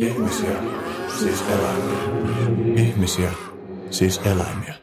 [0.00, 0.62] Ihmisiä,
[1.18, 1.98] siis eläimiä.
[2.76, 3.32] Ihmisiä,
[3.90, 4.74] siis eläimiä.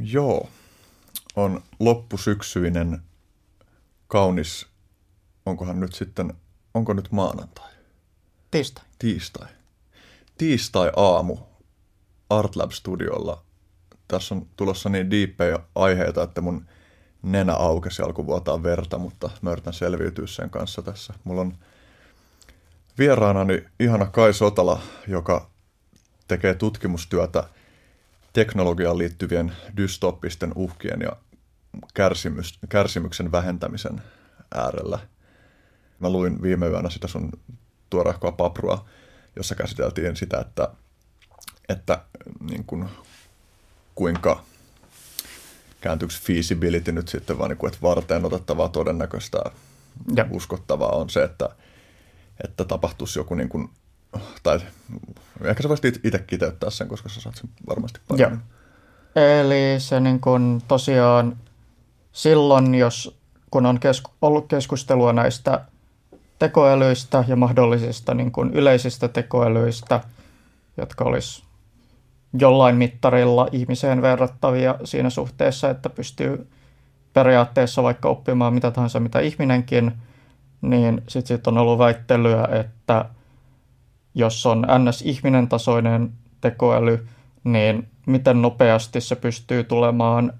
[0.00, 0.48] Joo,
[1.36, 3.02] on loppusyksyinen
[4.08, 4.66] kaunis,
[5.46, 6.34] onkohan nyt sitten,
[6.74, 7.70] onko nyt maanantai?
[8.50, 8.84] Tiistai.
[8.98, 9.48] Tiistai.
[10.38, 11.38] Tiistai aamu
[12.30, 13.44] Artlab Studiolla.
[14.08, 16.66] Tässä on tulossa niin diippejä aiheita, että mun
[17.22, 21.14] nenä aukesi vuotaa verta, mutta mä yritän selviytyä sen kanssa tässä.
[21.24, 21.58] Mulla on
[22.98, 25.50] vieraanani ihana Kai Sotala, joka
[26.28, 27.44] tekee tutkimustyötä
[28.32, 31.12] teknologiaan liittyvien dystoppisten uhkien ja
[31.94, 34.02] kärsimys, kärsimyksen vähentämisen
[34.54, 34.98] äärellä.
[36.00, 37.32] Mä luin viime yönä sitä sun
[37.90, 38.88] tuorehkoa paprua,
[39.36, 40.68] jossa käsiteltiin sitä, että,
[41.68, 42.02] että
[42.50, 42.88] niin kuin,
[43.94, 44.44] kuinka
[45.80, 49.38] kääntyykö feasibility nyt sitten vaan, niin kuin, että varten otettavaa todennäköistä
[50.16, 50.26] ja.
[50.30, 51.48] uskottavaa on se, että,
[52.44, 53.70] että tapahtuisi joku niin kuin,
[54.42, 54.60] tai
[55.44, 58.40] ehkä sä voisit itse kiteyttää sen, koska sä saat sen varmasti paremmin.
[59.16, 61.36] Eli se niin kuin tosiaan
[62.12, 63.18] silloin, jos
[63.50, 65.64] kun on kesku, ollut keskustelua näistä
[66.38, 70.00] tekoälyistä ja mahdollisista niin kuin yleisistä tekoälyistä,
[70.76, 71.42] jotka olisi
[72.38, 76.50] jollain mittarilla ihmiseen verrattavia siinä suhteessa, että pystyy
[77.12, 79.92] periaatteessa vaikka oppimaan mitä tahansa mitä ihminenkin,
[80.70, 83.04] niin sitten sit on ollut väittelyä, että
[84.14, 87.06] jos on ns-ihminen tasoinen tekoäly,
[87.44, 90.32] niin miten nopeasti se pystyy tulemaan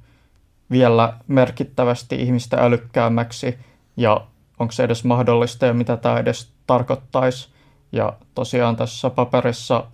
[0.71, 3.59] vielä merkittävästi ihmistä älykkäämmäksi
[3.97, 4.27] ja
[4.59, 7.49] onko se edes mahdollista ja mitä tämä edes tarkoittaisi.
[7.93, 9.85] Ja tosiaan tässä paperissa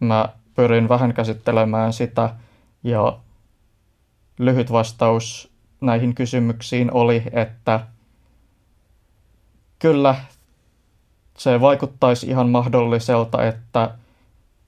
[0.00, 2.34] mä pyrin vähän käsittelemään sitä
[2.84, 3.18] ja
[4.38, 7.80] lyhyt vastaus näihin kysymyksiin oli, että
[9.84, 10.14] kyllä
[11.38, 13.90] se vaikuttaisi ihan mahdolliselta, että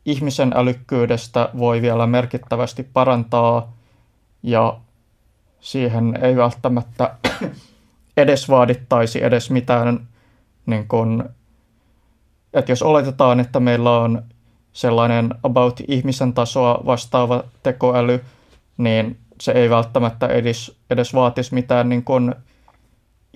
[0.04, 3.72] ihmisen älykkyydestä voi vielä merkittävästi parantaa
[4.42, 4.78] ja
[5.60, 7.14] siihen ei välttämättä
[8.16, 10.08] edes vaadittaisi edes mitään,
[10.66, 11.28] niin kun,
[12.54, 14.22] että jos oletetaan, että meillä on
[14.72, 18.24] sellainen about ihmisen tasoa vastaava tekoäly,
[18.78, 22.34] niin se ei välttämättä edes, edes vaatisi mitään niin kun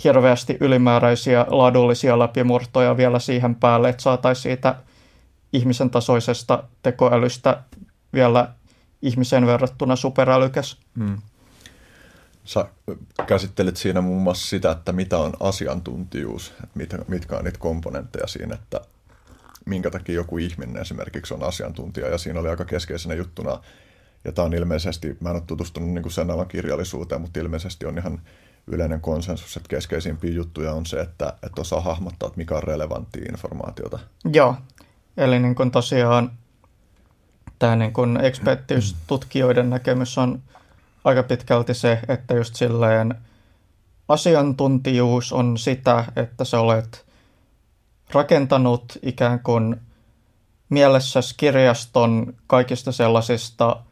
[0.04, 4.74] hirveästi ylimääräisiä laadullisia läpimurtoja vielä siihen päälle, että saataisiin siitä
[5.52, 7.62] ihmisen tasoisesta tekoälystä
[8.12, 8.48] vielä
[9.02, 10.78] ihmiseen verrattuna superälykäs.
[10.98, 11.18] Hmm.
[12.44, 12.64] Sä
[13.26, 18.54] käsittelit siinä muun muassa sitä, että mitä on asiantuntijuus, että mitkä on niitä komponentteja siinä,
[18.54, 18.80] että
[19.66, 23.60] minkä takia joku ihminen esimerkiksi on asiantuntija, ja siinä oli aika keskeisenä juttuna,
[24.24, 27.98] ja tämä on ilmeisesti, mä en ole tutustunut niin sen alan kirjallisuuteen, mutta ilmeisesti on
[27.98, 28.20] ihan
[28.72, 33.24] yleinen konsensus, että keskeisimpiä juttuja on se, että, että osaa hahmottaa, että mikä on relevanttia
[33.32, 33.98] informaatiota.
[34.32, 34.54] Joo,
[35.16, 36.30] eli niin kuin tosiaan
[37.58, 38.18] tämä niin kuin
[39.06, 40.42] tutkijoiden näkemys on
[41.04, 43.14] aika pitkälti se, että just silleen
[44.08, 47.06] asiantuntijuus on sitä, että sä olet
[48.12, 49.76] rakentanut ikään kuin
[50.68, 53.82] mielessäsi kirjaston kaikista sellaisista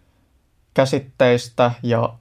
[0.75, 2.15] käsitteistä ja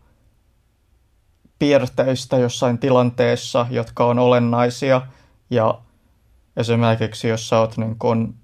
[1.59, 5.01] piirteistä jossain tilanteessa, jotka on olennaisia.
[5.49, 5.79] Ja
[6.57, 8.35] esimerkiksi jos sä oot niin kun,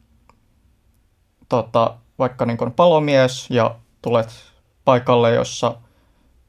[1.49, 4.29] tota, vaikka niin kun palomies ja tulet
[4.85, 5.75] paikalle, jossa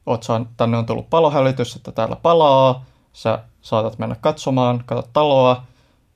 [0.05, 5.63] oot saan, tänne on tullut palohälytys, että täällä palaa, sä saatat mennä katsomaan, katsot taloa,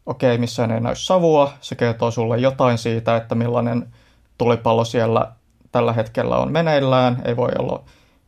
[0.05, 3.93] okei, missään ei näy savua, se kertoo sulle jotain siitä, että millainen
[4.37, 5.31] tulipalo siellä
[5.71, 7.83] tällä hetkellä on meneillään, ei voi olla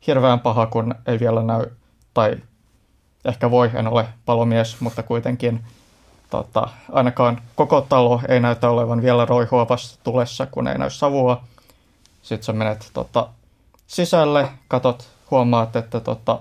[0.08, 1.66] hirveän paha, kun ei vielä näy,
[2.14, 2.38] tai
[3.26, 5.64] ehkä voi, en ole palomies, mutta kuitenkin
[6.30, 11.44] tota, ainakaan koko talo ei näytä olevan vielä roihuavassa tulessa, kun ei näy savua.
[12.22, 13.28] Sitten sä menet tota,
[13.88, 16.40] sisälle, katot huomaat, että tota,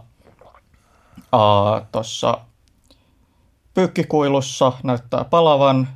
[1.93, 2.39] tuossa
[3.75, 5.89] pyykkikuilussa näyttää palavan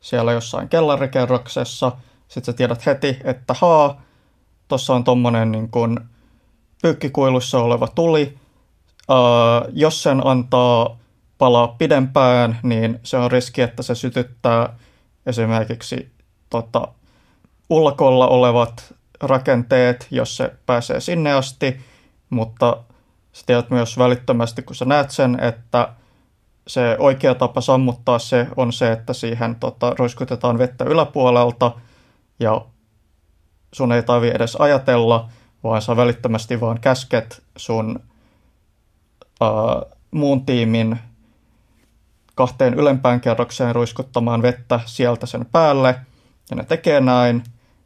[0.00, 1.92] siellä jossain kellarikerroksessa.
[2.28, 4.00] Sitten sä tiedät heti, että haa,
[4.68, 5.70] tuossa on tommonen niin
[6.82, 8.38] pyykkikuilussa oleva tuli.
[9.72, 10.98] Jos sen antaa
[11.38, 14.76] palaa pidempään, niin se on riski, että se sytyttää
[15.26, 16.12] esimerkiksi
[16.50, 16.88] tota,
[17.70, 21.80] ulkolla olevat rakenteet, jos se pääsee sinne asti.
[22.30, 22.76] Mutta
[23.32, 25.88] sä tiedät myös välittömästi, kun sä näet sen, että
[26.66, 31.72] se oikea tapa sammuttaa se on se, että siihen tota, roiskutetaan vettä yläpuolelta
[32.40, 32.66] ja
[33.72, 35.28] sun ei tarvi edes ajatella,
[35.64, 38.00] vaan sä välittömästi vaan käsket sun
[39.40, 39.50] ää,
[40.10, 40.98] muun tiimin
[42.34, 45.94] kahteen ylempään kerrokseen ruiskuttamaan vettä sieltä sen päälle,
[46.50, 47.42] ja ne tekee näin,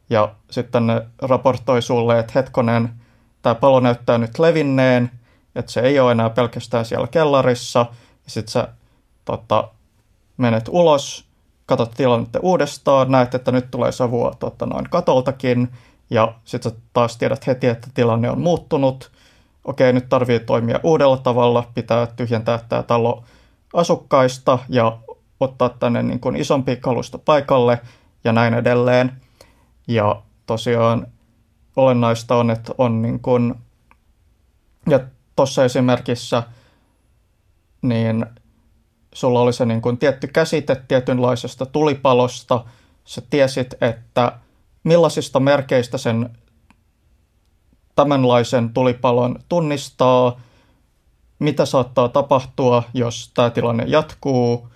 [0.09, 2.89] ja sitten ne raportoi sulle, että hetkonen,
[3.41, 5.11] tämä palo näyttää nyt levinneen,
[5.55, 7.79] että se ei ole enää pelkästään siellä kellarissa,
[8.25, 8.67] ja sitten sä
[9.25, 9.67] tota,
[10.37, 11.25] menet ulos,
[11.65, 15.69] katsot tilannetta uudestaan, näet, että nyt tulee savua tota, noin katoltakin,
[16.09, 19.11] ja sitten sä taas tiedät heti, että tilanne on muuttunut.
[19.63, 23.23] Okei, nyt tarvii toimia uudella tavalla, pitää tyhjentää tämä talo
[23.73, 24.97] asukkaista ja
[25.39, 27.81] ottaa tänne niin kuin isompi kalusto paikalle
[28.23, 29.11] ja näin edelleen.
[29.87, 31.07] Ja tosiaan
[31.75, 33.55] olennaista on, että on niin kuin,
[34.89, 34.99] ja
[35.35, 36.43] tuossa esimerkissä
[37.81, 38.25] niin
[39.13, 42.65] sulla oli se niin kuin tietty käsite tietynlaisesta tulipalosta,
[43.05, 44.31] sä tiesit, että
[44.83, 46.29] millaisista merkeistä sen
[47.95, 50.39] tämänlaisen tulipalon tunnistaa,
[51.39, 54.67] mitä saattaa tapahtua, jos tämä tilanne jatkuu,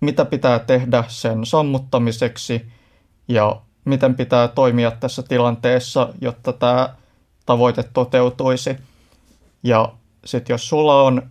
[0.00, 2.66] mitä pitää tehdä sen sammuttamiseksi?
[3.28, 6.94] Ja miten pitää toimia tässä tilanteessa, jotta tämä
[7.46, 8.76] tavoite toteutuisi.
[9.62, 9.92] Ja
[10.24, 11.30] sitten jos sulla on,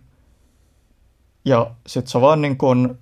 [1.44, 2.98] ja sitten sä vaan niin kun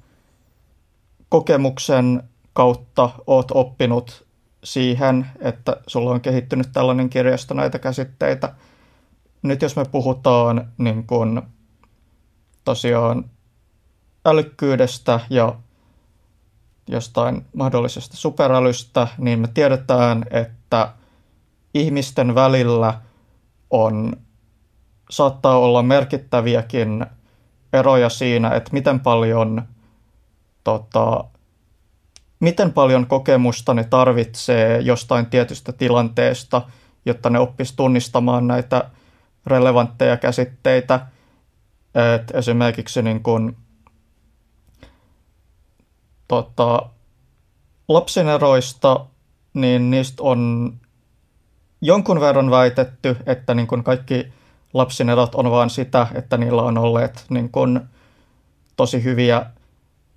[1.28, 4.26] kokemuksen kautta oot oppinut
[4.64, 8.54] siihen, että sulla on kehittynyt tällainen kirjasto näitä käsitteitä.
[9.42, 11.42] Nyt jos me puhutaan niin kun,
[12.64, 13.24] tosiaan
[14.26, 15.54] älykkyydestä ja
[16.86, 20.92] jostain mahdollisesta superälystä, niin me tiedetään, että
[21.74, 23.00] ihmisten välillä
[23.70, 24.16] on,
[25.10, 27.06] saattaa olla merkittäviäkin
[27.72, 29.62] eroja siinä, että miten paljon,
[30.64, 31.24] tota,
[32.40, 36.62] miten paljon kokemusta ne tarvitsee jostain tietystä tilanteesta,
[37.06, 38.90] jotta ne oppis tunnistamaan näitä
[39.46, 41.06] relevantteja käsitteitä.
[41.94, 43.56] Et esimerkiksi niin kun,
[46.28, 46.82] tota,
[47.88, 49.06] lapsineroista,
[49.54, 50.72] niin niistä on
[51.80, 54.32] jonkun verran väitetty, että niin kun kaikki
[54.74, 57.88] lapsinerot on vain sitä, että niillä on olleet niin kun,
[58.76, 59.46] tosi hyviä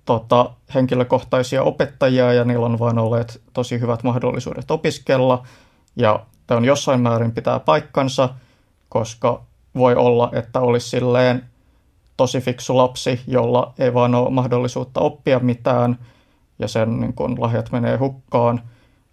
[0.04, 5.46] tota, henkilökohtaisia opettajia ja niillä on vain olleet tosi hyvät mahdollisuudet opiskella.
[5.96, 8.28] Ja tämä on jossain määrin pitää paikkansa,
[8.88, 9.42] koska
[9.74, 11.44] voi olla, että olisi silleen
[12.16, 15.98] tosi fiksu lapsi, jolla ei vaan ole mahdollisuutta oppia mitään
[16.58, 18.62] ja sen niin kun, lahjat menee hukkaan.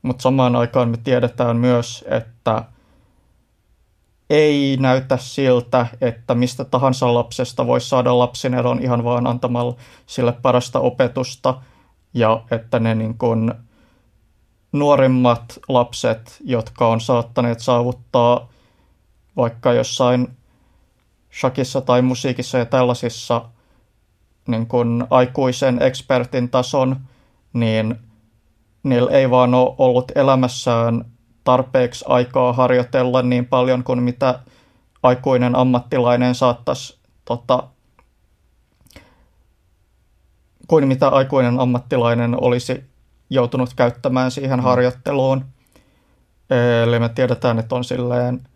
[0.02, 2.64] Mutta samaan aikaan me tiedetään myös, että
[4.32, 9.76] ei näytä siltä, että mistä tahansa lapsesta voisi saada lapsineron ihan vaan antamalla
[10.06, 11.62] sille parasta opetusta
[12.14, 13.54] ja että ne niin kun,
[14.72, 18.50] nuorimmat lapset, jotka on saattaneet saavuttaa
[19.36, 20.28] vaikka jossain
[21.40, 23.46] shakissa tai musiikissa ja tällaisissa
[24.48, 26.96] niin kun aikuisen ekspertin tason,
[27.54, 27.96] niin
[28.84, 31.06] niillä ei vaan ole ollut elämässään
[31.44, 34.40] tarpeeksi aikaa harjoitella niin paljon kuin mitä
[35.04, 37.64] aikuinen ammattilainen saattaisi tota,
[40.68, 42.84] kuin mitä aikuinen ammattilainen olisi
[43.30, 44.64] joutunut käyttämään siihen mm.
[44.64, 45.46] harjoitteluun.
[46.84, 48.48] Eli me tiedetään, että on silleen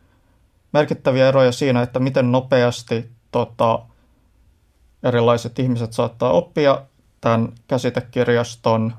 [0.74, 3.80] merkittäviä eroja siinä, että miten nopeasti tota,
[5.04, 6.82] erilaiset ihmiset saattaa oppia
[7.22, 8.94] tämän käsitekirjaston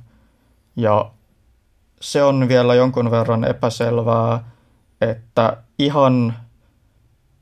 [0.76, 1.10] ja
[2.00, 4.44] se on vielä jonkun verran epäselvää,
[5.00, 6.34] että ihan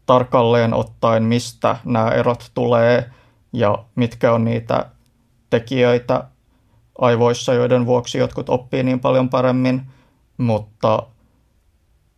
[0.06, 3.10] tarkalleen ottaen, mistä nämä erot tulee
[3.52, 4.86] ja mitkä on niitä
[5.50, 6.24] tekijöitä
[6.98, 9.82] aivoissa, joiden vuoksi jotkut oppii niin paljon paremmin,
[10.36, 11.02] mutta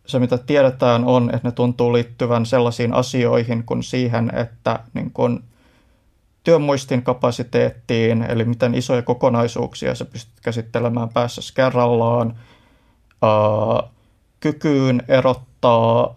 [0.05, 5.43] se mitä tiedetään on, että ne tuntuu liittyvän sellaisiin asioihin kuin siihen, että niin kun
[6.47, 12.39] työmuistin kapasiteettiin, eli miten isoja kokonaisuuksia sä pystyt käsittelemään päässä kerrallaan,
[14.39, 16.15] kykyyn erottaa,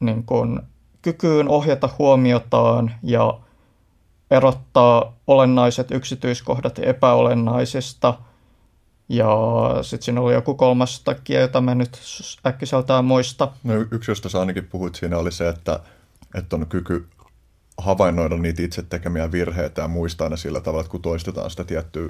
[0.00, 0.62] niin kun,
[1.02, 3.40] kykyyn ohjata huomiotaan ja
[4.30, 8.14] erottaa olennaiset yksityiskohdat epäolennaisista.
[9.08, 9.36] Ja
[9.82, 11.98] sitten siinä oli joku kolmas takia, jota mä nyt
[12.46, 13.52] äkkiseltään muista.
[13.62, 15.80] No, yksi, josta sä ainakin puhuit siinä, oli se, että,
[16.34, 17.08] että on kyky
[17.78, 22.08] havainnoida niitä itse tekemiä virheitä ja muistaa ne sillä tavalla, että kun toistetaan sitä tiettyä,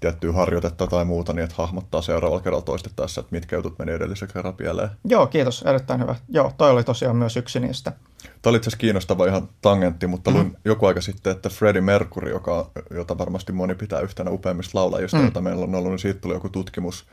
[0.00, 4.28] tiettyä harjoitetta tai muuta, niin että hahmottaa seuraavalla kerralla toistettaessa, että mitkä jutut meni edellisen
[4.32, 4.88] kerran pieleen.
[5.04, 5.62] Joo, kiitos.
[5.62, 6.14] Erittäin hyvä.
[6.28, 7.92] Joo, toi oli tosiaan myös yksi niistä.
[8.22, 12.30] Tämä oli itse asiassa kiinnostava ihan tangentti, mutta luin joku aika sitten, että Freddie Mercury,
[12.30, 15.24] joka, jota varmasti moni pitää yhtenä upeimmista laulajista, mm.
[15.24, 17.06] jota meillä on ollut, niin siitä tuli joku tutkimus,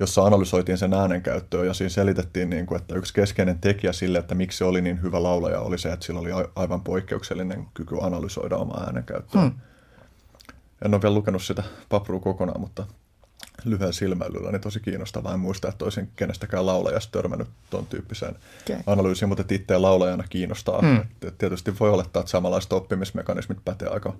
[0.00, 4.34] jossa analysoitiin sen äänenkäyttöä ja siinä selitettiin, niin kuin, että yksi keskeinen tekijä sille, että
[4.34, 8.56] miksi se oli niin hyvä laulaja, oli se, että sillä oli aivan poikkeuksellinen kyky analysoida
[8.56, 9.40] omaa äänenkäyttöä.
[9.40, 9.52] Hmm.
[10.84, 12.86] en ole vielä lukenut sitä paprua kokonaan, mutta
[13.64, 15.34] lyhyen silmäilyllä, niin tosi kiinnostavaa.
[15.34, 18.36] En muista, että olisin kenestäkään laulajasta törmännyt tuon tyyppiseen
[18.70, 18.82] okay.
[18.86, 20.82] analyysiin, mutta itse laulajana kiinnostaa.
[20.82, 21.00] Mm.
[21.22, 24.14] Et tietysti voi olettaa, että samanlaiset oppimismekanismit pätee aika,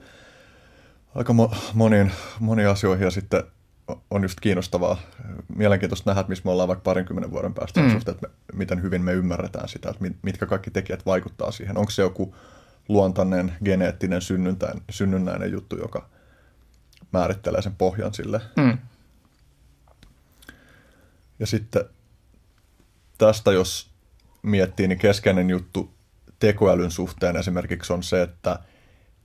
[1.15, 3.45] aika mo, moniin, moniin asioihin ja sitten
[4.11, 4.99] on just kiinnostavaa,
[5.57, 7.91] mielenkiintoista nähdä, että missä me ollaan vaikka parinkymmenen vuoden päästä mm.
[7.91, 11.79] suhteen, että me, miten hyvin me ymmärretään sitä, että mitkä kaikki tekijät vaikuttaa siihen.
[11.79, 12.35] Onko se joku
[12.89, 14.21] luontainen, geneettinen,
[14.91, 16.09] synnynnäinen juttu, joka
[17.13, 18.41] määrittelee sen pohjan sille.
[18.57, 18.79] Mm.
[21.39, 21.85] Ja sitten
[23.19, 23.91] tästä, jos
[24.43, 25.95] miettii, niin keskeinen juttu
[26.39, 28.59] tekoälyn suhteen esimerkiksi on se, että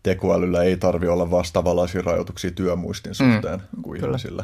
[0.04, 4.12] tekoälyllä ei tarvi olla vastaavanlaisia rajoituksia työmuistin mm, suhteen mm, kuin kyllä.
[4.12, 4.44] ihmisillä.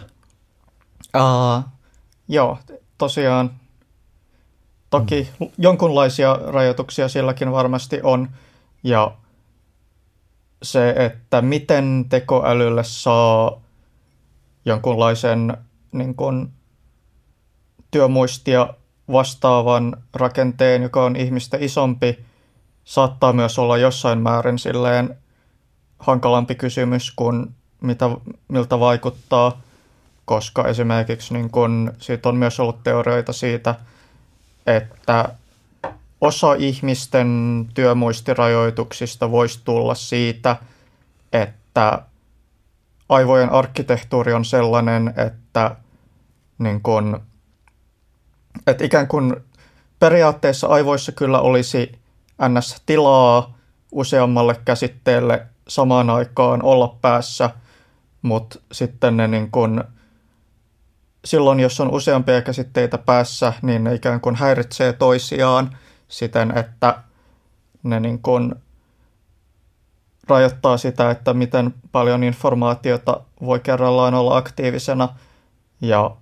[1.17, 1.63] Uh,
[2.27, 2.57] joo,
[2.97, 3.51] tosiaan
[4.89, 5.47] toki mm.
[5.57, 8.29] jonkunlaisia rajoituksia silläkin varmasti on,
[8.83, 9.11] ja
[10.63, 13.61] se, että miten tekoälylle saa
[14.65, 15.57] jonkunlaisen
[15.91, 16.51] niin kuin,
[17.91, 18.73] työmuistia
[19.11, 22.19] vastaavan rakenteen, joka on ihmistä isompi,
[22.83, 25.17] saattaa myös olla jossain määrin silleen
[25.99, 28.09] hankalampi kysymys kuin mitä,
[28.47, 29.61] miltä vaikuttaa,
[30.25, 33.75] koska esimerkiksi niin kun, siitä on myös ollut teorioita siitä,
[34.67, 35.29] että
[36.21, 37.29] osa ihmisten
[37.73, 40.55] työmuistirajoituksista voisi tulla siitä,
[41.33, 42.01] että
[43.09, 45.75] aivojen arkkitehtuuri on sellainen, että,
[46.59, 47.21] niin kun,
[48.67, 49.35] että ikään kuin
[49.99, 51.91] periaatteessa aivoissa kyllä olisi
[52.49, 52.81] ns.
[52.85, 53.57] tilaa
[53.91, 57.49] useammalle käsitteelle samaan aikaan olla päässä,
[58.21, 59.83] mutta sitten ne niin kun,
[61.25, 67.03] silloin, jos on useampia käsitteitä päässä, niin ne ikään kuin häiritsee toisiaan siten, että
[67.83, 68.55] ne niin kun
[70.27, 75.09] rajoittaa sitä, että miten paljon informaatiota voi kerrallaan olla aktiivisena
[75.81, 76.15] ja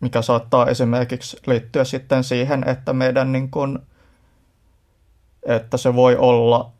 [0.00, 3.82] mikä saattaa esimerkiksi liittyä sitten siihen, että meidän niin kun,
[5.42, 6.70] että se voi olla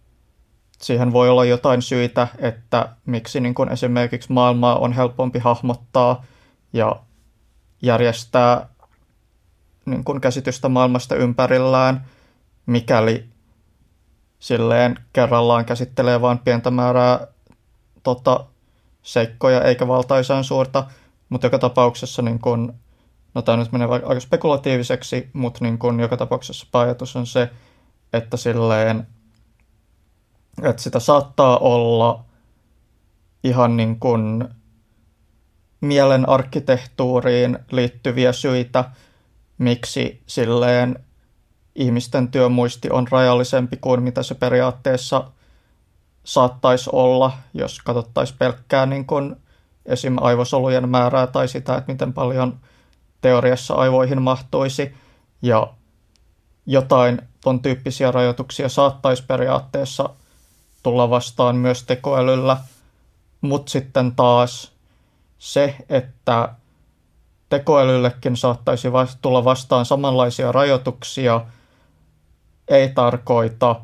[0.83, 6.25] siihen voi olla jotain syitä, että miksi niin kuin esimerkiksi maailmaa on helpompi hahmottaa
[6.73, 6.97] ja
[7.83, 8.69] järjestää
[9.87, 12.07] niin kuin käsitystä maailmasta ympärillään,
[12.67, 13.29] mikäli
[14.39, 17.27] silleen kerrallaan käsittelee vain pientä määrää
[18.03, 18.45] tota,
[19.03, 20.85] seikkoja eikä valtaisaan suurta,
[21.29, 22.75] mutta joka tapauksessa niin kun,
[23.35, 27.51] no tämä nyt menee aika spekulatiiviseksi, mutta niin kun, joka tapauksessa ajatus on se,
[28.13, 29.07] että silleen
[30.65, 32.25] että sitä saattaa olla
[33.45, 34.49] ihan niin kuin
[35.81, 38.85] mielen arkkitehtuuriin liittyviä syitä,
[39.59, 41.05] miksi silleen
[41.75, 45.31] ihmisten työmuisti on rajallisempi kuin mitä se periaatteessa
[46.25, 49.37] saattaisi olla, jos katsottaisiin pelkkää niin kuin
[49.87, 50.17] esim.
[50.21, 52.61] aivosolujen määrää tai sitä, että miten paljon
[53.21, 54.95] teoriassa aivoihin mahtuisi.
[55.43, 55.75] Ja
[56.67, 60.09] jotain ton tyyppisiä rajoituksia saattaisi periaatteessa
[60.83, 62.57] tulla vastaan myös tekoälyllä,
[63.41, 64.73] mutta sitten taas
[65.39, 66.49] se, että
[67.49, 68.89] tekoälyllekin saattaisi
[69.23, 71.41] tulla vastaan samanlaisia rajoituksia,
[72.69, 73.81] ei tarkoita,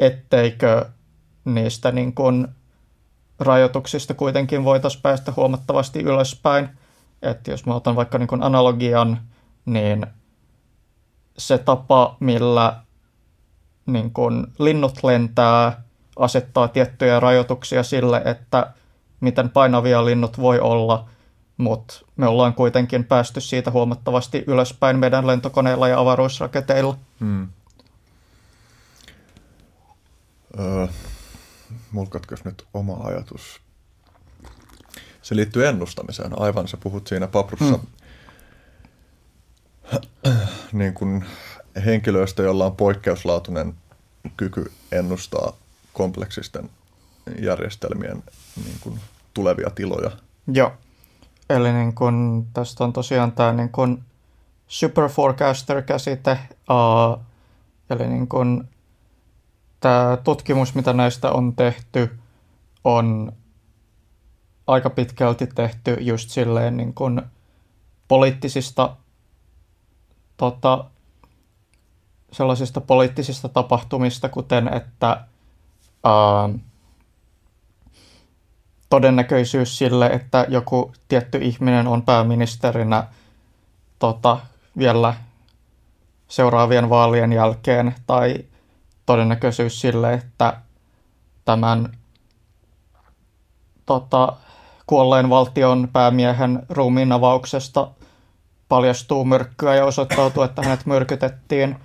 [0.00, 0.86] etteikö
[1.44, 2.48] niistä niin kuin
[3.38, 6.68] rajoituksista kuitenkin voitaisiin päästä huomattavasti ylöspäin.
[7.22, 9.20] Että jos mä otan vaikka niin kuin analogian,
[9.64, 10.06] niin
[11.38, 12.83] se tapa, millä
[13.86, 15.82] niin kun linnut lentää,
[16.18, 18.72] asettaa tiettyjä rajoituksia sille, että
[19.20, 21.08] miten painavia linnut voi olla,
[21.56, 26.98] mutta me ollaan kuitenkin päästy siitä huomattavasti ylöspäin meidän lentokoneilla ja avaruusraketeilla.
[27.20, 27.48] Hmm.
[30.58, 30.86] Öö,
[31.92, 33.60] mulla nyt oma ajatus.
[35.22, 36.40] Se liittyy ennustamiseen.
[36.40, 37.86] Aivan, sä puhut siinä paprussa hmm.
[40.72, 41.24] niin kun
[41.84, 43.74] henkilöistä, jolla on poikkeuslaatuinen
[44.36, 45.52] kyky ennustaa
[45.92, 46.70] kompleksisten
[47.40, 48.22] järjestelmien
[48.64, 49.00] niin kuin,
[49.34, 50.10] tulevia tiloja.
[50.52, 50.72] Joo.
[51.50, 54.02] Eli niin kun, tästä on tosiaan tämä niin kun
[54.68, 56.38] super forecaster-käsite,
[56.70, 57.20] uh,
[57.90, 58.68] eli niin kun,
[59.80, 62.18] tämä tutkimus, mitä näistä on tehty,
[62.84, 63.32] on
[64.66, 67.22] aika pitkälti tehty just silleen niin kun
[68.08, 68.96] poliittisista
[70.36, 70.84] tota,
[72.34, 75.08] sellaisista poliittisista tapahtumista, kuten että
[76.04, 76.48] ää,
[78.90, 83.06] todennäköisyys sille, että joku tietty ihminen on pääministerinä
[83.98, 84.38] tota,
[84.78, 85.14] vielä
[86.28, 88.44] seuraavien vaalien jälkeen, tai
[89.06, 90.56] todennäköisyys sille, että
[91.44, 91.96] tämän
[93.86, 94.32] tota,
[94.86, 97.88] kuolleen valtion päämiehen ruumiin avauksesta
[98.68, 101.76] paljastuu myrkkyä ja osoittautuu, että hänet myrkytettiin,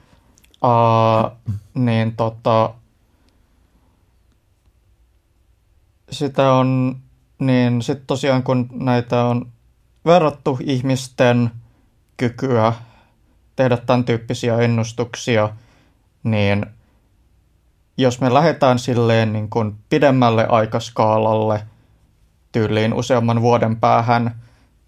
[0.63, 1.37] uh,
[1.73, 2.73] niin tota,
[6.11, 6.97] sitä on,
[7.39, 9.51] niin sitten tosiaan kun näitä on
[10.05, 11.51] verrattu ihmisten
[12.17, 12.73] kykyä
[13.55, 15.49] tehdä tämän tyyppisiä ennustuksia,
[16.23, 16.65] niin
[17.97, 21.63] jos me lähdetään silleen niin kuin pidemmälle aikaskaalalle,
[22.51, 24.35] tyyliin useamman vuoden päähän,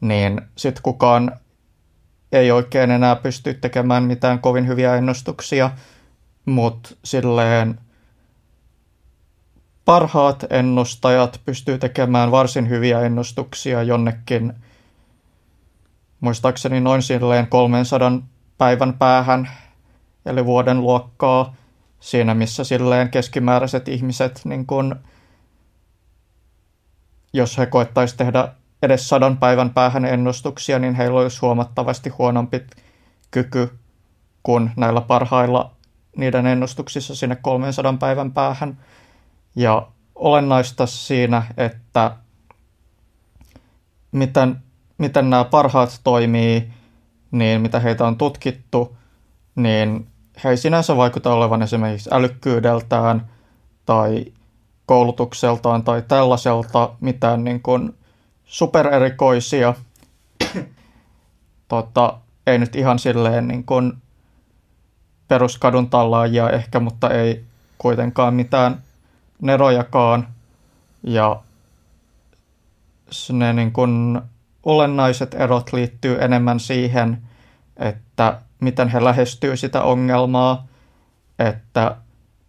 [0.02, 1.40] niin sitten kukaan
[2.32, 5.72] ei oikein enää pysty tekemään mitään kovin hyviä ennustuksia,
[6.46, 7.80] mutta silleen
[9.86, 14.54] parhaat ennustajat pystyy tekemään varsin hyviä ennustuksia jonnekin,
[16.20, 18.12] muistaakseni noin silleen 300
[18.58, 19.50] päivän päähän,
[20.26, 21.56] eli vuoden luokkaa,
[22.00, 24.96] siinä missä silleen keskimääräiset ihmiset, niin kun,
[27.34, 32.62] jos he koettaisiin tehdä edes sadan päivän päähän ennustuksia, niin heillä olisi huomattavasti huonompi
[33.32, 33.70] kyky
[34.44, 35.72] kuin näillä parhailla
[36.18, 38.78] niiden ennustuksissa sinne 300 päivän päähän.
[39.56, 42.12] Ja olennaista siinä, että
[44.12, 44.58] miten,
[44.98, 46.74] miten nämä parhaat toimii,
[47.32, 48.98] niin mitä heitä on tutkittu,
[49.56, 50.08] niin
[50.44, 53.30] he ei sinänsä vaikuta olevan esimerkiksi älykkyydeltään
[53.86, 54.26] tai
[54.86, 57.94] koulutukseltaan tai tällaiselta mitään niin kuin
[58.52, 59.74] supererikoisia.
[61.68, 62.18] tota,
[62.48, 63.94] ei nyt ihan silleen niin kuin
[65.28, 67.44] peruskadun tallaajia ehkä, mutta ei
[67.78, 68.82] kuitenkaan mitään
[69.42, 70.28] nerojakaan.
[71.04, 71.42] Ja
[73.32, 74.22] ne niin kuin
[74.64, 77.22] olennaiset erot liittyy enemmän siihen,
[77.78, 80.68] että miten he lähestyy sitä ongelmaa,
[81.40, 81.96] että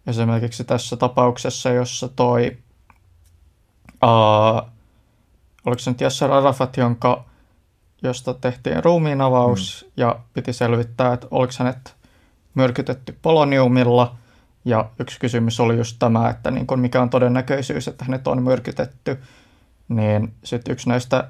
[0.07, 2.57] esimerkiksi tässä tapauksessa, jossa toi,
[4.03, 4.73] uh,
[5.65, 7.25] oliko se nyt Yasser Arafat, jonka,
[8.03, 9.91] josta tehtiin ruumiinavaus mm.
[9.97, 11.95] ja piti selvittää, että oliko hänet
[12.55, 14.15] myrkytetty poloniumilla,
[14.65, 18.43] ja yksi kysymys oli just tämä, että niin kun mikä on todennäköisyys, että hänet on
[18.43, 19.17] myrkytetty,
[19.89, 21.29] niin sitten yksi näistä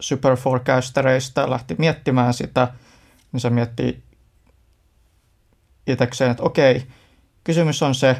[0.00, 2.68] superforecastereista lähti miettimään sitä,
[3.32, 4.02] niin se miettii
[5.86, 6.86] itsekseen, että okei,
[7.44, 8.16] kysymys on se,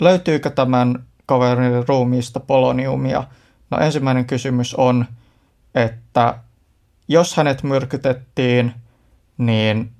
[0.00, 3.24] löytyykö tämän kaverin ruumiista poloniumia?
[3.70, 5.06] No ensimmäinen kysymys on,
[5.74, 6.38] että
[7.08, 8.72] jos hänet myrkytettiin,
[9.38, 9.92] niin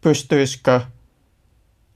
[0.00, 0.80] pystyisikö,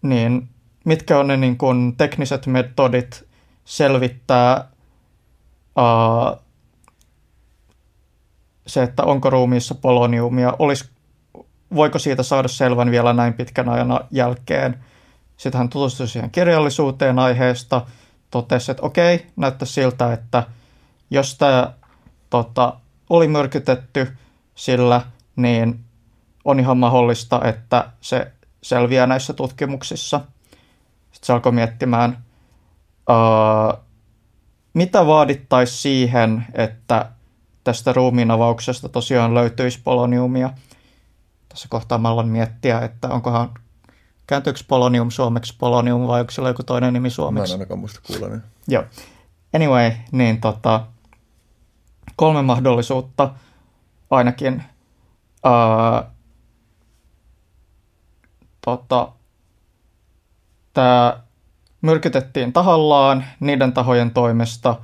[0.02, 0.48] niin
[0.84, 3.24] mitkä on ne niin kuin tekniset metodit
[3.64, 4.68] selvittää
[5.78, 6.44] uh,
[8.66, 10.90] se, että onko ruumiissa poloniumia, olisi,
[11.74, 14.84] voiko siitä saada selvän vielä näin pitkän ajan jälkeen.
[15.36, 17.86] Sitten hän tutustui siihen kirjallisuuteen aiheesta,
[18.34, 20.42] totesi, että okei, näyttää siltä, että
[21.10, 21.72] jos tämä
[22.30, 22.76] tota,
[23.10, 24.16] oli myrkytetty
[24.54, 25.00] sillä,
[25.36, 25.84] niin
[26.44, 30.20] on ihan mahdollista, että se selviää näissä tutkimuksissa.
[31.12, 32.24] Sitten se alkoi miettimään,
[33.10, 33.78] uh,
[34.74, 37.10] mitä vaadittaisi siihen, että
[37.64, 40.50] tästä ruumiinavauksesta tosiaan löytyisi poloniumia.
[41.48, 43.50] Tässä kohtaa mä aloin miettiä, että onkohan
[44.26, 47.50] kääntyykö polonium suomeksi polonium vai onko sillä joku toinen nimi suomeksi?
[47.50, 48.36] Mä en ainakaan muista kuulla.
[48.68, 48.84] Joo.
[49.54, 50.86] Anyway, niin tota,
[52.16, 53.30] kolme mahdollisuutta
[54.10, 54.62] ainakin.
[55.46, 56.10] Uh,
[58.60, 59.08] tota,
[60.72, 61.20] tämä
[61.80, 64.76] myrkytettiin tahallaan niiden tahojen toimesta,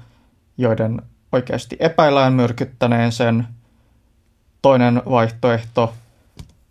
[0.59, 3.49] joiden oikeasti epäillään myrkyttäneen sen.
[4.63, 5.95] Toinen vaihtoehto,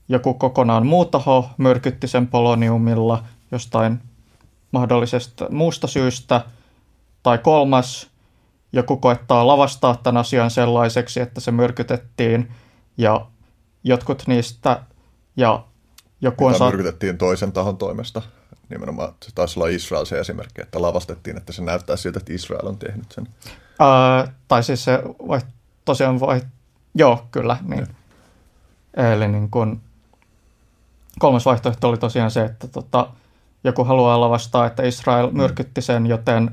[0.09, 4.01] joku kokonaan muu taho myrkytti sen poloniumilla jostain
[4.71, 6.45] mahdollisesta muusta syystä.
[7.23, 8.09] Tai kolmas,
[8.73, 12.51] joku koettaa lavastaa tämän asian sellaiseksi, että se myrkytettiin
[12.97, 13.25] ja
[13.83, 14.83] jotkut niistä
[15.37, 15.63] ja
[16.21, 16.73] joku on saat...
[16.73, 18.21] myrkytettiin toisen tahon toimesta.
[18.69, 22.67] Nimenomaan se taisi olla Israel se esimerkki, että lavastettiin, että se näyttää siltä, että Israel
[22.67, 23.27] on tehnyt sen.
[23.45, 25.41] Uh, tai siis se vai,
[25.85, 26.41] tosiaan vai,
[26.95, 27.57] joo, kyllä.
[27.61, 27.87] Niin.
[29.13, 29.81] Eli niin kun,
[31.19, 33.09] kolmas vaihtoehto oli tosiaan se, että tota,
[33.63, 35.37] joku haluaa lavastaa, että Israel mm.
[35.37, 36.51] myrkytti sen, joten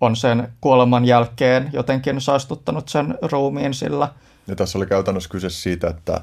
[0.00, 4.08] on sen kuoleman jälkeen jotenkin saastuttanut sen ruumiin sillä.
[4.46, 6.20] Ja tässä oli käytännössä kyse siitä, että,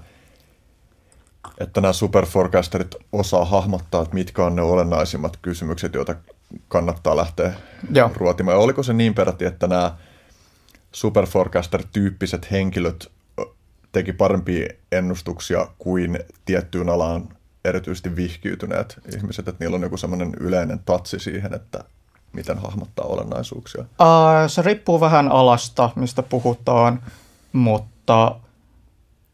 [1.57, 6.15] että nämä superforecasterit osaa hahmottaa, että mitkä on ne olennaisimmat kysymykset, joita
[6.67, 7.53] kannattaa lähteä
[7.91, 8.12] Joo.
[8.15, 8.57] ruotimaan.
[8.57, 9.95] Ja oliko se niin peräti, että nämä
[10.91, 13.12] superforecaster-tyyppiset henkilöt
[13.91, 17.29] teki parempia ennustuksia kuin tiettyyn alaan
[17.65, 21.84] erityisesti vihkiytyneet ihmiset, että niillä on joku semmoinen yleinen tatsi siihen, että
[22.34, 23.82] miten hahmottaa olennaisuuksia?
[23.82, 27.04] Uh, se riippuu vähän alasta, mistä puhutaan,
[27.54, 28.36] mutta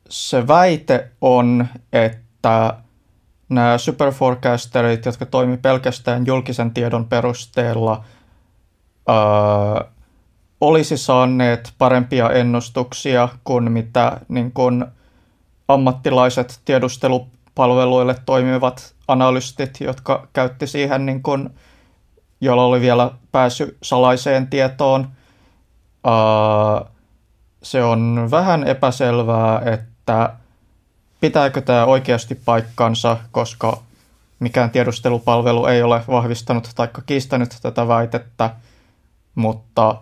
[0.09, 2.73] se väite on, että
[3.49, 8.03] nämä superforecasterit, jotka toimii pelkästään julkisen tiedon perusteella,
[9.09, 9.89] uh,
[10.61, 14.85] olisi saaneet parempia ennustuksia kuin mitä niin kuin
[15.67, 16.59] ammattilaiset
[17.59, 21.49] tiedustelupalveluille toimivat analystit, jotka käytti siihen, niin kuin,
[22.41, 25.07] jolla oli vielä pääsy salaiseen tietoon.
[26.07, 26.89] Uh,
[27.63, 30.33] se on vähän epäselvää, että
[31.21, 33.81] pitääkö tämä oikeasti paikkansa, koska
[34.39, 38.55] mikään tiedustelupalvelu ei ole vahvistanut tai kiistänyt tätä väitettä,
[39.35, 39.95] mutta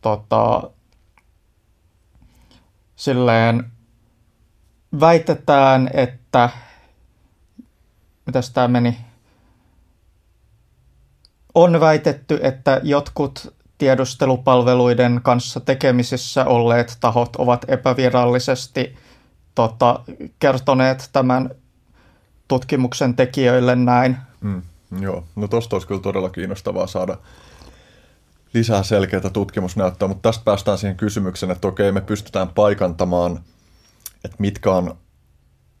[0.00, 0.70] tota,
[2.96, 3.72] silleen
[5.00, 6.50] väitetään, että
[8.26, 8.96] mitäs tämä meni?
[11.54, 18.96] On väitetty, että jotkut tiedustelupalveluiden kanssa tekemisissä olleet tahot ovat epävirallisesti
[19.54, 20.00] tota,
[20.38, 21.50] kertoneet tämän
[22.48, 24.16] tutkimuksen tekijöille näin.
[24.40, 24.62] Mm,
[25.00, 27.16] joo, no tosta olisi kyllä todella kiinnostavaa saada
[28.54, 33.40] lisää selkeää tutkimusnäyttöä, mutta tästä päästään siihen kysymykseen, että okei, me pystytään paikantamaan,
[34.24, 34.98] että mitkä on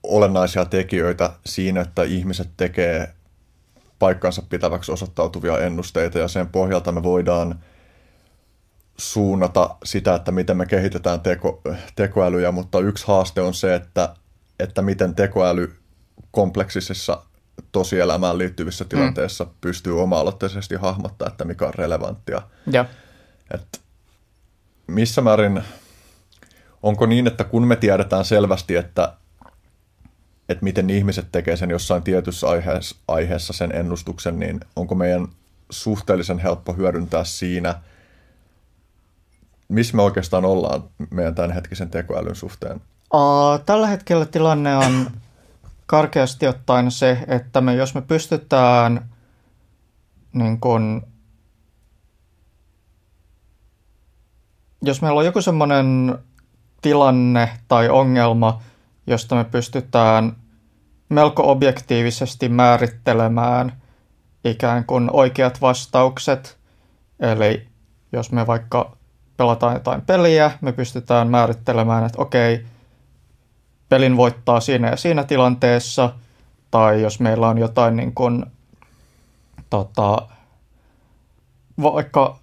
[0.02, 3.14] olennaisia tekijöitä siinä, että ihmiset tekee
[3.98, 7.60] paikkansa pitäväksi osoittautuvia ennusteita ja sen pohjalta me voidaan
[8.96, 11.62] suunnata sitä, että miten me kehitetään teko,
[11.96, 14.14] tekoälyjä, mutta yksi haaste on se, että,
[14.58, 15.76] että miten tekoäly
[16.30, 17.22] kompleksisissa
[17.72, 19.50] tosielämään liittyvissä tilanteissa mm.
[19.60, 22.42] pystyy oma-aloitteisesti hahmottaa, että mikä on relevanttia.
[22.72, 22.84] Ja.
[23.54, 23.80] Et
[24.86, 25.62] missä määrin,
[26.82, 29.12] onko niin, että kun me tiedetään selvästi, että,
[30.48, 35.28] että miten ihmiset tekee sen jossain tietyssä aiheessa, aiheessa sen ennustuksen, niin onko meidän
[35.70, 37.74] suhteellisen helppo hyödyntää siinä,
[39.68, 42.80] missä me oikeastaan ollaan meidän tämänhetkisen tekoälyn suhteen?
[43.14, 45.10] Uh, tällä hetkellä tilanne on
[45.86, 49.10] karkeasti ottaen se, että me, jos me pystytään
[50.32, 51.06] niin kun,
[54.82, 56.18] jos meillä on joku semmoinen
[56.82, 58.62] tilanne tai ongelma,
[59.06, 60.36] josta me pystytään
[61.08, 63.72] melko objektiivisesti määrittelemään
[64.44, 66.58] ikään kuin oikeat vastaukset.
[67.20, 67.68] Eli
[68.12, 68.96] jos me vaikka
[69.36, 72.66] pelataan jotain peliä, me pystytään määrittelemään, että okei,
[73.88, 76.12] pelin voittaa siinä ja siinä tilanteessa,
[76.70, 78.46] tai jos meillä on jotain niin kuin,
[79.70, 80.28] tota,
[81.82, 82.39] vaikka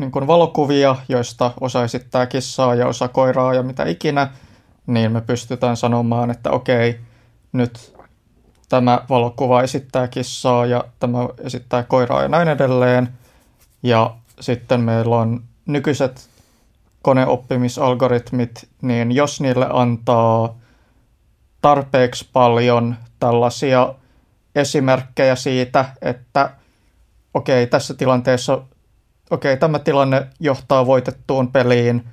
[0.00, 4.28] niin kuin valokuvia, joista osa esittää kissaa ja osa koiraa ja mitä ikinä,
[4.86, 7.00] niin me pystytään sanomaan, että okei,
[7.52, 7.94] nyt
[8.68, 13.08] tämä valokuva esittää kissaa ja tämä esittää koiraa ja näin edelleen.
[13.82, 16.28] Ja sitten meillä on nykyiset
[17.02, 20.54] koneoppimisalgoritmit, niin jos niille antaa
[21.62, 23.94] tarpeeksi paljon tällaisia
[24.54, 26.50] esimerkkejä siitä, että
[27.34, 28.62] okei, tässä tilanteessa,
[29.30, 32.04] okei, okay, tämä tilanne johtaa voitettuun peliin,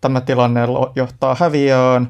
[0.00, 0.60] tämä tilanne
[0.94, 2.08] johtaa häviöön,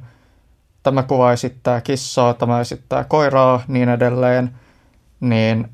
[0.83, 4.51] tämä kuva esittää kissaa, tämä esittää koiraa, niin edelleen,
[5.21, 5.69] niin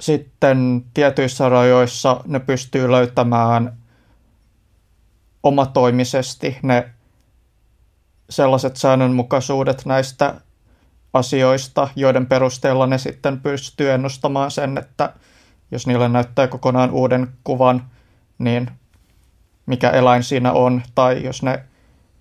[0.00, 3.76] sitten tietyissä rajoissa ne pystyy löytämään
[5.42, 6.90] omatoimisesti ne
[8.30, 10.34] sellaiset säännönmukaisuudet näistä
[11.12, 15.12] asioista, joiden perusteella ne sitten pystyy ennustamaan sen, että
[15.70, 17.82] jos niille näyttää kokonaan uuden kuvan,
[18.38, 18.70] niin
[19.66, 21.64] mikä eläin siinä on, tai jos ne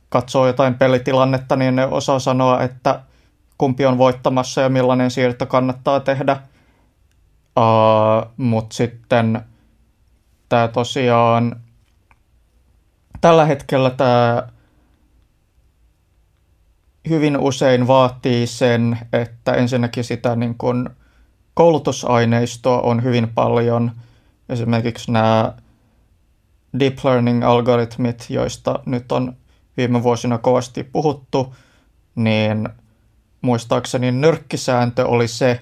[0.10, 3.02] katsoo jotain pelitilannetta, niin ne osaa sanoa, että
[3.58, 6.38] kumpi on voittamassa ja millainen siirto kannattaa tehdä.
[7.58, 9.42] Uh, Mutta sitten
[10.50, 11.56] tämä tosiaan,
[13.22, 14.48] tällä hetkellä tämä
[17.10, 20.90] hyvin usein vaatii sen, että ensinnäkin sitä niin kuin
[21.58, 23.92] koulutusaineistoa on hyvin paljon.
[24.50, 25.54] Esimerkiksi nämä
[26.80, 29.34] deep learning-algoritmit, joista nyt on
[29.78, 31.56] viime vuosina kovasti puhuttu,
[32.16, 32.70] niin
[33.42, 35.60] muistaakseni nyrkkisääntö oli se,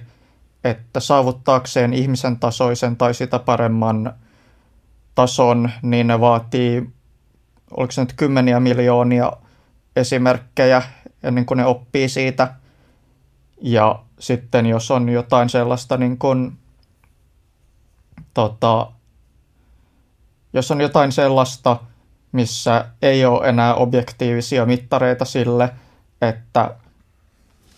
[0.64, 4.12] että saavuttaakseen ihmisen tasoisen tai sitä paremman
[5.14, 6.90] tason, niin ne vaatii,
[7.70, 9.32] oliko se nyt kymmeniä miljoonia
[9.96, 10.82] esimerkkejä
[11.22, 12.54] ennen kuin ne oppii siitä.
[13.60, 16.58] Ja sitten jos on jotain sellaista niin kuin,
[18.34, 18.92] tota,
[20.52, 21.76] jos on jotain sellaista,
[22.32, 25.70] missä ei ole enää objektiivisia mittareita sille,
[26.20, 26.76] että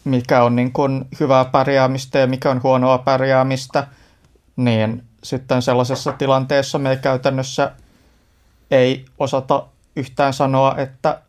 [0.04, 3.86] mikä on niin kuin hyvää pärjäämistä ja mikä on huonoa pärjäämistä,
[4.56, 7.72] niin sitten sellaisessa tilanteessa me käytännössä
[8.70, 11.22] ei osata yhtään sanoa, että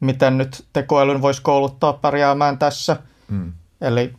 [0.00, 2.96] miten nyt tekoälyn voisi kouluttaa pärjäämään tässä.
[3.30, 3.52] Mm.
[3.80, 4.14] Eli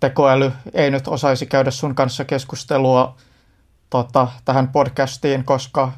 [0.00, 3.16] tekoäly ei nyt osaisi käydä sun kanssa keskustelua
[3.90, 5.92] tota, tähän podcastiin, koska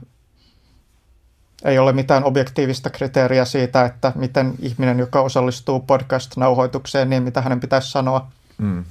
[1.65, 7.61] ei ole mitään objektiivista kriteeriä siitä, että miten ihminen, joka osallistuu podcast-nauhoitukseen, niin mitä hänen
[7.61, 8.31] pitäisi sanoa.
[8.59, 8.85] Mm.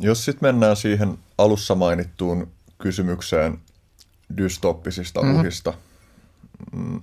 [0.00, 2.48] Jos sitten mennään siihen alussa mainittuun
[2.78, 3.58] kysymykseen
[4.36, 5.40] dystoppisista mm-hmm.
[5.40, 5.72] uhista,
[6.72, 7.02] mm,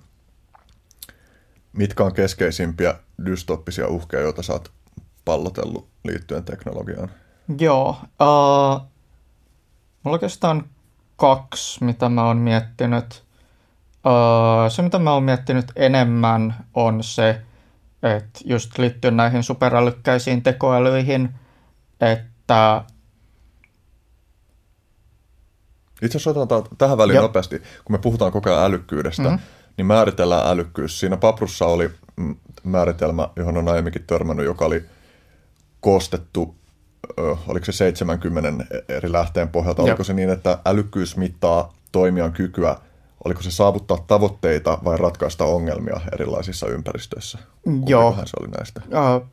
[1.78, 4.72] mitkä on keskeisimpiä dystoppisia uhkeja, joita sä oot
[5.26, 7.12] pallotellut liittyen teknologiaan?
[7.60, 8.82] Joo, uh,
[10.04, 10.64] mulla oikeastaan
[11.16, 13.24] kaksi, mitä mä oon miettinyt.
[14.06, 17.42] Uh, se, mitä mä oon miettinyt enemmän, on se,
[18.04, 21.30] että just liittyen näihin superälykkäisiin tekoälyihin,
[22.02, 22.84] että
[26.02, 27.24] itse asiassa otetaan tähän väliin Jop.
[27.24, 29.40] nopeasti, kun me puhutaan koko ajan älykkyydestä, mm-hmm.
[29.78, 31.00] Niin määritellään älykkyys.
[31.00, 31.90] Siinä paprussa oli
[32.64, 34.86] määritelmä, johon on aiemminkin törmännyt, joka oli
[35.80, 36.56] koostettu,
[37.48, 42.76] oliko se 70 eri lähteen pohjalta, oliko se niin, että älykkyys mittaa toimijan kykyä,
[43.26, 47.38] oliko se saavuttaa tavoitteita vai ratkaista ongelmia erilaisissa ympäristöissä?
[47.86, 48.16] Joo.
[48.26, 48.82] se oli näistä?
[48.86, 49.28] Uh,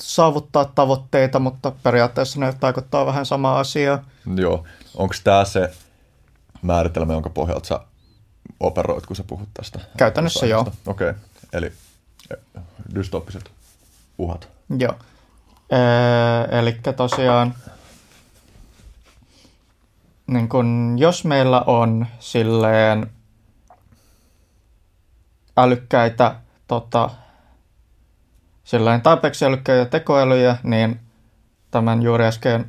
[0.00, 4.04] saavuttaa tavoitteita, mutta periaatteessa ne tarkoittaa vähän samaa asiaa.
[4.36, 4.64] Joo.
[4.96, 5.72] Onko tämä se
[6.62, 7.80] määritelmä, jonka pohjalta sä
[8.60, 9.80] operoit, kun sä puhut tästä?
[9.96, 10.72] Käytännössä joo.
[10.86, 11.22] Okei, okay.
[11.52, 11.72] eli
[12.30, 12.62] eh,
[12.94, 13.50] dystoppiset
[14.18, 14.48] uhat.
[14.78, 14.94] Joo.
[15.70, 17.54] Ee, eli tosiaan,
[20.26, 23.10] niin kun, jos meillä on silleen
[25.56, 26.36] älykkäitä,
[26.68, 27.10] tota,
[28.64, 31.00] silleen tarpeeksi älykkäitä tekoälyjä, niin
[31.70, 32.66] tämän juuri äsken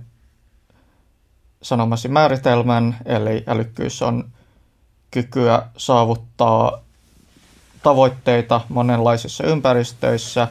[1.62, 4.32] sanomasi määritelmän, eli älykkyys on
[5.12, 6.80] kykyä saavuttaa
[7.84, 10.48] tavoitteita monenlaisissa ympäristöissä,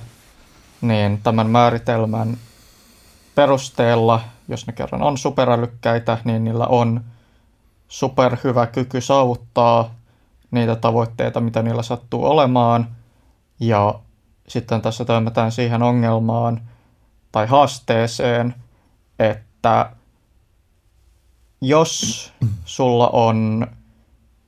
[0.80, 2.36] niin tämän määritelmän
[3.34, 7.04] perusteella, jos ne kerran on superälykkäitä, niin niillä on
[7.88, 9.94] superhyvä kyky saavuttaa
[10.50, 12.88] niitä tavoitteita, mitä niillä sattuu olemaan.
[13.60, 13.94] Ja
[14.48, 16.60] sitten tässä törmätään siihen ongelmaan
[17.32, 18.54] tai haasteeseen,
[19.18, 19.90] että
[21.60, 22.32] jos
[22.64, 23.66] sulla on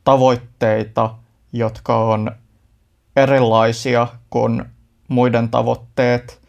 [0.08, 1.14] tavoitteita,
[1.52, 2.32] jotka on
[3.16, 4.64] erilaisia kuin
[5.08, 6.40] muiden tavoitteet,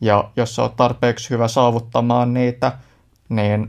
[0.00, 2.72] ja jos oot tarpeeksi hyvä saavuttamaan niitä,
[3.28, 3.68] niin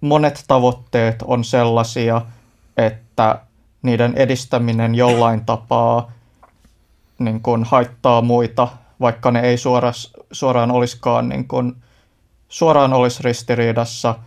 [0.00, 2.22] monet tavoitteet on sellaisia,
[2.76, 3.40] että
[3.82, 6.12] niiden edistäminen jollain tapaa
[7.18, 8.68] niin kuin haittaa muita,
[9.00, 11.76] vaikka ne ei suoras, suoraan olisikaan niin kuin,
[12.48, 14.14] suoraan olisi ristiriidassa–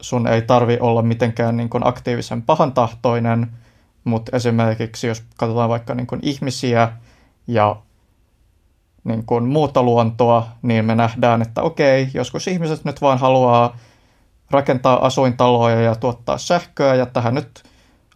[0.00, 3.50] sun ei tarvi olla mitenkään niin kuin aktiivisen pahantahtoinen,
[4.04, 6.92] mutta esimerkiksi jos katsotaan vaikka niin kuin ihmisiä
[7.46, 7.76] ja
[9.04, 13.76] niin kuin muuta luontoa, niin me nähdään, että okei, joskus ihmiset nyt vaan haluaa
[14.50, 17.62] rakentaa asuintaloja ja tuottaa sähköä, ja tähän nyt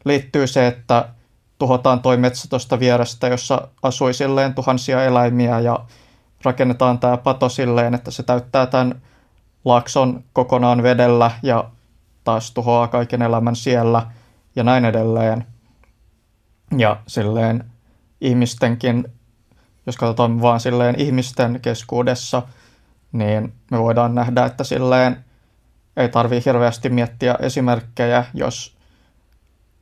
[0.04, 1.08] liittyy se, että
[1.58, 5.78] tuhotaan toi metsä tuosta vierestä, jossa asui silleen tuhansia eläimiä, ja
[6.44, 9.02] rakennetaan tämä pato silleen, että se täyttää tämän
[9.68, 11.70] laakson kokonaan vedellä, ja
[12.24, 14.06] taas tuhoaa kaiken elämän siellä
[14.56, 15.46] ja näin edelleen.
[16.78, 17.64] Ja silleen
[18.20, 19.04] ihmistenkin,
[19.86, 22.42] jos katsotaan vaan silleen ihmisten keskuudessa,
[23.12, 25.24] niin me voidaan nähdä, että silleen
[25.96, 28.76] ei tarvi hirveästi miettiä esimerkkejä, jos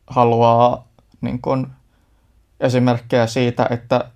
[0.07, 0.89] haluaa
[1.21, 1.71] niin kun,
[2.61, 4.11] esimerkkejä siitä, että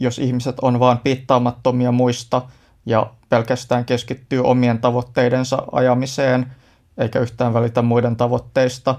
[0.00, 2.42] jos ihmiset on vaan piittaamattomia muista
[2.86, 6.46] ja pelkästään keskittyy omien tavoitteidensa ajamiseen–
[6.98, 8.94] eikä yhtään välitä muiden tavoitteista,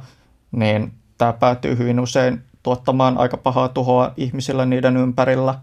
[0.52, 5.60] niin tämä päätyy hyvin usein tuottamaan aika pahaa tuhoa ihmisillä niiden ympärillä.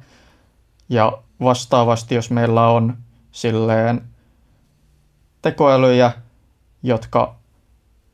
[0.88, 2.96] Ja vastaavasti, jos meillä on
[3.30, 4.02] silleen
[5.42, 6.12] tekoälyjä,
[6.82, 7.34] jotka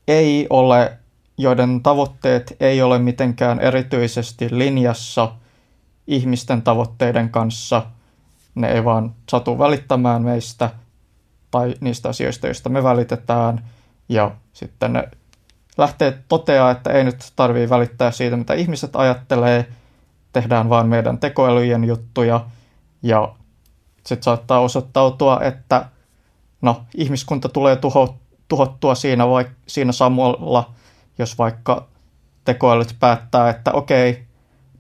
[0.09, 0.99] ei ole,
[1.39, 5.33] joiden tavoitteet ei ole mitenkään erityisesti linjassa
[6.07, 7.87] ihmisten tavoitteiden kanssa,
[8.55, 10.71] ne ei vaan satu välittämään meistä
[11.51, 13.61] tai niistä asioista, joista me välitetään–
[14.11, 15.09] ja sitten ne
[15.79, 19.67] lähtee toteaa, että ei nyt tarvii välittää siitä, mitä ihmiset ajattelee,
[20.33, 22.47] tehdään vaan meidän tekoälyjen juttuja,
[23.03, 23.35] ja
[24.07, 25.85] sitten saattaa osoittautua, että
[26.63, 30.71] no, ihmiskunta tulee tuho, tuhottua siinä, vai, siinä samalla,
[31.19, 31.87] jos vaikka
[32.45, 34.25] tekoälyt päättää, että okei,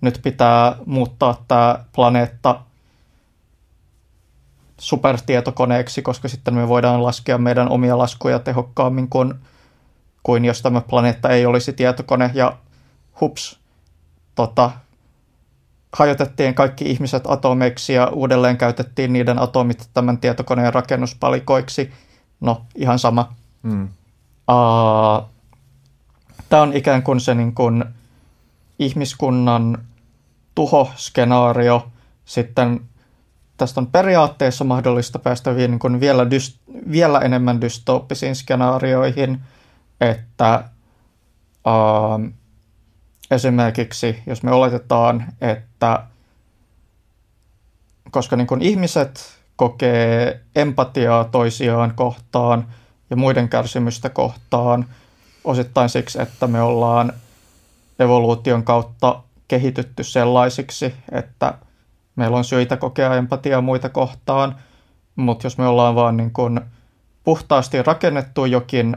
[0.01, 2.61] nyt pitää muuttaa tämä planeetta
[4.81, 9.35] supertietokoneeksi, koska sitten me voidaan laskea meidän omia laskuja tehokkaammin kuin,
[10.23, 12.57] kuin jos tämä planeetta ei olisi tietokone ja
[13.21, 13.61] hups,
[14.35, 14.71] tota,
[15.93, 21.93] hajotettiin kaikki ihmiset atomeiksi ja uudelleen käytettiin niiden atomit tämän tietokoneen rakennuspalikoiksi.
[22.41, 23.33] No, ihan sama.
[23.63, 23.89] Mm.
[24.49, 25.31] Uh,
[26.51, 27.85] Tämä on ikään kuin se niin kuin
[28.79, 29.79] ihmiskunnan
[30.55, 31.89] tuhoskenaario.
[32.25, 32.81] Sitten
[33.61, 39.41] tästä on periaatteessa mahdollista päästä niin kuin vielä, dyst- vielä enemmän dystooppisiin skenaarioihin,
[40.01, 40.65] että
[41.67, 42.33] uh,
[43.31, 46.03] esimerkiksi jos me oletetaan, että
[48.11, 52.67] koska niin kuin ihmiset kokee empatiaa toisiaan kohtaan
[53.11, 54.87] ja muiden kärsimystä kohtaan
[55.45, 57.13] osittain siksi, että me ollaan
[57.99, 61.55] evoluution kautta kehitytty sellaisiksi, että
[62.21, 64.57] meillä on syitä kokea empatiaa muita kohtaan,
[65.17, 66.61] mutta jos me ollaan vaan niin kuin
[67.25, 68.97] puhtaasti rakennettu jokin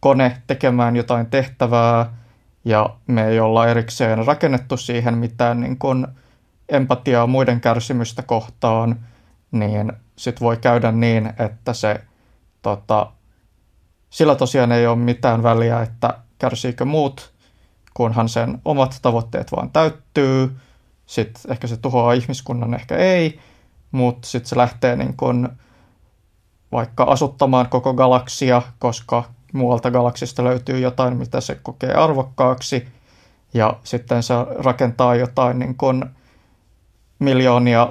[0.00, 2.12] kone tekemään jotain tehtävää,
[2.64, 6.06] ja me ei olla erikseen rakennettu siihen mitään niin kuin
[6.68, 8.96] empatiaa muiden kärsimystä kohtaan,
[9.52, 12.00] niin sitten voi käydä niin, että se
[12.62, 13.12] tota,
[14.10, 17.32] sillä tosiaan ei ole mitään väliä, että kärsiikö muut,
[17.94, 20.56] kunhan sen omat tavoitteet vaan täyttyy.
[21.06, 23.40] Sitten ehkä se tuhoaa ihmiskunnan, ehkä ei,
[23.90, 25.48] mutta sitten se lähtee niin kun
[26.72, 32.88] vaikka asuttamaan koko galaksia, koska muualta galaksista löytyy jotain, mitä se kokee arvokkaaksi,
[33.54, 36.10] ja sitten se rakentaa jotain niin kun
[37.18, 37.88] miljoonia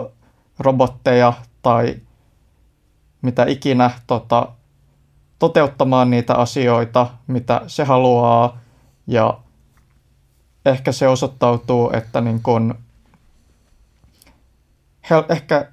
[0.60, 1.96] robotteja tai
[3.22, 4.48] mitä ikinä tota,
[5.40, 8.58] toteuttamaan niitä asioita, mitä se haluaa,
[9.08, 9.40] ja
[10.66, 12.76] ehkä se osoittautuu, että niin kun,
[15.10, 15.72] hel- ehkä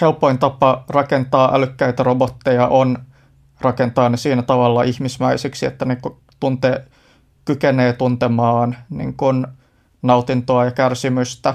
[0.00, 2.98] helpoin tapa rakentaa älykkäitä robotteja on
[3.60, 5.98] rakentaa ne siinä tavalla ihmismäisiksi, että ne
[6.40, 6.84] tuntee,
[7.44, 9.46] kykenee tuntemaan niin kun
[10.02, 11.54] nautintoa ja kärsimystä,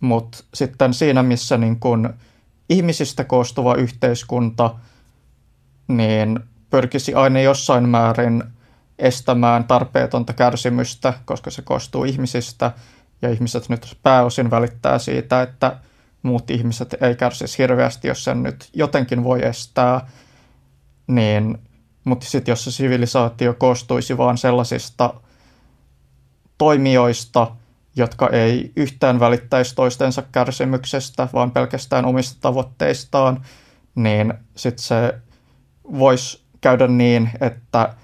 [0.00, 2.14] mutta sitten siinä, missä niin kun
[2.68, 4.74] ihmisistä koostuva yhteiskunta,
[5.88, 8.44] niin pyrkisi aina jossain määrin
[8.98, 12.72] estämään tarpeetonta kärsimystä, koska se koostuu ihmisistä,
[13.22, 15.76] ja ihmiset nyt pääosin välittää siitä, että
[16.24, 20.06] muut ihmiset ei kärsisi hirveästi, jos sen nyt jotenkin voi estää,
[21.06, 21.58] niin,
[22.04, 25.14] mutta sitten jos se sivilisaatio koostuisi vain sellaisista
[26.58, 27.50] toimijoista,
[27.96, 33.44] jotka ei yhtään välittäisi toistensa kärsimyksestä, vaan pelkästään omista tavoitteistaan,
[33.94, 35.14] niin sitten se
[35.92, 37.94] voisi käydä niin, että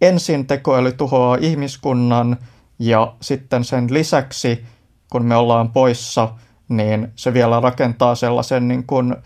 [0.00, 2.36] ensin tekoäly tuhoaa ihmiskunnan
[2.78, 4.64] ja sitten sen lisäksi,
[5.10, 6.34] kun me ollaan poissa,
[6.68, 9.16] niin se vielä rakentaa sellaisen niin kuin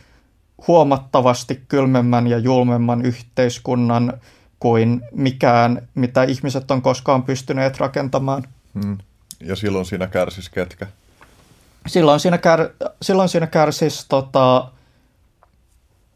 [0.66, 4.12] huomattavasti kylmemmän ja julmemman yhteiskunnan
[4.61, 8.44] kuin mikään, mitä ihmiset on koskaan pystyneet rakentamaan.
[8.83, 8.98] Hmm.
[9.40, 10.87] Ja silloin siinä kärsis ketkä?
[11.87, 12.68] Silloin siinä, kär,
[13.03, 14.70] silloin siinä kärsis tota,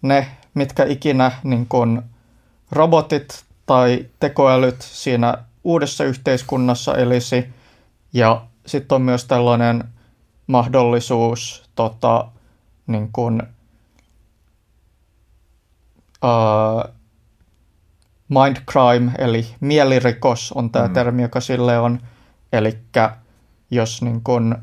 [0.02, 2.02] ne, mitkä ikinä niin kun,
[2.72, 5.34] robotit tai tekoälyt siinä
[5.64, 7.48] uudessa yhteiskunnassa elisi.
[8.12, 9.84] Ja sitten on myös tällainen
[10.46, 12.28] mahdollisuus tota,
[12.87, 13.42] niin kuin,
[16.24, 16.94] uh,
[18.28, 20.94] mind crime, eli mielirikos on tämä mm.
[20.94, 22.00] termi, joka sille on.
[22.52, 22.78] Eli
[23.70, 24.54] jos niin kuin,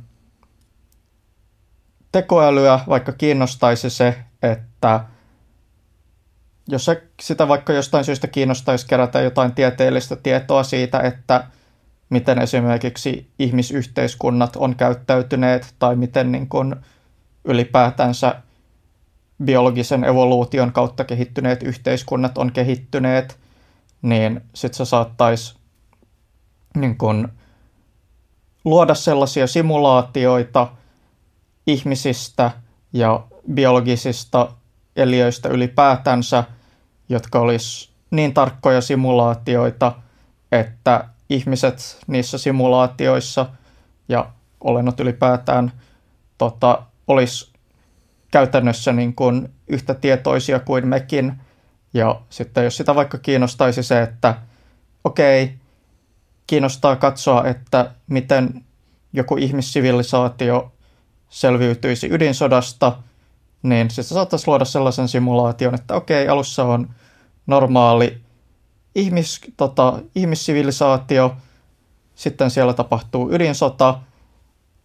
[2.11, 5.05] tekoälyä vaikka kiinnostaisi se, että
[6.67, 11.43] jos se, sitä vaikka jostain syystä kiinnostaisi kerätä jotain tieteellistä tietoa siitä, että
[12.11, 16.75] miten esimerkiksi ihmisyhteiskunnat on käyttäytyneet tai miten niin kuin
[17.45, 18.35] ylipäätänsä
[19.43, 23.39] biologisen evoluution kautta kehittyneet yhteiskunnat on kehittyneet,
[24.01, 25.55] niin sitten se saattaisi
[26.77, 27.27] niin kuin
[28.65, 30.67] luoda sellaisia simulaatioita
[31.67, 32.51] ihmisistä
[32.93, 34.51] ja biologisista
[34.95, 36.43] eliöistä ylipäätänsä,
[37.09, 39.93] jotka olisi niin tarkkoja simulaatioita,
[40.51, 43.45] että ihmiset niissä simulaatioissa
[44.09, 44.29] ja
[44.61, 45.71] olennot ylipäätään
[46.37, 47.51] tota, olisi
[48.31, 51.33] käytännössä niin kuin yhtä tietoisia kuin mekin.
[51.93, 54.35] Ja sitten jos sitä vaikka kiinnostaisi se, että
[55.03, 55.53] okei,
[56.47, 58.65] kiinnostaa katsoa, että miten
[59.13, 60.71] joku ihmissivilisaatio
[61.29, 62.97] selviytyisi ydinsodasta–
[63.63, 66.89] niin sitten saattaisi luoda sellaisen simulaation, että okei, alussa on
[67.47, 68.21] normaali
[68.95, 71.35] ihmis, tota, ihmissivilisaatio,
[72.15, 73.99] sitten siellä tapahtuu ydinsota,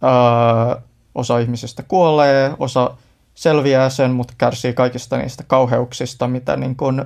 [0.04, 0.80] öö,
[1.14, 2.96] osa ihmisistä kuolee, osa
[3.34, 7.04] selviää sen, mutta kärsii kaikista niistä kauheuksista, mitä niin kuin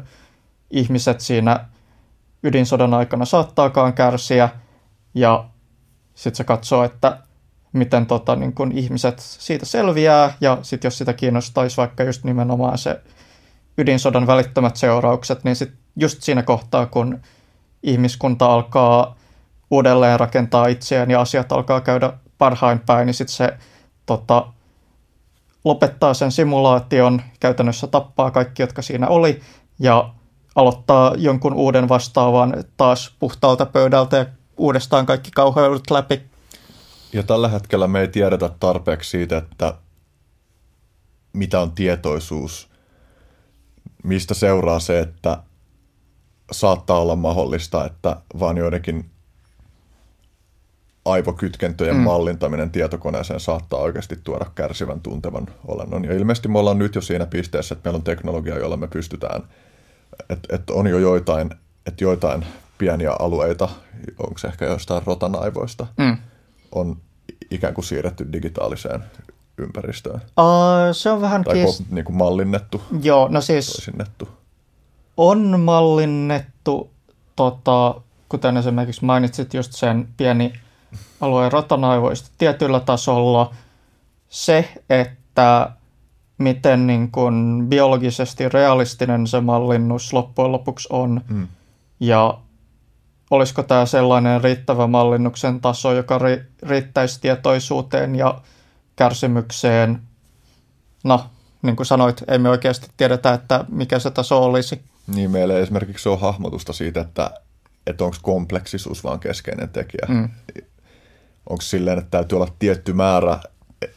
[0.70, 1.64] ihmiset siinä
[2.42, 4.48] ydinsodan aikana saattaakaan kärsiä.
[5.14, 5.44] Ja
[6.14, 7.18] sitten se katsoo, että
[7.72, 12.78] miten tota, niin kun ihmiset siitä selviää, ja sitten jos sitä kiinnostaisi vaikka just nimenomaan
[12.78, 13.00] se
[13.78, 17.20] ydinsodan välittömät seuraukset, niin sitten just siinä kohtaa, kun
[17.82, 19.16] ihmiskunta alkaa
[19.70, 23.58] uudelleen rakentaa itseään ja asiat alkaa käydä parhain päin, niin sitten se
[24.06, 24.46] tota,
[25.64, 29.40] lopettaa sen simulaation, käytännössä tappaa kaikki, jotka siinä oli,
[29.78, 30.14] ja
[30.54, 34.26] aloittaa jonkun uuden vastaavan taas puhtaalta pöydältä ja
[34.56, 36.22] uudestaan kaikki kauheudet läpi.
[37.12, 39.74] Ja tällä hetkellä me ei tiedetä tarpeeksi siitä, että
[41.32, 42.70] mitä on tietoisuus,
[44.04, 45.42] mistä seuraa se, että
[46.50, 49.10] saattaa olla mahdollista, että vaan joidenkin
[51.04, 52.02] aivokytkentöjen mm.
[52.02, 56.04] mallintaminen tietokoneeseen saattaa oikeasti tuoda kärsivän tuntevan olennon.
[56.04, 59.42] Ja ilmeisesti me ollaan nyt jo siinä pisteessä, että meillä on teknologia, jolla me pystytään,
[60.30, 61.50] että, että on jo joitain,
[61.86, 62.46] että joitain
[62.78, 63.68] pieniä alueita,
[64.18, 66.16] onko se ehkä jostain rotanaivoista, mm.
[66.72, 66.96] on
[67.50, 69.04] ikään kuin siirretty digitaaliseen
[69.58, 70.20] ympäristöön.
[70.38, 71.82] Uh, se on vähän tai kiist...
[71.90, 72.82] niin kuin mallinnettu.
[73.02, 74.39] Joo, no siis toisinnettu.
[75.16, 76.90] On mallinnettu,
[77.36, 77.94] tota,
[78.28, 80.52] kuten esimerkiksi mainitsit just sen pieni
[81.20, 83.54] alueen rotanaivoista tietyllä tasolla.
[84.28, 85.70] Se, että
[86.38, 91.48] miten niin kuin biologisesti realistinen se mallinnus loppujen lopuksi on, mm.
[92.00, 92.38] ja
[93.30, 98.40] olisiko tämä sellainen riittävä mallinnuksen taso, joka ri- riittäisi tietoisuuteen ja
[98.96, 100.00] kärsimykseen.
[101.04, 101.24] No,
[101.62, 104.89] niin kuin sanoit, emme oikeasti tiedetä, että mikä se taso olisi.
[105.14, 107.30] Niin, meillä esimerkiksi on hahmotusta siitä, että,
[107.86, 110.06] että onko kompleksisuus vaan keskeinen tekijä.
[110.08, 110.28] Mm.
[111.48, 113.38] Onko silleen, että täytyy olla tietty määrä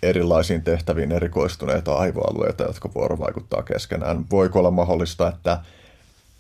[0.04, 4.26] erilaisiin tehtäviin erikoistuneita aivoalueita, jotka vuorovaikuttaa keskenään.
[4.32, 5.62] Voiko olla mahdollista, että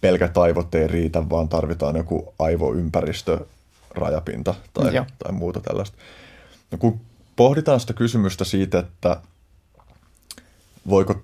[0.02, 3.40] pelkät aivot ei riitä, vaan tarvitaan joku aivoympäristö,
[3.96, 5.98] rajapinta tai, tai muuta tällaista.
[6.72, 7.00] No, kun
[7.36, 9.22] pohditaan sitä kysymystä siitä, että
[10.90, 11.22] voiko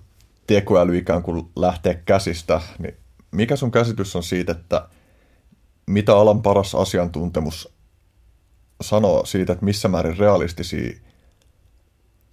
[0.48, 2.96] tekoäly ikään kuin lähteä käsistä, niin
[3.32, 4.88] mikä sun käsitys on siitä, että
[5.88, 7.74] mitä alan paras asiantuntemus
[8.82, 10.94] sanoo siitä, että missä määrin realistisia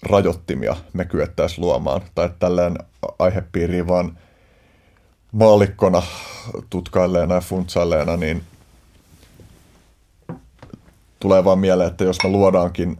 [0.02, 2.78] rajoittimia me kyettäisiin luomaan, tai että tälleen
[3.18, 4.18] aihepiiriin vaan
[5.32, 6.02] maalikkona
[6.70, 8.42] tutkailleena ja funtsailleena, niin
[11.20, 12.98] tulee vaan mieleen, että jos me luodaankin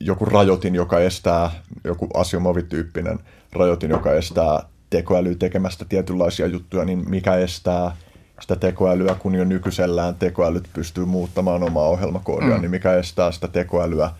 [0.00, 1.50] joku rajoitin, joka estää,
[1.84, 3.18] joku Asimov-tyyppinen
[3.52, 7.96] rajoitin, joka estää tekoälyä tekemästä tietynlaisia juttuja, niin mikä estää
[8.40, 12.60] sitä tekoälyä, kun jo nykyisellään tekoälyt pystyy muuttamaan omaa ohjelmakoodia, mm.
[12.60, 14.10] niin mikä estää sitä tekoälyä,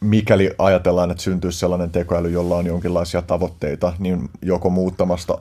[0.00, 5.38] mikäli ajatellaan, että syntyisi sellainen tekoäly, jolla on jonkinlaisia tavoitteita, niin joko muuttamasta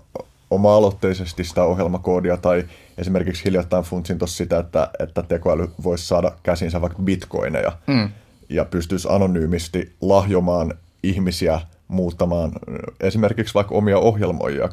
[0.51, 2.65] oma-aloitteisesti sitä ohjelmakoodia tai
[2.97, 8.09] esimerkiksi hiljattain funtsin tuossa sitä, että, että tekoäly voisi saada käsinsä vaikka bitcoineja mm.
[8.49, 12.51] ja pystyisi anonyymisti lahjomaan ihmisiä muuttamaan
[12.99, 14.69] esimerkiksi vaikka omia ohjelmoijia.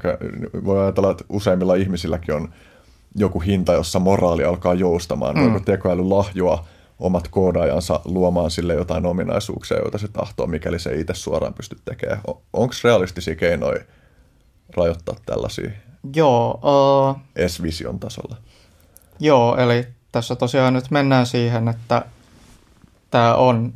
[0.65, 2.49] Voi ajatella, että useimmilla ihmisilläkin on
[3.15, 5.37] joku hinta, jossa moraali alkaa joustamaan.
[5.37, 5.43] Mm.
[5.43, 6.65] Voiko tekoäly lahjoa
[6.99, 12.21] omat koodaajansa luomaan sille jotain ominaisuuksia, joita se tahtoo, mikäli se itse suoraan pysty tekemään.
[12.53, 13.85] Onko realistisia keinoja
[14.77, 15.71] rajoittaa tällaisia
[16.15, 16.61] Joo,
[17.11, 18.37] uh, S-vision tasolla?
[19.21, 22.05] Joo, eli tässä tosiaan nyt mennään siihen, että
[23.11, 23.73] tämä on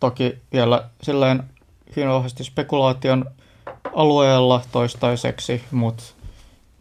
[0.00, 1.42] toki vielä silleen
[1.96, 3.24] hyvin spekulaation
[3.94, 6.04] alueella toistaiseksi, mutta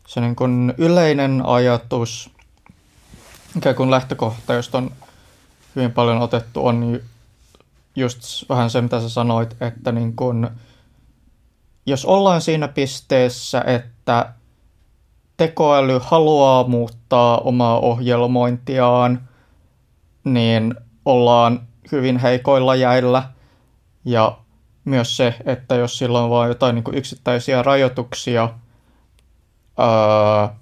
[0.07, 2.29] se niin kuin yleinen ajatus,
[3.57, 4.91] ikään kuin lähtökohta, josta on
[5.75, 6.99] hyvin paljon otettu, on
[7.95, 10.49] just vähän se, mitä sä sanoit, että niin kuin,
[11.85, 14.33] jos ollaan siinä pisteessä, että
[15.37, 19.29] tekoäly haluaa muuttaa omaa ohjelmointiaan,
[20.23, 23.23] niin ollaan hyvin heikoilla jäillä.
[24.05, 24.37] Ja
[24.85, 28.49] myös se, että jos sillä on vain jotain niin kuin yksittäisiä rajoituksia,
[29.77, 30.55] ää,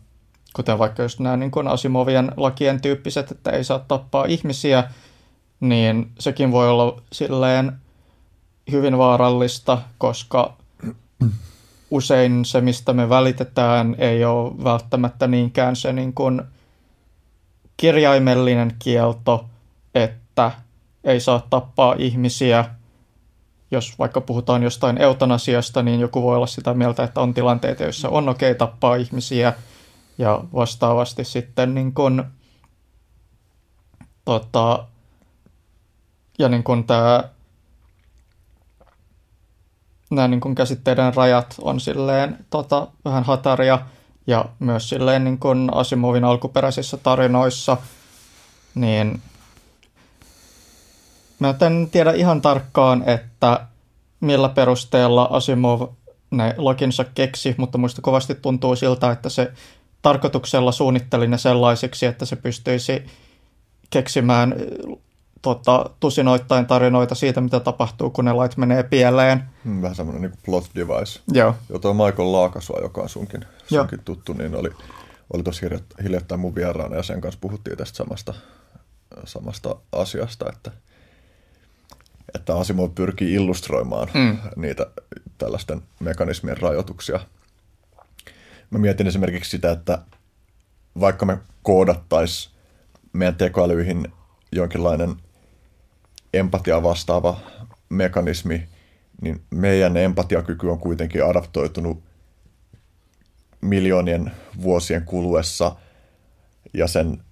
[0.56, 4.84] kuten vaikka just nämä niin kuin Asimovien lakien tyyppiset, että ei saa tappaa ihmisiä,
[5.60, 7.72] niin sekin voi olla silleen
[8.72, 10.54] hyvin vaarallista, koska
[11.92, 16.42] usein se, mistä me välitetään, ei ole välttämättä niinkään se niin kuin
[17.78, 19.46] kirjaimellinen kielto,
[19.96, 20.52] että
[21.04, 22.66] ei saa tappaa ihmisiä.
[23.72, 28.10] Jos vaikka puhutaan jostain eutanasiasta, niin joku voi olla sitä mieltä, että on tilanteita, joissa
[28.10, 29.54] on okei okay tappaa ihmisiä,
[30.18, 32.24] ja vastaavasti sitten niin kuin,
[34.26, 34.86] tota,
[36.40, 37.24] ja niin kuin tämä
[40.10, 43.80] nämä niin kuin käsitteiden rajat on silleen tota, vähän hataria
[44.28, 47.78] ja myös silleen niin kuin Asimovin alkuperäisissä tarinoissa,
[48.76, 49.22] niin
[51.40, 53.68] mä en tiedä ihan tarkkaan, että
[54.20, 55.88] millä perusteella Asimov
[56.32, 59.52] ne loginsa keksi, mutta muista kovasti tuntuu siltä, että se
[60.02, 63.06] tarkoituksella suunnitteli ne sellaisiksi, että se pystyisi
[63.90, 64.56] keksimään
[65.42, 69.44] tota, tusinoittain tarinoita siitä, mitä tapahtuu, kun ne lait menee pieleen.
[69.66, 71.20] Hmm, vähän semmoinen niin plot device.
[71.34, 71.56] Joo.
[71.82, 74.70] Tuo Michael Laakasua, joka on sunkin, sunkin tuttu, niin oli,
[75.34, 75.66] oli tosi
[76.04, 78.34] hiljattain mun vieraana ja sen kanssa puhuttiin tästä samasta,
[79.26, 80.72] samasta asiasta, että,
[82.36, 84.38] että Asimov pyrkii illustroimaan mm.
[84.56, 84.88] niitä
[85.38, 87.20] tällaisten mekanismien rajoituksia.
[88.70, 90.00] Mä mietin esimerkiksi sitä, että
[91.00, 92.56] vaikka me koodattaisiin
[93.14, 94.08] meidän tekoälyihin
[94.52, 95.16] jonkinlainen
[96.34, 97.40] empatia vastaava
[97.90, 98.68] mekanismi,
[99.22, 102.04] niin meidän empatiakyky on kuitenkin adaptoitunut
[103.62, 105.76] miljoonien vuosien kuluessa
[106.74, 107.24] ja sen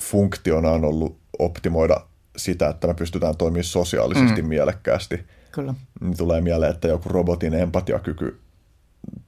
[0.00, 2.06] funktiona on ollut optimoida
[2.36, 4.48] sitä, että me pystytään toimimaan sosiaalisesti mm.
[4.48, 5.26] mielekkäästi.
[5.52, 5.74] Kyllä.
[6.00, 8.40] Niin tulee mieleen, että joku robotin empatiakyky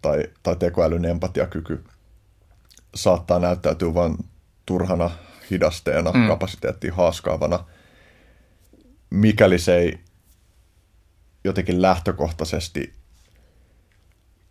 [0.03, 1.85] tai, tai tekoälyn empatiakyky
[2.95, 4.17] saattaa näyttäytyä vain
[4.67, 5.11] turhana
[5.51, 6.27] hidasteena, mm.
[6.27, 7.65] kapasiteettiin haaskaavana,
[9.11, 9.99] mikäli se ei
[11.45, 12.93] jotenkin lähtökohtaisesti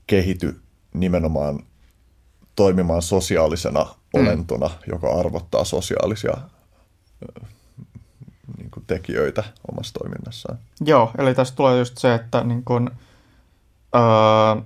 [0.07, 0.61] kehity
[0.93, 1.59] nimenomaan
[2.55, 4.21] toimimaan sosiaalisena mm.
[4.21, 6.37] olentona, joka arvottaa sosiaalisia
[8.87, 10.59] tekijöitä omassa toiminnassaan.
[10.85, 12.89] Joo, eli tästä tulee just se, että niin kuin,
[13.95, 14.61] öö,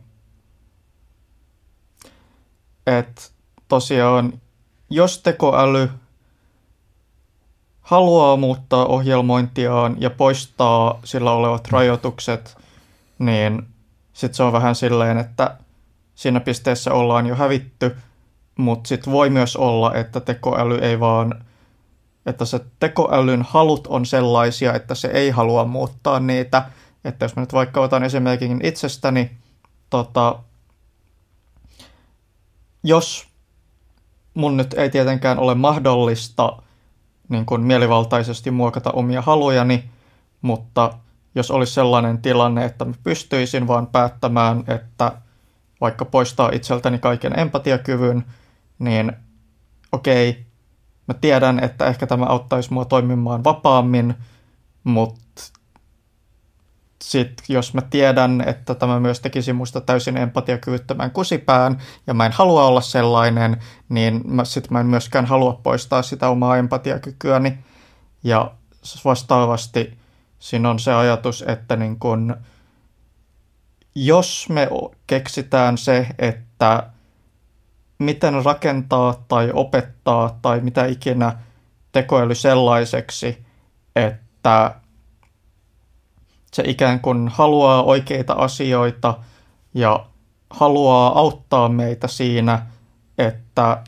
[2.87, 3.31] et
[3.67, 4.33] tosiaan,
[4.89, 5.89] jos tekoäly
[7.81, 12.57] haluaa muuttaa ohjelmointiaan ja poistaa sillä olevat rajoitukset,
[13.19, 13.67] niin
[14.13, 15.57] sitten se on vähän silleen, että
[16.15, 17.95] siinä pisteessä ollaan jo hävitty,
[18.57, 21.45] mutta sitten voi myös olla, että tekoäly ei vaan,
[22.25, 26.65] että se tekoälyn halut on sellaisia, että se ei halua muuttaa niitä.
[27.05, 29.31] Että jos mä nyt vaikka otan esimerkin itsestäni,
[29.89, 30.39] tota,
[32.83, 33.27] jos
[34.33, 36.57] mun nyt ei tietenkään ole mahdollista
[37.29, 39.89] niin kuin mielivaltaisesti muokata omia halujani,
[40.41, 40.93] mutta
[41.35, 45.11] jos olisi sellainen tilanne, että mä pystyisin vaan päättämään, että
[45.81, 48.25] vaikka poistaa itseltäni kaiken empatiakyvyn,
[48.79, 49.13] niin
[49.91, 50.45] okei,
[51.11, 54.15] mä tiedän, että ehkä tämä auttaisi mua toimimaan vapaammin,
[54.83, 55.21] mutta
[57.03, 62.31] sit, jos mä tiedän, että tämä myös tekisi musta täysin empatiakyvyttömän kusipään, ja mä en
[62.31, 63.57] halua olla sellainen,
[63.89, 67.57] niin mä, sit mä en myöskään halua poistaa sitä omaa empatiakykyäni.
[68.23, 68.51] Ja
[69.05, 69.97] vastaavasti
[70.39, 72.35] siinä on se ajatus, että niin kun,
[73.95, 74.69] jos me
[75.07, 76.90] keksitään se, että
[78.01, 81.37] miten rakentaa tai opettaa tai mitä ikinä
[81.91, 83.45] tekoäly sellaiseksi,
[83.95, 84.75] että
[86.53, 89.17] se ikään kuin haluaa oikeita asioita
[89.73, 90.05] ja
[90.49, 92.65] haluaa auttaa meitä siinä,
[93.17, 93.83] että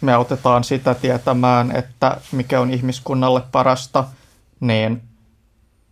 [0.00, 4.04] me autetaan sitä tietämään, että mikä on ihmiskunnalle parasta,
[4.60, 5.02] niin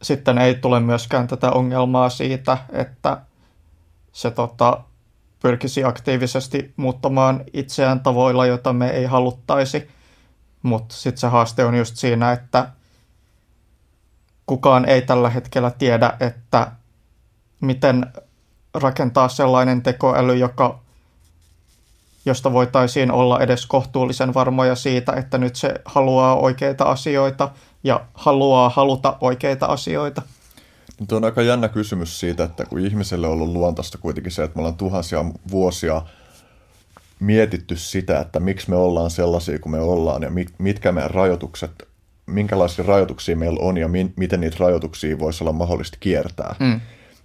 [0.03, 3.21] sitten ei tule myöskään tätä ongelmaa siitä, että
[4.13, 4.81] se tota,
[5.43, 9.89] pyrkisi aktiivisesti muuttamaan itseään tavoilla, joita me ei haluttaisi.
[10.63, 12.69] Mutta sitten se haaste on just siinä, että
[14.47, 16.73] kukaan ei tällä hetkellä tiedä, että
[17.61, 18.07] miten
[18.75, 20.79] rakentaa sellainen tekoäly, joka,
[22.25, 27.51] josta voitaisiin olla edes kohtuullisen varmoja siitä, että nyt se haluaa oikeita asioita
[27.85, 30.23] ja haluaa haluta oikeita asioita.
[31.01, 34.57] Nyt on aika jännä kysymys siitä, että kun ihmiselle on ollut luontaista kuitenkin se, että
[34.57, 36.03] me ollaan tuhansia vuosia
[37.21, 41.89] mietitty sitä, että miksi me ollaan sellaisia kuin me ollaan ja mitkä meidän rajoitukset
[42.27, 46.81] minkälaisia rajoituksia meillä on ja mi- miten niitä rajoituksia voisi olla mahdollista kiertää, mm.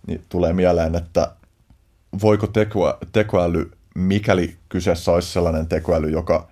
[0.07, 1.32] niin tulee mieleen, että
[2.22, 6.47] voiko teko- tekoäly, mikäli kyseessä olisi sellainen tekoäly, joka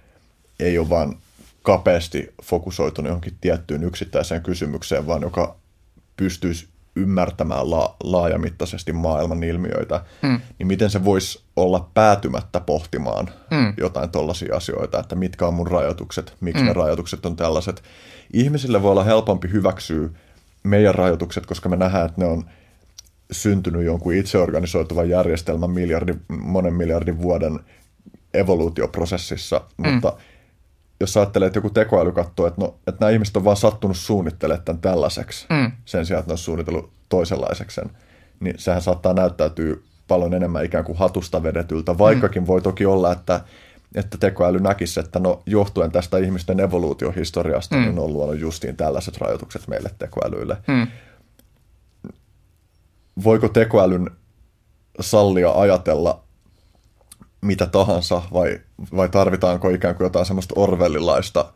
[0.60, 1.18] ei ole vain
[1.62, 5.56] kapeasti fokusoitunut johonkin tiettyyn yksittäiseen kysymykseen, vaan joka
[6.18, 6.68] pystyisi
[7.02, 10.40] ymmärtämään la- laajamittaisesti maailman ilmiöitä, mm.
[10.60, 13.74] niin miten se voisi olla päätymättä pohtimaan mm.
[13.78, 16.68] jotain tollaisia asioita, että mitkä on mun rajoitukset, miksi mm.
[16.68, 17.84] ne rajoitukset on tällaiset.
[18.34, 20.10] Ihmisille voi olla helpompi hyväksyä
[20.64, 22.44] meidän rajoitukset, koska me nähdään, että ne on
[23.32, 27.60] syntynyt jonkun itseorganisoituvan järjestelmän miljardin, monen miljardin vuoden
[28.34, 29.90] evoluutioprosessissa, mm.
[29.90, 30.14] mutta
[31.00, 34.66] jos ajattelee, että joku tekoäly katsoo, että, no, että nämä ihmiset on vaan sattunut suunnittelemaan
[34.66, 35.72] tämän tällaiseksi, mm.
[35.86, 37.90] sen sijaan, että ne on suunnitellut toisenlaiseksi sen,
[38.40, 39.76] niin sehän saattaa näyttäytyä
[40.08, 42.48] paljon enemmän ikään kuin hatusta vedetyltä, vaikkakin mm.
[42.48, 43.42] voi toki olla, että,
[43.96, 47.82] että tekoäly näkisi, että no johtuen tästä ihmisten evoluutiohistoriasta, mm.
[47.82, 50.58] niin on luonut justiin tällaiset rajoitukset meille tekoälyille.
[50.68, 50.88] Mm.
[53.24, 54.12] Voiko tekoälyn
[55.00, 56.24] sallia ajatella
[57.42, 58.60] mitä tahansa vai,
[58.96, 61.54] vai tarvitaanko ikään kuin jotain semmoista orvellilaista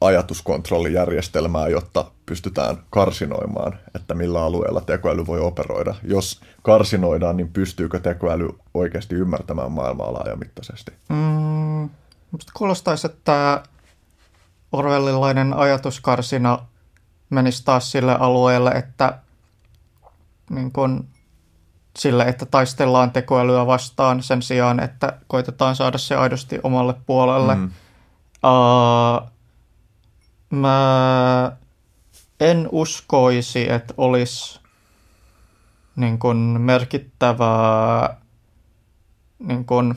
[0.00, 5.94] ajatuskontrollijärjestelmää, jotta pystytään karsinoimaan, että millä alueella tekoäly voi operoida.
[6.02, 10.92] Jos karsinoidaan, niin pystyykö tekoäly oikeasti ymmärtämään maailmaa laajamittaisesti?
[11.08, 11.90] Mm,
[12.54, 13.62] kuulostaisi, että
[14.72, 16.58] orwellilainen ajatuskarsina
[17.30, 19.18] menisi taas sille alueelle, että
[20.50, 21.08] niin kun,
[21.98, 27.54] sille, että taistellaan tekoälyä vastaan sen sijaan, että koitetaan saada se aidosti omalle puolelle.
[27.54, 27.70] Mm.
[28.44, 29.30] Uh,
[30.50, 31.52] mä
[32.40, 34.60] en uskoisi, että olisi
[35.96, 38.16] niin kuin merkittävää
[39.38, 39.94] niin kuin,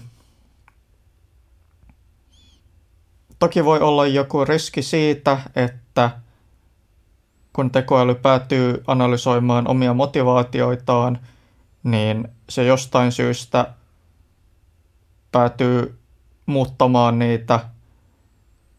[3.39, 6.11] toki voi olla joku riski siitä, että
[7.53, 11.19] kun tekoäly päätyy analysoimaan omia motivaatioitaan,
[11.83, 13.73] niin se jostain syystä
[15.31, 15.99] päätyy
[16.45, 17.59] muuttamaan niitä,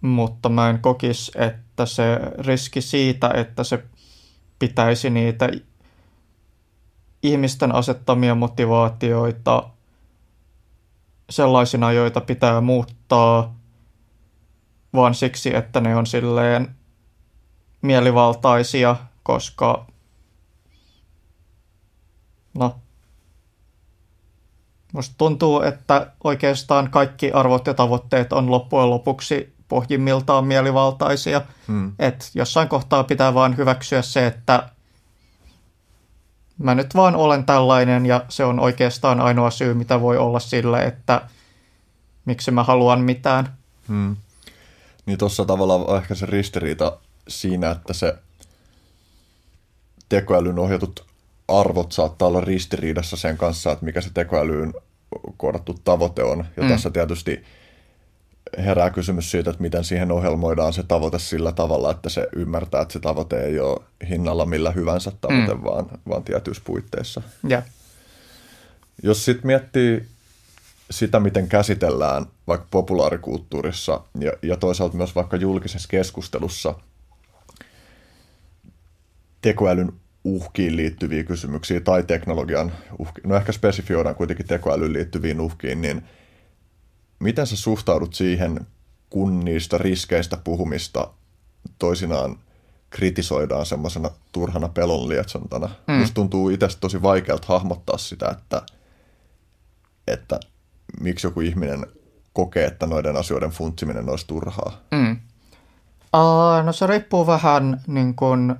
[0.00, 3.84] mutta mä en kokisi, että se riski siitä, että se
[4.58, 5.48] pitäisi niitä
[7.22, 9.68] ihmisten asettamia motivaatioita
[11.30, 13.56] sellaisina, joita pitää muuttaa,
[14.94, 16.76] vaan siksi, että ne on silleen
[17.82, 19.86] mielivaltaisia, koska
[22.58, 22.81] no,
[24.92, 31.42] musta tuntuu, että oikeastaan kaikki arvot ja tavoitteet on loppujen lopuksi pohjimmiltaan mielivaltaisia.
[31.68, 31.92] Hmm.
[31.98, 34.68] Että jossain kohtaa pitää vaan hyväksyä se, että
[36.58, 40.84] mä nyt vaan olen tällainen ja se on oikeastaan ainoa syy, mitä voi olla sille,
[40.84, 41.20] että
[42.24, 43.56] miksi mä haluan mitään.
[43.88, 44.16] Hmm.
[45.06, 48.18] Niin tuossa tavallaan on ehkä se ristiriita siinä, että se
[50.08, 51.11] tekoälyn ohjatut
[51.48, 54.74] arvot saattaa olla ristiriidassa sen kanssa, että mikä se tekoälyyn
[55.36, 56.44] koodattu tavoite on.
[56.56, 56.68] Ja mm.
[56.68, 57.44] tässä tietysti
[58.58, 62.92] herää kysymys siitä, että miten siihen ohjelmoidaan se tavoite sillä tavalla, että se ymmärtää, että
[62.92, 65.64] se tavoite ei ole hinnalla millä hyvänsä tavoite, mm.
[65.64, 67.22] vaan, vaan tietyissä puitteissa.
[67.50, 67.64] Yeah.
[69.02, 70.04] Jos sitten miettii
[70.90, 76.74] sitä, miten käsitellään vaikka populaarikulttuurissa ja, ja toisaalta myös vaikka julkisessa keskustelussa
[79.42, 79.92] tekoälyn
[80.24, 86.02] uhkiin liittyviä kysymyksiä tai teknologian uhkiin, no ehkä spesifioidaan kuitenkin tekoälyyn liittyviin uhkiin, niin
[87.18, 88.66] miten sä suhtaudut siihen,
[89.10, 91.08] kun niistä riskeistä puhumista
[91.78, 92.38] toisinaan
[92.90, 95.68] kritisoidaan semmoisena turhana pelon lietsontana.
[95.88, 95.94] Mm.
[95.94, 98.62] Musta tuntuu itse tosi vaikealta hahmottaa sitä, että,
[100.06, 100.40] että
[101.00, 101.86] miksi joku ihminen
[102.32, 104.80] kokee, että noiden asioiden funtsiminen olisi turhaa.
[104.90, 105.16] Mm.
[106.16, 108.54] Uh, no se riippuu vähän niin kuin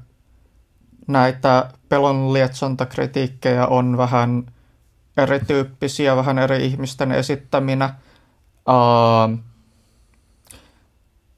[1.06, 4.46] näitä pelon lietsontakritiikkejä on vähän
[5.16, 7.94] erityyppisiä, vähän eri ihmisten esittäminä.
[8.68, 9.38] Uh,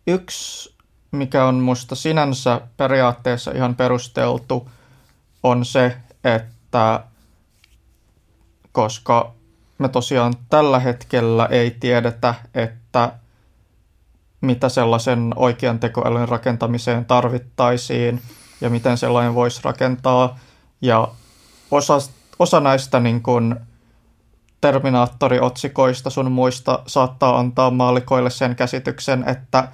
[0.07, 0.75] yksi,
[1.11, 4.71] mikä on musta sinänsä periaatteessa ihan perusteltu,
[5.43, 7.05] on se, että
[8.73, 9.35] koska
[9.79, 13.13] me tosiaan tällä hetkellä ei tiedetä, että
[14.41, 18.23] mitä sellaisen oikean tekoälyn rakentamiseen tarvittaisiin–
[18.65, 20.39] ja miten sellainen voisi rakentaa.
[20.81, 21.09] Ja
[21.71, 21.99] osa,
[22.39, 23.57] osa näistä niin kuin
[24.61, 29.69] Terminaattori-otsikoista sun muista saattaa antaa maalikoille sen käsityksen, että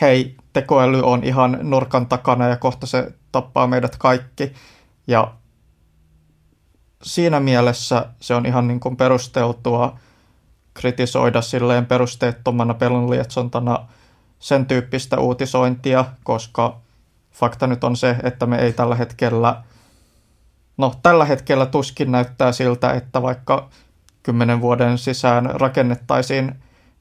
[0.00, 4.52] hei, tekoäly on ihan nurkan takana ja kohta se tappaa meidät kaikki.
[5.06, 5.34] Ja
[7.02, 9.98] siinä mielessä se on ihan niin kuin perusteltua
[10.74, 13.88] kritisoida silleen perusteettomana pelonlietsontana
[14.38, 16.80] sen tyyppistä uutisointia, koska
[17.38, 19.62] fakta nyt on se, että me ei tällä hetkellä,
[20.76, 23.68] no tällä hetkellä tuskin näyttää siltä, että vaikka
[24.22, 26.54] kymmenen vuoden sisään rakennettaisiin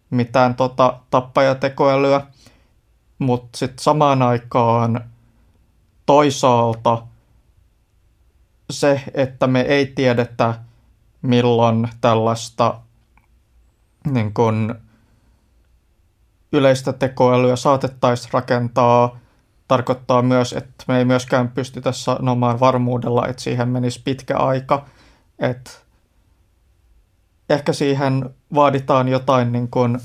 [0.10, 2.22] mitään tota tappajatekoälyä,
[3.20, 5.04] mutta sitten samaan aikaan
[6.06, 7.04] toisaalta
[8.70, 10.54] se, että me ei tiedetä,
[11.22, 12.80] milloin tällaista
[14.12, 14.76] niin kun,
[16.52, 19.18] yleistä tekoälyä saatettaisiin rakentaa
[19.68, 24.86] tarkoittaa myös, että me ei myöskään pystytä sanomaan varmuudella, että siihen menisi pitkä aika.
[25.40, 25.72] Että
[27.50, 30.00] ehkä siihen vaaditaan jotain niin kuin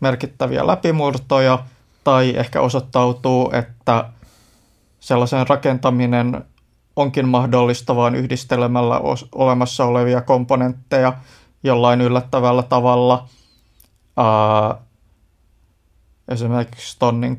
[0.00, 1.58] merkittäviä läpimurtoja,
[2.04, 4.04] tai ehkä osoittautuu, että
[5.00, 6.44] sellaisen rakentaminen
[6.96, 9.00] onkin mahdollista vain yhdistelemällä
[9.34, 11.12] olemassa olevia komponentteja
[11.62, 13.28] jollain yllättävällä tavalla.
[14.16, 14.74] Ää,
[16.28, 17.38] esimerkiksi ton niin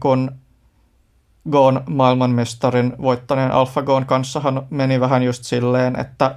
[1.52, 6.36] Goon maailmanmestarin voittaneen AlphaGoon kanssahan meni vähän just silleen, että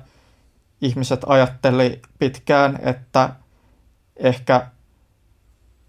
[0.81, 3.31] ihmiset ajatteli pitkään, että
[4.17, 4.67] ehkä,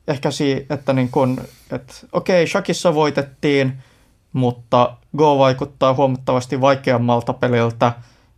[0.08, 1.42] ehkä si, että niin kun,
[1.72, 3.78] että okei, Shakissa voitettiin,
[4.34, 7.92] mutta Go vaikuttaa huomattavasti vaikeammalta peliltä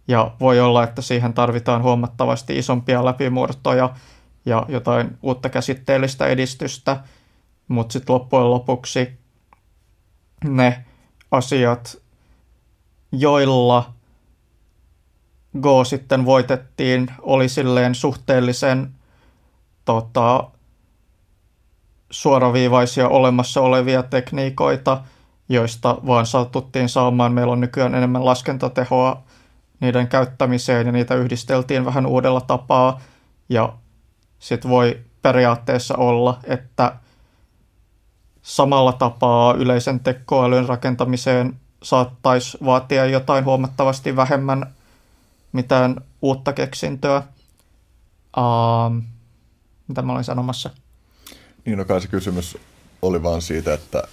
[0.08, 3.90] ja voi olla, että siihen tarvitaan huomattavasti isompia läpimurtoja
[4.46, 6.98] ja jotain uutta käsitteellistä edistystä,
[7.68, 9.19] mutta sitten loppujen lopuksi
[10.44, 10.86] ne
[11.32, 11.98] asiat,
[13.12, 13.94] joilla
[15.62, 18.92] Go sitten voitettiin, oli silleen suhteellisen
[19.86, 20.50] tota,
[22.12, 25.04] suoraviivaisia olemassa olevia tekniikoita,
[25.50, 27.34] joista vaan saatuttiin saamaan.
[27.34, 29.24] Meillä on nykyään enemmän laskentatehoa
[29.80, 33.00] niiden käyttämiseen ja niitä yhdisteltiin vähän uudella tapaa.
[33.50, 33.74] Ja
[34.40, 36.96] sitten voi periaatteessa olla, että
[38.42, 44.74] samalla tapaa yleisen tekoälyn rakentamiseen saattaisi vaatia jotain huomattavasti vähemmän
[45.52, 47.24] mitään uutta keksintöä.
[48.38, 49.04] Uh,
[49.88, 50.70] mitä mä olin sanomassa?
[51.66, 52.58] Niin, no kai se kysymys
[53.02, 54.04] oli vaan siitä, että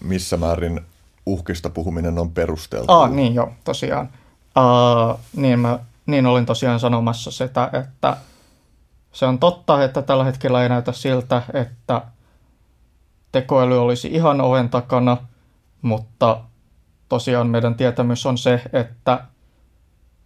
[0.00, 0.80] missä määrin
[1.26, 3.02] uhkista puhuminen on perusteltua.
[3.02, 4.08] Ah, niin joo, tosiaan.
[4.56, 8.16] Uh, niin, mä, niin olin tosiaan sanomassa sitä, että
[9.12, 12.02] se on totta, että tällä hetkellä ei näytä siltä, että
[13.32, 15.16] tekoäly olisi ihan oven takana,
[15.82, 16.40] mutta
[17.08, 19.24] tosiaan meidän tietämys on se, että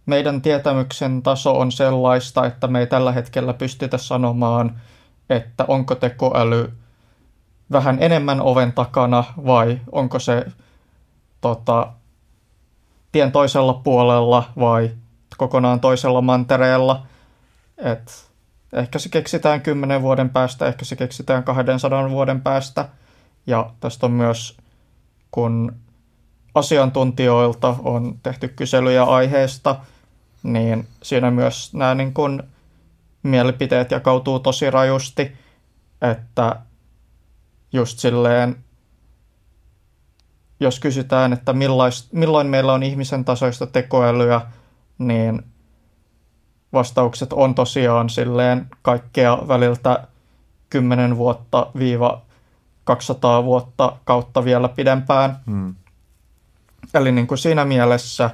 [0.05, 4.81] meidän tietämyksen taso on sellaista, että me ei tällä hetkellä pystytä sanomaan,
[5.29, 6.73] että onko tekoäly
[7.71, 10.45] vähän enemmän oven takana vai onko se
[11.41, 11.87] tota,
[13.11, 14.91] tien toisella puolella vai
[15.37, 17.05] kokonaan toisella mantereella.
[17.77, 18.29] Et
[18.73, 22.89] ehkä se keksitään kymmenen vuoden päästä, ehkä se keksitään 200 vuoden päästä.
[23.47, 24.57] Ja tästä on myös,
[25.31, 25.75] kun
[26.55, 29.75] asiantuntijoilta on tehty kyselyjä aiheesta,
[30.43, 32.43] niin siinä myös nämä niin kun
[33.23, 35.31] mielipiteet jakautuu tosi rajusti,
[36.01, 36.55] että
[37.73, 38.55] just silleen,
[40.59, 44.41] jos kysytään, että millais, milloin meillä on ihmisen tasoista tekoälyä,
[44.97, 45.43] niin
[46.73, 50.07] vastaukset on tosiaan silleen kaikkea väliltä
[50.69, 52.21] 10 vuotta viiva
[52.83, 55.37] 200 vuotta kautta vielä pidempään.
[55.45, 55.75] Hmm.
[56.93, 58.29] Eli niin kuin siinä mielessä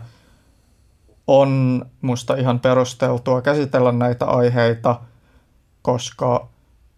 [1.27, 4.99] on musta ihan perusteltua käsitellä näitä aiheita,
[5.82, 6.47] koska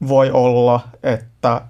[0.07, 1.61] voi olla, että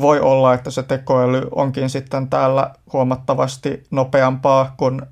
[0.00, 5.02] voi olla, että se tekoäly onkin sitten täällä huomattavasti nopeampaa kuin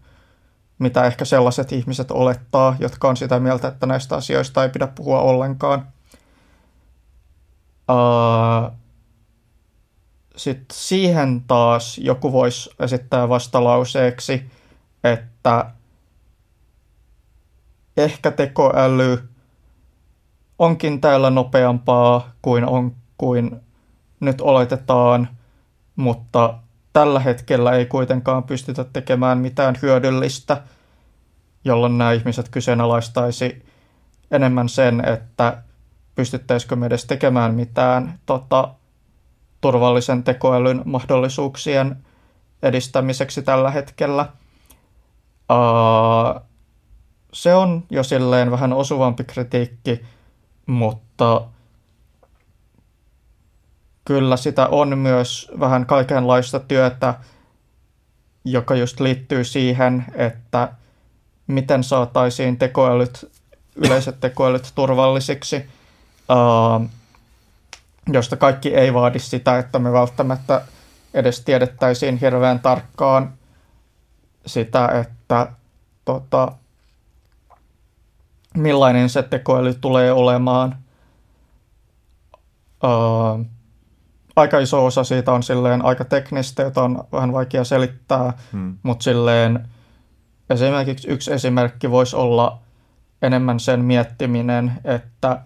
[0.81, 5.21] mitä ehkä sellaiset ihmiset olettaa, jotka on sitä mieltä, että näistä asioista ei pidä puhua
[5.21, 5.87] ollenkaan.
[7.91, 8.73] Uh,
[10.37, 14.51] Sitten siihen taas joku voisi esittää vastalauseeksi,
[15.05, 15.71] että
[17.97, 19.29] ehkä tekoäly
[20.59, 23.61] onkin täällä nopeampaa kuin, on, kuin
[24.21, 25.29] nyt oletetaan,
[25.97, 26.59] mutta
[26.93, 30.63] tällä hetkellä ei kuitenkaan pystytä tekemään mitään hyödyllistä,
[31.65, 33.67] jolloin nämä ihmiset kyseenalaistaisi
[34.31, 35.63] enemmän sen, että
[36.15, 38.75] pystyttäisikö me edes tekemään mitään tota,
[39.61, 41.97] turvallisen tekoälyn mahdollisuuksien
[42.63, 44.27] edistämiseksi tällä hetkellä.
[45.51, 46.41] Uh,
[47.33, 50.01] se on jo silleen vähän osuvampi kritiikki,
[50.67, 51.43] mutta
[54.11, 57.15] kyllä sitä on myös vähän kaikenlaista työtä,
[58.45, 60.73] joka just liittyy siihen, että
[61.47, 63.31] miten saataisiin tekoälyt,
[63.77, 66.87] yleiset tekoälyt turvallisiksi, uh,
[68.13, 70.63] josta kaikki ei vaadi sitä, että me välttämättä
[71.15, 73.33] edes tiedettäisiin hirveän tarkkaan
[74.47, 75.53] sitä, että
[76.05, 76.53] tota,
[78.57, 80.77] millainen se tekoäly tulee olemaan.
[82.85, 83.47] Uh,
[84.41, 88.77] aika iso osa siitä on silleen aika teknistä, jota on vähän vaikea selittää, hmm.
[88.83, 89.69] mutta silleen
[90.51, 92.59] esimerkiksi yksi esimerkki voisi olla
[93.23, 95.41] enemmän sen miettiminen, että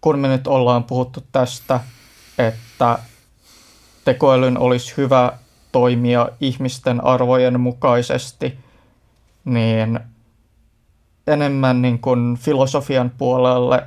[0.00, 1.80] kun me nyt ollaan puhuttu tästä,
[2.38, 2.98] että
[4.04, 5.32] tekoälyn olisi hyvä
[5.72, 8.58] toimia ihmisten arvojen mukaisesti,
[9.44, 10.00] niin
[11.26, 13.82] enemmän niin kuin filosofian puolelle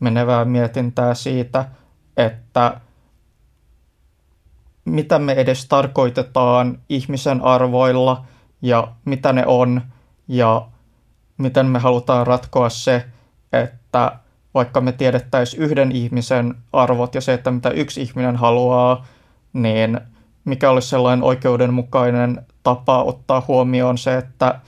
[0.00, 1.64] menevää mietintää siitä,
[2.16, 2.80] että
[4.86, 8.24] mitä me edes tarkoitetaan ihmisen arvoilla,
[8.62, 9.82] ja mitä ne on
[10.28, 10.66] ja
[11.38, 13.04] miten me halutaan ratkoa se,
[13.52, 14.18] että
[14.54, 19.06] vaikka me tiedettäisiin yhden ihmisen arvot ja se, että mitä yksi ihminen haluaa,
[19.52, 20.00] niin
[20.44, 24.60] mikä olisi sellainen oikeudenmukainen tapa ottaa huomioon se, että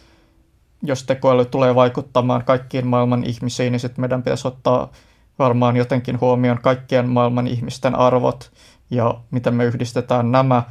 [0.82, 4.92] jos tekoäly tulee vaikuttamaan kaikkiin maailman ihmisiin, niin sitten meidän pitäisi ottaa
[5.38, 8.50] varmaan jotenkin huomioon kaikkien maailman ihmisten arvot
[8.91, 10.62] ja miten me yhdistetään nämä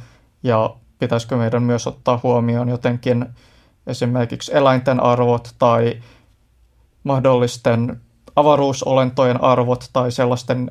[0.42, 3.26] ja pitäisikö meidän myös ottaa huomioon jotenkin
[3.86, 6.02] esimerkiksi eläinten arvot tai
[7.04, 8.00] mahdollisten
[8.36, 10.70] avaruusolentojen arvot tai sellaisten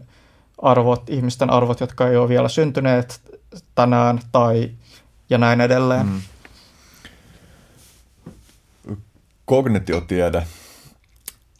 [0.62, 3.40] arvot, ihmisten arvot, jotka ei ole vielä syntyneet
[3.76, 4.72] tänään tai
[5.30, 6.06] ja näin edelleen.
[6.06, 6.22] Mm.
[9.46, 10.48] Kognitiotiede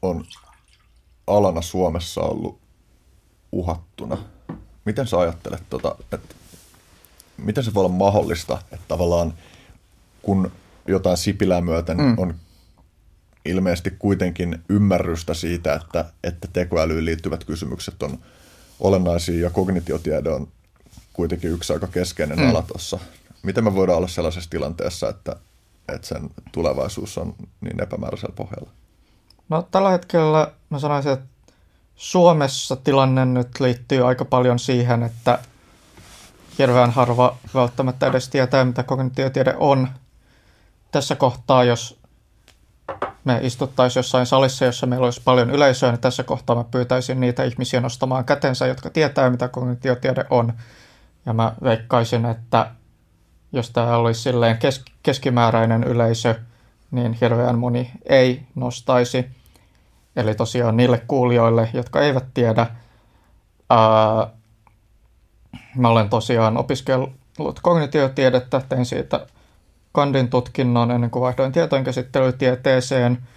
[0.02, 0.26] on
[1.28, 2.60] alana Suomessa ollut
[3.52, 4.18] uhattuna.
[4.88, 6.36] Miten sä ajattelet, tota, että
[7.38, 9.34] miten se voi olla mahdollista, että tavallaan
[10.22, 10.52] kun
[10.88, 12.14] jotain Sipilää myöten mm.
[12.18, 12.36] on
[13.46, 18.20] ilmeisesti kuitenkin ymmärrystä siitä, että, että tekoälyyn liittyvät kysymykset on
[18.80, 20.48] olennaisia ja kognitiotiede on
[21.14, 22.50] kuitenkin yksi aika keskeinen mm.
[22.50, 23.00] ala tuossa.
[23.44, 25.36] Miten me voidaan olla sellaisessa tilanteessa, että,
[25.88, 28.70] että sen tulevaisuus on niin epämääräisellä pohjalla?
[29.50, 31.37] No tällä hetkellä mä sanoisin, että
[31.98, 35.40] Suomessa tilanne nyt liittyy aika paljon siihen, että
[36.60, 39.88] hirveän harva välttämättä edes tietää, mitä kognitiotiede on.
[40.92, 42.00] Tässä kohtaa, jos
[43.24, 47.44] me istuttaisiin jossain salissa, jossa meillä olisi paljon yleisöä, niin tässä kohtaa mä pyytäisin niitä
[47.44, 50.54] ihmisiä nostamaan kätensä, jotka tietää, mitä kognitiotiede on.
[51.26, 52.72] Ja mä veikkaisin, että
[53.52, 56.36] jos tämä olisi silleen kes- keskimääräinen yleisö,
[56.92, 59.37] niin hirveän moni ei nostaisi.
[60.18, 62.68] Eli tosiaan niille kuulijoille, jotka eivät tiedä,
[63.70, 64.28] ää,
[65.76, 69.28] mä olen tosiaan opiskellut kognitiotiedettä, tein siitä
[69.92, 73.28] kandin tutkinnon ennen kuin vaihdoin tietojenkäsittelytieteeseen.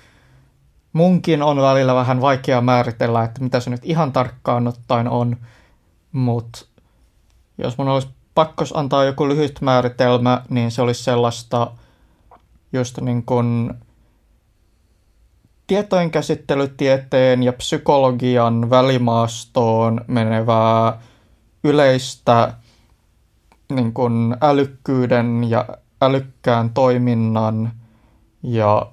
[0.93, 5.37] Munkin on välillä vähän vaikea määritellä, että mitä se nyt ihan tarkkaan ottaen on,
[6.13, 6.67] mutta
[7.59, 11.71] jos mun olisi pakko antaa joku lyhyt määritelmä, niin se olisi sellaista
[12.73, 13.75] just niin kuin
[15.71, 21.01] tietojenkäsittelytieteen ja psykologian välimaastoon menevää
[21.65, 22.55] yleistä
[23.73, 25.69] niin kuin älykkyyden ja
[26.03, 27.73] älykkään toiminnan
[28.43, 28.93] ja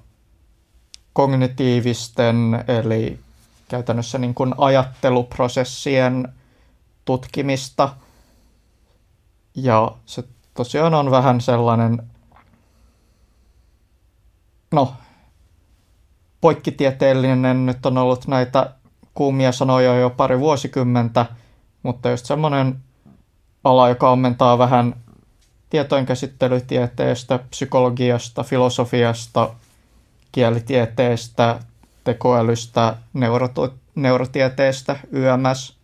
[1.13, 3.19] kognitiivisten eli
[3.67, 6.27] käytännössä niin kuin ajatteluprosessien
[7.05, 7.89] tutkimista.
[9.55, 10.23] Ja se
[10.53, 12.03] tosiaan on vähän sellainen,
[14.71, 14.93] no,
[16.41, 18.73] poikkitieteellinen nyt on ollut näitä
[19.13, 21.25] kuumia sanoja jo pari vuosikymmentä,
[21.83, 22.77] mutta just semmoinen
[23.63, 24.95] ala, joka ammentaa vähän
[25.69, 29.49] tietojenkäsittelytieteestä, psykologiasta, filosofiasta,
[30.31, 31.59] kielitieteestä,
[32.03, 35.77] tekoälystä, neurotu- neurotieteestä, YMS.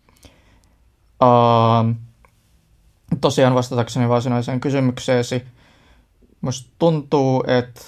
[1.22, 1.94] Uh,
[3.20, 5.42] tosiaan vastatakseni varsinaiseen kysymykseesi,
[6.40, 7.80] musta tuntuu, että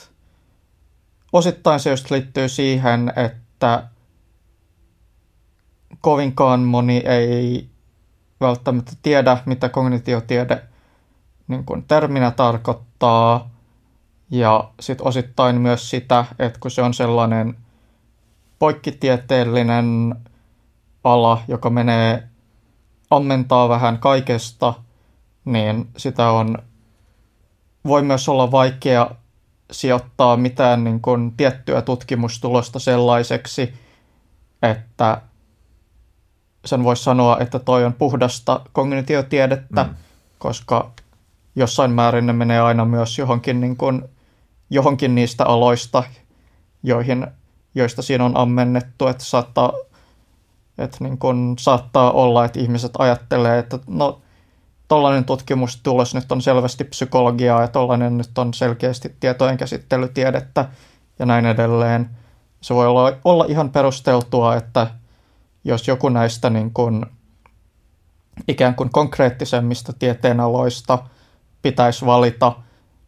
[1.32, 3.88] osittain se just liittyy siihen, että
[6.00, 7.68] kovinkaan moni ei
[8.40, 10.62] välttämättä tiedä, mitä kognitiotiede
[11.48, 13.50] niin kuin terminä tarkoittaa.
[14.30, 17.56] Ja sitten osittain myös sitä, että kun se on sellainen
[18.58, 20.14] poikkitieteellinen
[21.04, 22.28] ala, joka menee,
[23.10, 24.74] ammentaa vähän kaikesta,
[25.44, 26.58] niin sitä on,
[27.86, 29.10] voi myös olla vaikea
[29.70, 33.74] sijoittaa mitään niin kuin tiettyä tutkimustulosta sellaiseksi,
[34.62, 35.22] että
[36.64, 39.94] sen voisi sanoa, että toi on puhdasta kognitiotiedettä, mm.
[40.38, 40.90] koska
[41.56, 44.02] jossain määrin ne menee aina myös johonkin, niin kuin,
[44.70, 46.02] johonkin niistä aloista,
[46.82, 47.26] joihin,
[47.74, 49.72] joista siinä on ammennettu, että saattaa,
[50.78, 54.20] että niin kuin, saattaa olla, että ihmiset ajattelee, että no
[54.88, 60.68] tollainen tutkimustulos nyt on selvästi psykologiaa ja tollainen nyt on selkeästi tietojen käsittelytiedettä
[61.18, 62.10] ja näin edelleen.
[62.60, 64.86] Se voi olla, olla ihan perusteltua, että
[65.64, 67.06] jos joku näistä niin kuin,
[68.48, 70.98] ikään kuin konkreettisemmista tieteenaloista
[71.62, 72.52] pitäisi valita,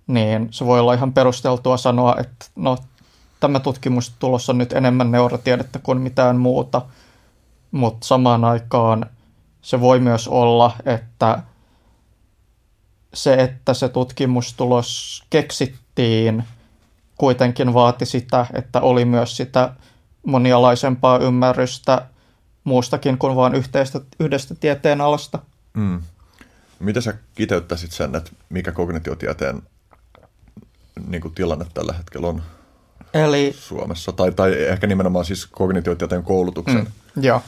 [0.07, 2.77] niin se voi olla ihan perusteltua sanoa, että no,
[3.41, 6.83] tämä tutkimustulos on nyt enemmän neurotiedettä kuin mitään muuta,
[7.71, 9.07] mutta samaan aikaan
[9.63, 11.43] se voi myös olla, että
[13.15, 16.45] se, että se tutkimustulos keksittiin,
[17.17, 19.73] kuitenkin vaati sitä, että oli myös sitä
[20.27, 22.07] monialaisempaa ymmärrystä
[22.65, 25.39] muustakin kuin vain yhteistä, yhdestä tieteenalasta.
[25.75, 26.03] Mm.
[26.79, 29.63] Miten sä kiteyttäisit sen, että mikä kognitiotieteen
[31.09, 32.43] niin kuin tilanne tällä hetkellä on
[33.15, 34.13] Eli Suomessa?
[34.13, 36.87] Tai, tai ehkä nimenomaan siis kognitiotieteen koulutuksen.
[37.15, 37.43] Mm, joo.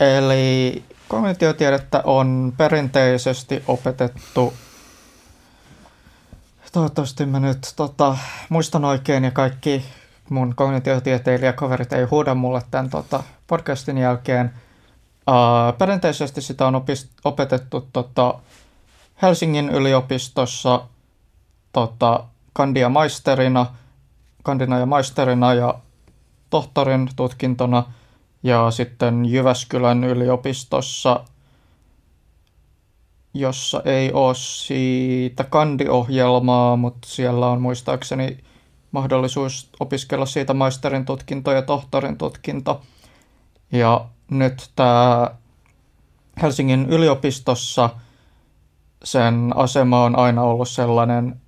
[0.00, 4.54] Eli kognitiotiedettä on perinteisesti opetettu,
[6.72, 8.16] toivottavasti mä nyt tota,
[8.48, 9.84] muistan oikein ja kaikki
[10.30, 14.54] mun kognitiotieteilijäkaverit ei huuda mulle tämän tota, podcastin jälkeen.
[15.28, 18.34] Uh, perinteisesti sitä on opist- opetettu tota,
[19.22, 20.86] Helsingin yliopistossa
[21.72, 23.66] tota, kandia maisterina,
[24.42, 25.74] kandina ja maisterina ja
[26.50, 27.84] tohtorin tutkintona
[28.42, 31.24] ja sitten Jyväskylän yliopistossa,
[33.34, 38.38] jossa ei ole siitä kandiohjelmaa, mutta siellä on muistaakseni
[38.92, 42.82] mahdollisuus opiskella siitä maisterin tutkinto ja tohtorin tutkinto.
[43.72, 45.30] Ja nyt tämä
[46.42, 47.90] Helsingin yliopistossa
[49.04, 51.40] sen asema on aina ollut sellainen,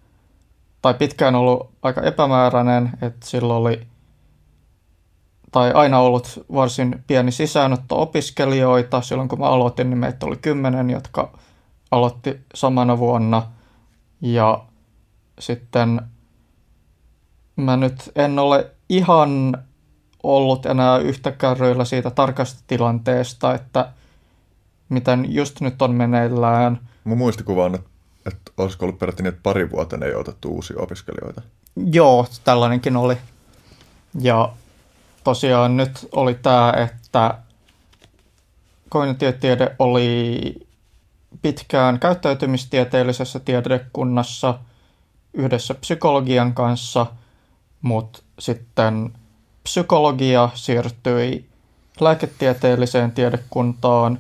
[0.82, 3.86] tai pitkään ollut aika epämääräinen, että sillä oli
[5.51, 9.01] tai aina ollut varsin pieni sisäänotto opiskelijoita.
[9.01, 11.38] Silloin kun mä aloitin, niin meitä oli kymmenen, jotka
[11.90, 13.42] aloitti samana vuonna.
[14.20, 14.64] Ja
[15.38, 16.01] sitten
[17.57, 19.57] mä nyt en ole ihan
[20.22, 23.92] ollut enää yhtä kärryillä siitä tarkasta tilanteesta, että
[24.88, 26.80] miten just nyt on meneillään.
[27.05, 27.74] Mun muistikuva on,
[28.26, 31.42] että, olisiko ollut peräti niin, että pari vuotta ei otettu uusia opiskelijoita.
[31.92, 33.16] Joo, tällainenkin oli.
[34.20, 34.53] Ja
[35.24, 37.38] tosiaan nyt oli tämä, että
[38.88, 40.54] kognitiotiede oli
[41.42, 44.58] pitkään käyttäytymistieteellisessä tiedekunnassa
[45.34, 47.06] yhdessä psykologian kanssa,
[47.82, 49.12] mutta sitten
[49.62, 51.48] psykologia siirtyi
[52.00, 54.18] lääketieteelliseen tiedekuntaan,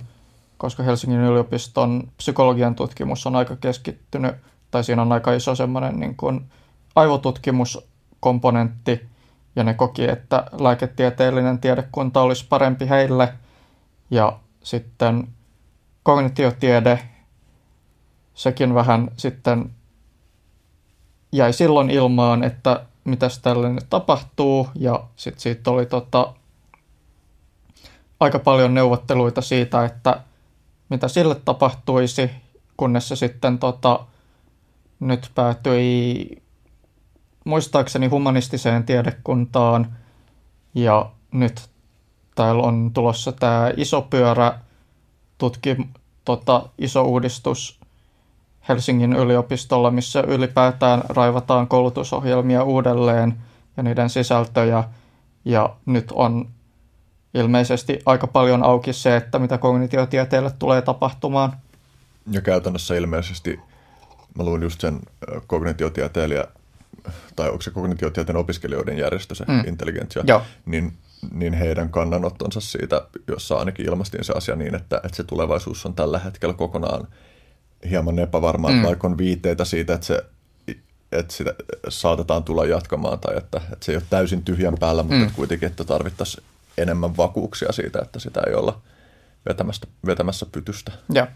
[0.58, 4.34] koska Helsingin yliopiston psykologian tutkimus on aika keskittynyt,
[4.70, 6.16] tai siinä on aika iso semmoinen niin
[6.96, 9.09] aivotutkimuskomponentti,
[9.56, 13.32] ja ne koki, että lääketieteellinen tiedekunta olisi parempi heille.
[14.10, 15.28] Ja sitten
[16.02, 17.08] kognitiotiede,
[18.34, 19.70] sekin vähän sitten
[21.32, 26.34] jäi silloin ilmaan, että mitäs tälle nyt tapahtuu, ja sitten siitä oli tota,
[28.20, 30.20] aika paljon neuvotteluita siitä, että
[30.88, 32.30] mitä sille tapahtuisi,
[32.76, 34.00] kunnes se sitten tota,
[35.00, 36.42] nyt päätyi
[37.50, 39.96] muistaakseni humanistiseen tiedekuntaan
[40.74, 41.68] ja nyt
[42.34, 44.58] täällä on tulossa tämä iso pyörä
[45.38, 45.76] tutki,
[46.24, 47.80] tota, iso uudistus
[48.68, 53.34] Helsingin yliopistolla, missä ylipäätään raivataan koulutusohjelmia uudelleen
[53.76, 54.84] ja niiden sisältöjä.
[55.44, 56.48] Ja nyt on
[57.34, 61.52] ilmeisesti aika paljon auki se, että mitä kognitiotieteelle tulee tapahtumaan.
[62.30, 63.60] Ja käytännössä ilmeisesti,
[64.34, 65.00] mä luin just sen
[65.46, 66.44] kognitiotieteilijä
[67.36, 69.62] tai onko se kognitiotieteen opiskelijoiden järjestö se mm.
[69.66, 70.42] intelligentsia, Joo.
[70.66, 70.92] niin,
[71.32, 75.94] niin heidän kannanottonsa siitä, jossa ainakin ilmastiin se asia niin, että, että se tulevaisuus on
[75.94, 77.08] tällä hetkellä kokonaan
[77.90, 78.82] hieman epävarmaa, mm.
[78.82, 80.24] vaikka on viitteitä siitä, että se
[81.12, 81.54] että sitä
[81.88, 85.22] saatetaan tulla jatkamaan tai että, että se ei ole täysin tyhjän päällä, mutta mm.
[85.22, 86.44] että kuitenkin, että tarvittaisiin
[86.78, 88.80] enemmän vakuuksia siitä, että sitä ei olla
[89.48, 90.92] vetämässä, vetämässä pytystä.
[91.12, 91.26] Ja.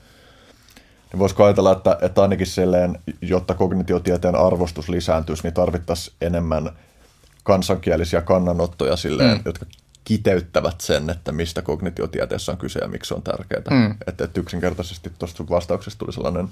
[1.14, 6.70] Niin voisiko ajatella, että, että ainakin silleen, jotta kognitiotieteen arvostus lisääntyisi, niin tarvittaisiin enemmän
[7.42, 9.42] kansankielisiä kannanottoja silleen, mm.
[9.44, 9.66] jotka
[10.04, 13.62] kiteyttävät sen, että mistä kognitiotieteessä on kyse ja miksi se on tärkeää.
[13.70, 13.94] Mm.
[14.06, 16.48] Että, että yksinkertaisesti tuosta vastauksesta tuli sellainen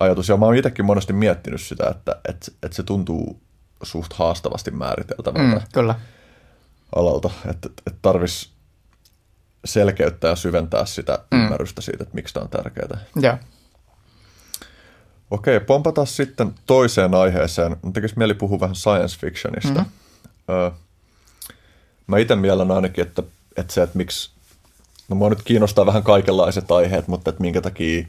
[0.00, 0.28] ajatus.
[0.28, 3.40] Ja mä oon itsekin monesti miettinyt sitä, että, että, että se tuntuu
[3.82, 5.94] suht haastavasti määriteltävältä mm, kyllä.
[6.96, 7.30] alalta.
[7.50, 8.50] Että, että tarvitsisi
[9.64, 11.42] selkeyttää ja syventää sitä mm.
[11.42, 12.98] ymmärrystä siitä, että miksi tämä on tärkeää.
[13.22, 13.38] Yeah.
[15.32, 17.76] Okei, pompataan sitten toiseen aiheeseen.
[17.82, 19.80] Mun tekisi mieli puhua vähän science fictionista.
[19.80, 20.54] Mm-hmm.
[20.54, 20.70] Öö,
[22.06, 23.22] mä itse mielen ainakin, että,
[23.56, 24.30] että se, että miksi,
[25.08, 28.04] no mua nyt kiinnostaa vähän kaikenlaiset aiheet, mutta että minkä takia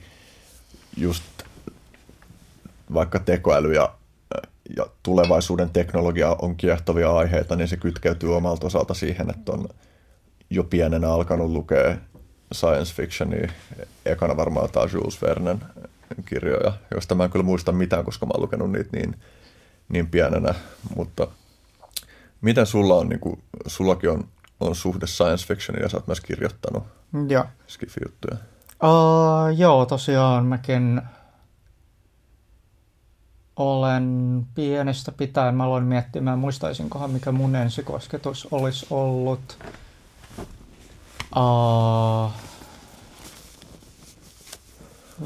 [0.97, 1.23] just
[2.93, 3.93] vaikka tekoäly ja,
[4.77, 9.69] ja tulevaisuuden teknologia on kiehtovia aiheita, niin se kytkeytyy omalta osalta siihen, että on
[10.49, 11.97] jo pienenä alkanut lukea
[12.53, 13.51] science fictionia.
[14.05, 15.61] Ekana varmaan tämä Jules Vernen
[16.25, 19.15] kirjoja, joista mä en kyllä muista mitään, koska mä oon lukenut niitä niin,
[19.89, 20.53] niin pienenä,
[20.95, 21.27] mutta
[22.41, 24.27] miten sulla on, niin kuin, sullakin on,
[24.59, 26.83] on suhde science fictioniin ja sä oot myös kirjoittanut
[27.29, 27.45] Joo.
[27.67, 28.37] skifi-juttuja?
[28.83, 31.01] Uh, joo, tosiaan mäkin
[33.55, 39.57] olen pienestä pitäen, mä aloin miettimään, muistaisinkohan mikä mun ensikosketus olisi ollut.
[41.35, 42.31] Uh,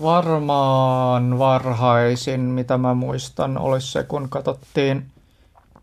[0.01, 5.11] Varmaan varhaisin, mitä mä muistan, olisi se, kun katsottiin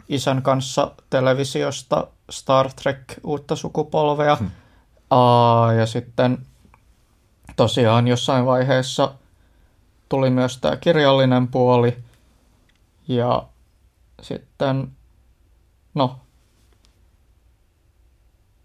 [0.08, 4.36] isän kanssa televisiosta Star Trek uutta sukupolvea.
[4.36, 4.50] Hmm.
[5.10, 6.46] Aa, ja sitten
[7.56, 9.14] tosiaan jossain vaiheessa
[10.08, 11.96] tuli myös tämä kirjallinen puoli.
[13.08, 13.42] Ja
[14.22, 14.92] sitten,
[15.94, 16.18] no,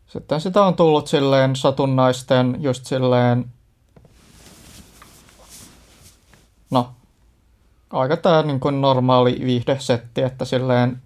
[0.08, 3.46] sitten sitä on tullut silleen satunnaisten, just silleen,
[6.70, 6.94] no,
[7.90, 11.02] aika tämä niin kuin normaali viihdesetti, että silleen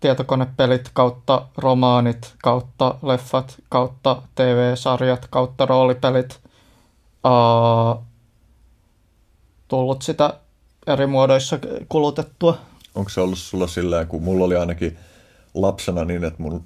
[0.00, 6.40] tietokonepelit kautta romaanit kautta leffat kautta TV-sarjat kautta roolipelit
[7.24, 8.04] uh,
[9.68, 10.34] tullut sitä
[10.86, 12.58] eri muodoissa kulutettua.
[12.94, 14.98] Onko se ollut sulla silleen, kun mulla oli ainakin
[15.54, 16.64] lapsena niin, että mun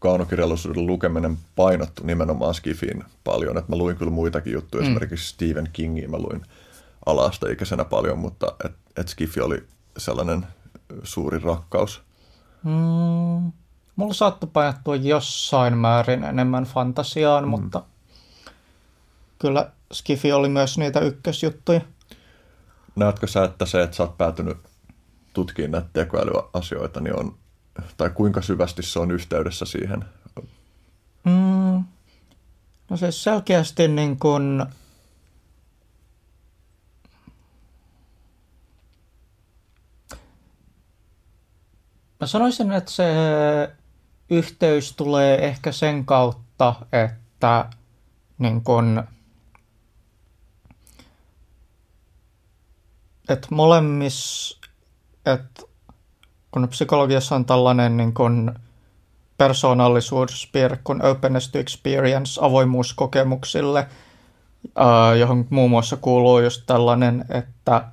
[0.00, 3.58] kaunokirjallisuuden lukeminen painottu nimenomaan Skifiin paljon.
[3.58, 4.86] Että mä luin kyllä muitakin juttuja, mm.
[4.86, 6.42] esimerkiksi Stephen Kingia mä luin
[7.06, 9.66] alasta ikäisenä paljon, mutta et, et Skifi oli
[9.98, 10.46] sellainen
[11.02, 12.02] suuri rakkaus.
[12.64, 13.52] Mm,
[13.96, 17.50] mulla saattoi painottua jossain määrin enemmän fantasiaan, mm.
[17.50, 17.82] mutta
[19.38, 21.80] kyllä Skifi oli myös niitä ykkösjuttuja.
[22.96, 24.58] Näetkö sä, että se, että sä oot päätynyt
[25.32, 27.34] tutkimaan näitä tekoälyasioita, niin on
[27.96, 30.04] tai kuinka syvästi se on yhteydessä siihen?
[31.24, 31.84] Mm,
[32.90, 34.66] no se selkeästi niin kuin,
[42.20, 43.04] Mä sanoisin, että se
[44.30, 47.70] yhteys tulee ehkä sen kautta, että
[48.38, 49.04] niin kun,
[53.28, 54.58] että molemmissa,
[55.26, 55.62] että
[56.50, 58.50] kun psykologiassa on tällainen niin kuin
[59.38, 63.86] persoonallisuuspiirre kuin openness to experience, avoimuus kokemuksille,
[65.18, 67.84] johon muun muassa kuuluu just tällainen, että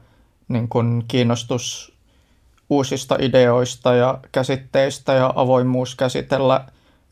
[0.48, 1.94] niin kuin kiinnostus
[2.70, 6.66] uusista ideoista ja käsitteistä ja avoimuus käsitellä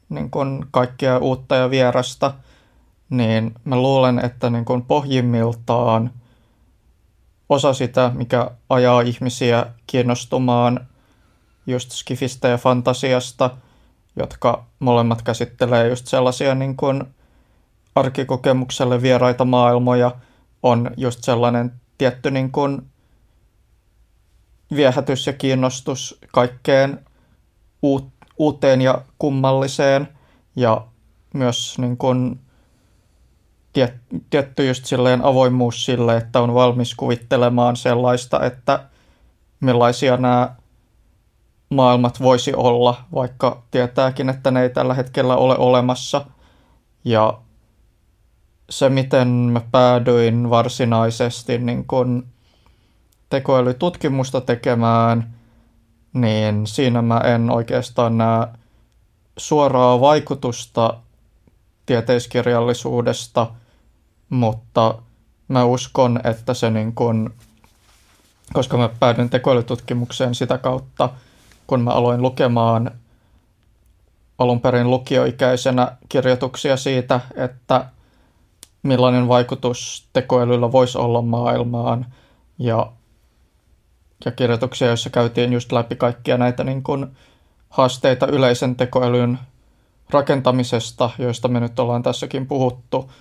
[0.10, 2.34] niin kuin kaikkea uutta ja vierasta,
[3.10, 6.12] niin mä luulen, että niin kuin pohjimmiltaan
[7.50, 10.88] osa sitä, mikä ajaa ihmisiä kiinnostumaan
[11.68, 13.50] just skifistä ja fantasiasta,
[14.16, 17.04] jotka molemmat käsittelee just sellaisia niin kuin
[17.96, 20.12] arkikokemukselle vieraita maailmoja,
[20.64, 22.82] on just sellainen tietty niin kuin
[24.76, 27.06] viehätys ja kiinnostus kaikkeen
[28.38, 30.08] uuteen ja kummalliseen
[30.56, 30.88] ja
[31.34, 32.40] myös niin kuin
[33.74, 33.94] tiet,
[34.30, 38.86] tietty just silleen avoimuus sille, että on valmis kuvittelemaan sellaista, että
[39.60, 40.56] millaisia nämä
[41.70, 46.26] maailmat voisi olla, vaikka tietääkin, että ne ei tällä hetkellä ole olemassa.
[47.06, 47.40] Ja
[48.70, 52.28] se, miten mä päädyin varsinaisesti niin kun
[53.30, 55.34] tekoälytutkimusta tekemään,
[56.14, 58.48] niin siinä mä en oikeastaan näe
[59.38, 60.98] suoraa vaikutusta
[61.86, 63.48] tieteiskirjallisuudesta,
[64.30, 64.98] mutta
[65.48, 67.34] mä uskon, että se niin kun,
[68.54, 71.10] koska mä päädyin tekoälytutkimukseen sitä kautta,
[71.68, 72.92] kun mä aloin lukemaan
[74.40, 77.86] alun perin lukioikäisenä kirjoituksia siitä, että
[78.84, 82.06] millainen vaikutus tekoälyllä voisi olla maailmaan.
[82.60, 82.92] Ja,
[84.26, 87.08] ja kirjoituksia, joissa käytiin just läpi kaikkia näitä niin kuin
[87.70, 89.40] haasteita yleisen tekoälyn
[90.10, 93.12] rakentamisesta, joista me nyt ollaan tässäkin puhuttu,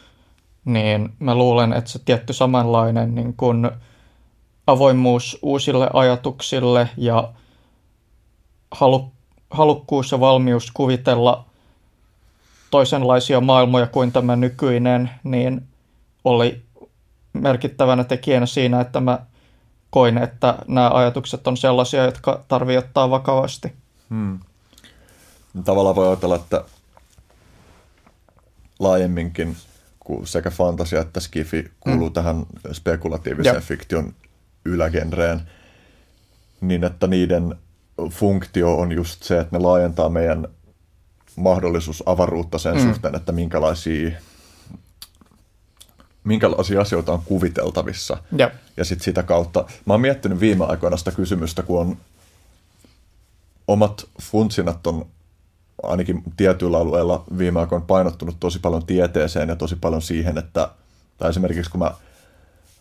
[0.64, 3.70] niin mä luulen, että se tietty samanlainen niin kuin
[4.66, 7.32] avoimuus uusille ajatuksille ja
[8.74, 9.12] halu,
[9.50, 11.44] halukkuus ja valmius kuvitella
[12.70, 15.68] toisenlaisia maailmoja kuin tämä nykyinen, niin
[16.24, 16.62] oli
[17.32, 19.18] merkittävänä tekijänä siinä, että mä
[19.90, 23.72] koin, että nämä ajatukset on sellaisia, jotka tarvii ottaa vakavasti.
[24.10, 24.40] Hmm.
[25.64, 26.64] Tavallaan voi ajatella, että
[28.78, 29.56] laajemminkin
[30.24, 32.12] sekä fantasia että skifi kuuluu hmm.
[32.12, 33.64] tähän spekulatiivisen Jep.
[33.64, 34.14] fiktion
[34.64, 35.42] ylägenreen,
[36.60, 37.54] niin että niiden
[38.10, 40.48] funktio on just se, että ne laajentaa meidän
[41.36, 42.82] mahdollisuus avaruutta sen mm.
[42.82, 44.10] suhteen, että minkälaisia,
[46.24, 48.16] minkälaisia asioita on kuviteltavissa.
[48.36, 51.96] Ja, ja sitten sitä kautta, mä oon miettinyt viime aikoina sitä kysymystä, kun on
[53.68, 55.06] omat funtsinat on
[55.82, 60.70] ainakin tietyillä alueilla viime aikoina painottunut tosi paljon tieteeseen ja tosi paljon siihen, että
[61.18, 61.90] tai esimerkiksi kun mä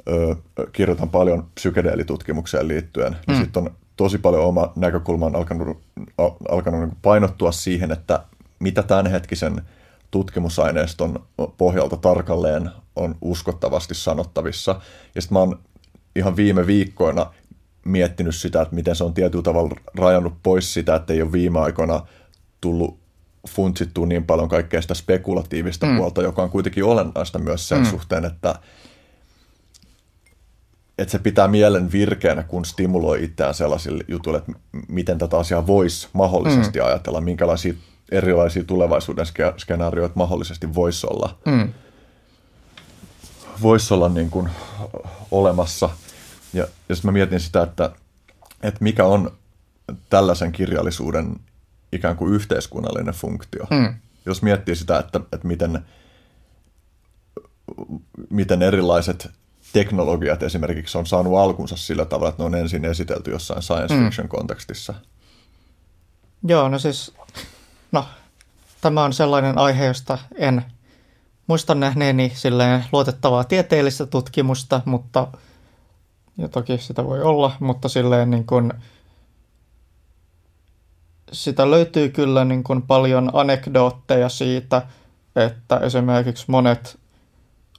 [0.07, 0.35] ö,
[0.71, 3.33] kirjoitan paljon psykedeelitutkimukseen liittyen, niin mm.
[3.33, 5.77] niin sitten on tosi paljon oma näkökulma on alkanut,
[6.49, 8.23] alkanut niin painottua siihen, että
[8.59, 9.61] mitä tämänhetkisen
[10.11, 11.25] tutkimusaineiston
[11.57, 14.81] pohjalta tarkalleen on uskottavasti sanottavissa.
[15.15, 15.59] Ja sitten mä oon
[16.15, 17.33] ihan viime viikkoina
[17.85, 21.59] miettinyt sitä, että miten se on tietyllä tavalla rajannut pois sitä, että ei ole viime
[21.59, 22.01] aikoina
[22.61, 22.99] tullut
[23.49, 25.97] funtsittua niin paljon kaikkea sitä spekulatiivista mm.
[25.97, 27.85] puolta, joka on kuitenkin olennaista myös sen mm.
[27.85, 28.55] suhteen, että,
[30.97, 34.51] että se pitää mielen virkeänä, kun stimuloi itseään sellaisille jutuille, että
[34.87, 36.85] miten tätä asiaa voisi mahdollisesti mm.
[36.85, 37.73] ajatella, minkälaisia
[38.11, 39.25] erilaisia tulevaisuuden
[39.57, 41.73] skenaarioita mahdollisesti voisi olla, mm.
[43.61, 44.49] voisi olla niin kuin
[45.31, 45.89] olemassa.
[46.53, 47.91] Ja jos mä mietin sitä, että,
[48.63, 49.31] että mikä on
[50.09, 51.35] tällaisen kirjallisuuden
[51.91, 53.67] ikään kuin yhteiskunnallinen funktio.
[53.69, 53.93] Mm.
[54.25, 55.85] Jos miettii sitä, että, että miten,
[58.29, 59.31] miten erilaiset
[59.73, 64.03] teknologiat esimerkiksi on saanut alkunsa sillä tavalla, että ne on ensin esitelty jossain science mm.
[64.03, 64.93] fiction kontekstissa.
[66.47, 67.13] Joo, no siis,
[67.91, 68.05] no,
[68.81, 70.65] tämä on sellainen aihe, josta en
[71.47, 75.27] muista nähneeni silleen luotettavaa tieteellistä tutkimusta, mutta,
[76.37, 78.73] ja toki sitä voi olla, mutta silleen niin kuin,
[81.31, 84.81] sitä löytyy kyllä niin kuin paljon anekdootteja siitä,
[85.35, 86.99] että esimerkiksi monet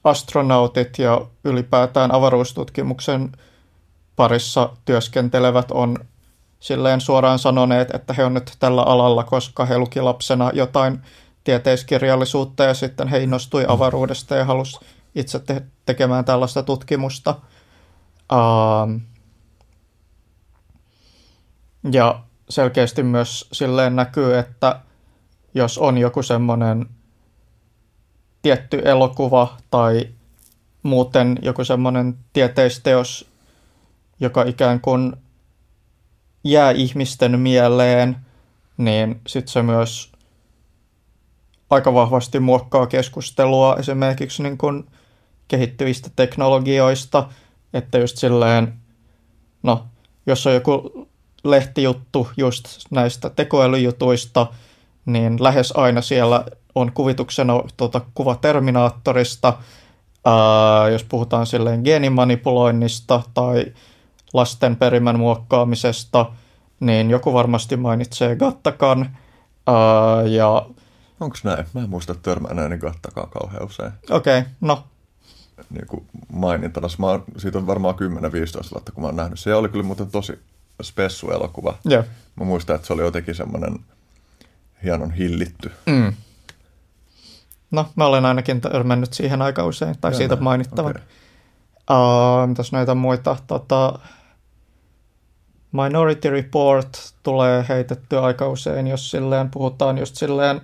[0.05, 3.31] astronautit ja ylipäätään avaruustutkimuksen
[4.15, 5.97] parissa työskentelevät on
[6.59, 11.01] silleen suoraan sanoneet, että he on nyt tällä alalla, koska he luki lapsena jotain
[11.43, 14.79] tieteiskirjallisuutta ja sitten he innostui avaruudesta ja halusi
[15.15, 17.35] itse te- tekemään tällaista tutkimusta.
[18.33, 19.01] Um,
[21.91, 22.19] ja
[22.49, 24.79] selkeästi myös silleen näkyy, että
[25.53, 26.85] jos on joku semmoinen
[28.45, 30.07] tietty elokuva tai
[30.83, 33.29] muuten joku semmoinen tieteisteos,
[34.19, 35.13] joka ikään kuin
[36.43, 38.17] jää ihmisten mieleen,
[38.77, 40.11] niin sitten se myös
[41.69, 44.85] aika vahvasti muokkaa keskustelua esimerkiksi niin kuin
[45.47, 47.29] kehittyvistä teknologioista,
[47.73, 48.73] että just silleen,
[49.63, 49.85] no,
[50.25, 51.07] jos on joku
[51.43, 54.47] lehtijuttu just näistä tekoälyjutuista,
[55.05, 56.45] niin lähes aina siellä
[56.75, 59.57] on kuvituksena tuota, kuva Terminaattorista,
[60.25, 63.65] ää, jos puhutaan silleen geenimanipuloinnista tai
[64.33, 66.31] lasten perimän muokkaamisesta,
[66.79, 69.17] niin joku varmasti mainitsee Gattakan.
[69.67, 70.65] Ää, ja...
[71.19, 71.65] Onko näin?
[71.73, 73.91] Mä en muista törmänneeni Gattakaan kauhean usein.
[74.09, 74.83] Okei, okay, no.
[75.69, 76.87] Niin kuin mainintana.
[76.97, 77.97] Mä oon, siitä on varmaan 10-15
[78.71, 79.39] vuotta, kun mä oon nähnyt.
[79.39, 80.39] Se oli kyllä muuten tosi
[80.83, 81.77] spessu-elokuva.
[81.91, 82.05] Yeah.
[82.35, 83.79] Mä muistan, että se oli jotenkin semmoinen
[84.83, 85.71] hienon hillitty.
[85.85, 86.13] Mm.
[87.71, 90.91] No, mä olen ainakin törmännyt siihen aika usein, tai ja siitä mainittavan.
[90.91, 91.01] Okay.
[91.91, 93.37] Uh, mitäs näitä muita?
[93.47, 93.99] Tota,
[95.71, 100.61] Minority Report tulee heitetty aika usein, jos silleen puhutaan just silleen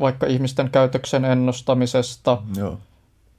[0.00, 2.42] vaikka ihmisten käytöksen ennustamisesta.
[2.56, 2.78] Joo.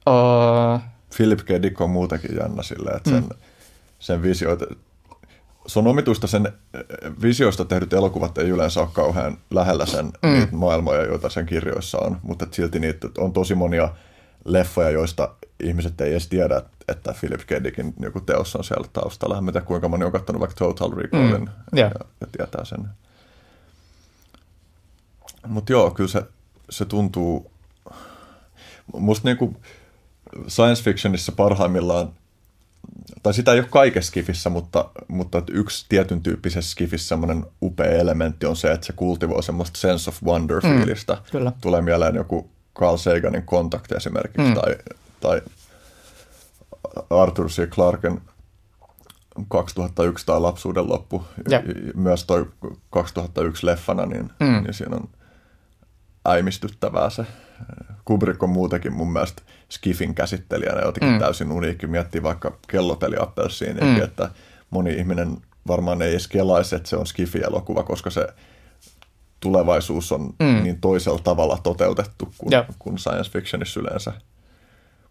[0.06, 0.80] Uh,
[1.16, 1.48] Philip K.
[1.62, 3.28] Dick on muutenkin jännä silleen, että sen, mm.
[3.98, 4.64] sen visioita,
[5.68, 6.52] se on omituista, sen
[7.22, 10.32] visioista tehdyt elokuvat ei yleensä ole kauhean lähellä sen mm.
[10.32, 13.88] niitä maailmoja, joita sen kirjoissa on, mutta silti niitä on tosi monia
[14.44, 17.64] leffoja, joista ihmiset ei edes tiedä, että Philip K.
[17.64, 19.38] Dickin joku teos on siellä taustalla.
[19.38, 21.78] En tiedä, kuinka moni on katsonut vaikka Total Recallin mm.
[21.78, 21.90] yeah.
[21.98, 22.88] ja, ja tietää sen.
[25.46, 26.22] Mutta joo, kyllä se,
[26.70, 27.50] se tuntuu...
[28.94, 29.56] Musta niinku
[30.48, 32.12] science fictionissa parhaimmillaan
[33.22, 38.46] tai sitä ei ole kaikessa skifissä, mutta, mutta yksi tietyn tyyppisessä skifissä semmoinen upea elementti
[38.46, 41.14] on se, että se kultivoi semmoista sense of wonder-fiilistä.
[41.14, 41.52] Mm, kyllä.
[41.60, 44.54] Tulee mieleen joku Carl Saganin kontakti esimerkiksi, mm.
[44.54, 44.76] tai,
[45.20, 45.42] tai
[47.10, 47.68] Arthur C.
[47.68, 48.20] Clarken
[49.48, 51.62] 2001 tai Lapsuuden loppu, ja.
[51.94, 52.46] myös toi
[52.90, 54.62] 2001 leffana, niin, mm.
[54.62, 55.08] niin siinä on
[56.26, 57.26] äimistyttävää se.
[58.08, 61.18] Kubrick on muutenkin mun mielestä Skiffin käsittelijänä jotenkin mm.
[61.18, 61.86] täysin uniikki.
[61.86, 64.04] Miettii vaikka kellopeliappelsiiniakin, mm.
[64.04, 64.30] että
[64.70, 65.36] moni ihminen
[65.66, 68.28] varmaan ei edes kelaisi, että se on Skiffi-elokuva, koska se
[69.40, 70.62] tulevaisuus on mm.
[70.62, 72.66] niin toisella tavalla toteutettu kuin, yeah.
[72.78, 74.12] kuin science fictionissa yleensä.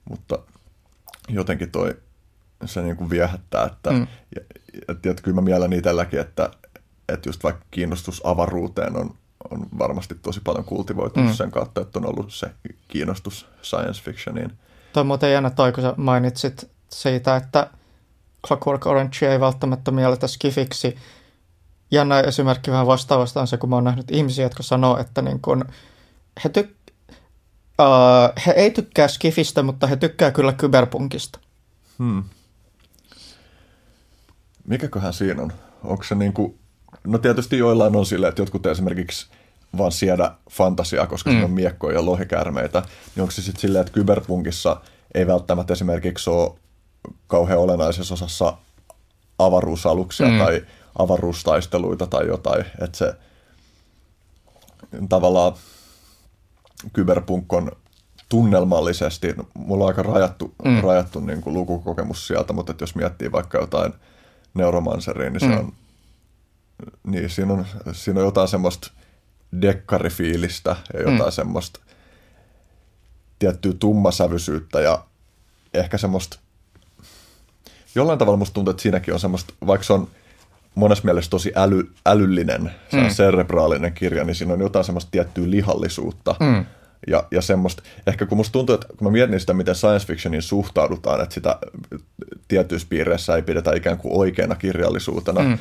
[0.10, 0.40] Mutta
[1.30, 1.98] jotenkin toi,
[2.66, 4.08] se niin kuin viehättää, että mm.
[4.36, 4.42] ja,
[4.88, 6.50] ja, ja, kyllä mä mielen itselläkin, että,
[7.10, 9.16] että just vaikka kiinnostus avaruuteen on
[9.52, 11.36] on varmasti tosi paljon kultivoitunut mm.
[11.36, 12.52] sen kautta, että on ollut se
[12.88, 14.52] kiinnostus science fictioniin.
[14.94, 17.70] Toi muuten jännä toi, kun sä mainitsit siitä, että
[18.48, 20.98] Clockwork Orange ei välttämättä mielletä skifiksi.
[21.92, 25.42] Jännä esimerkki vähän vastaavasta on se, kun mä oon nähnyt ihmisiä, jotka sanoo, että niin
[25.42, 25.66] kun
[26.44, 26.94] he, tyk-
[27.80, 31.40] uh, he ei tykkää skifistä, mutta he tykkää kyllä kyberpunkista.
[32.00, 32.24] Hmm.
[34.68, 35.54] Mikäköhän siinä on?
[35.84, 36.60] Onko se niin kuin
[37.04, 39.28] No tietysti joillain on silleen, että jotkut esimerkiksi
[39.78, 41.34] vaan siedä fantasiaa, koska mm.
[41.34, 42.84] siinä on miekkoja ja lohikäärmeitä,
[43.16, 44.82] niin onko se sitten silleen, että kyberpunkissa
[45.14, 46.52] ei välttämättä esimerkiksi ole
[47.28, 48.58] kauhean olennaisessa osassa
[49.40, 50.38] avaruusaluksia mm.
[50.38, 50.66] tai
[51.00, 53.14] avaruustaisteluita tai jotain, että se
[55.10, 55.54] tavallaan
[56.94, 57.72] kyberpunk on
[58.30, 60.82] tunnelmallisesti, mulla on aika rajattu, mm.
[60.82, 63.94] rajattu niin kuin lukukokemus sieltä, mutta että jos miettii vaikka jotain
[64.54, 65.58] Neuromanceria, niin se mm.
[65.58, 65.74] on,
[67.08, 68.92] niin siinä on, siinä on jotain semmoista
[69.62, 71.32] dekkarifiilistä ja jotain mm.
[71.32, 71.80] semmoista
[73.40, 75.06] tiettyä tummasävyisyyttä ja
[75.74, 76.40] ehkä semmoista,
[77.96, 80.08] jollain tavalla musta tuntuu, että siinäkin on semmoista, vaikka se on
[80.76, 83.10] monessa mielessä tosi äly, älyllinen, se mm.
[83.10, 86.36] serebraalinen kirja, niin siinä on jotain semmoista tiettyä lihallisuutta.
[86.40, 86.66] Mm.
[87.08, 90.42] Ja, ja semmoista, ehkä kun musta tuntuu, että kun mä mietin sitä, miten science fictioniin
[90.42, 91.60] suhtaudutaan, että sitä
[92.48, 95.42] tietyissä piireissä ei pidetä ikään kuin oikeana kirjallisuutena.
[95.42, 95.58] Mm.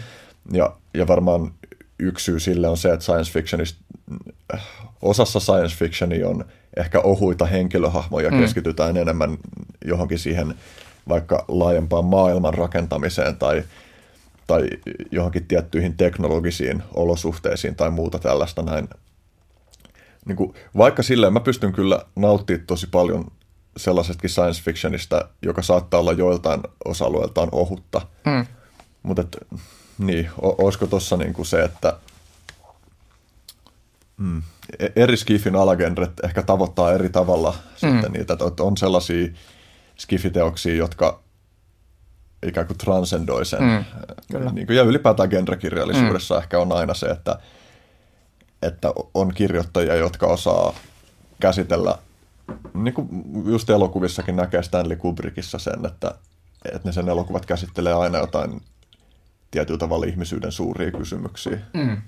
[0.52, 1.52] Ja, ja varmaan
[1.98, 3.80] yksi syy sille on se, että science fictionista,
[5.02, 6.44] osassa science fictionia on
[6.76, 8.38] ehkä ohuita henkilöhahmoja, mm.
[8.38, 9.38] keskitytään enemmän
[9.84, 10.54] johonkin siihen
[11.08, 13.64] vaikka laajempaan maailman rakentamiseen tai
[14.46, 14.68] tai
[15.10, 18.88] johonkin tiettyihin teknologisiin olosuhteisiin tai muuta tällaista näin.
[20.26, 23.24] Niin kuin, vaikka silleen mä pystyn kyllä nauttimaan tosi paljon
[23.76, 28.00] sellaisestakin science fictionista, joka saattaa olla joiltain osa-alueiltaan ohutta.
[28.26, 28.46] Mm.
[29.02, 29.24] Mutta
[29.98, 31.98] niin, o, olisiko tuossa niinku se, että
[34.16, 34.42] mm,
[34.78, 37.72] e-, eri skifin alagenret ehkä tavoittaa eri tavalla mm.
[37.74, 39.28] sitten niitä, että on sellaisia
[39.96, 41.20] skifiteoksia, jotka
[42.46, 43.62] ikään kuin transcendoi sen.
[43.62, 43.84] Mm,
[44.32, 44.52] kyllä.
[44.52, 46.40] Niin kuin, ja ylipäätään genrekirjallisuudessa mm.
[46.40, 47.38] ehkä on aina se, että,
[48.62, 50.74] että on kirjoittajia, jotka osaa
[51.40, 51.98] käsitellä,
[52.74, 53.08] niin kuin
[53.46, 56.14] just elokuvissakin näkee Stanley Kubrickissa sen, että,
[56.64, 58.62] että ne sen elokuvat käsittelee aina jotain
[59.56, 61.58] tietyllä tavalla ihmisyyden suuria kysymyksiä.
[61.72, 62.02] Mm.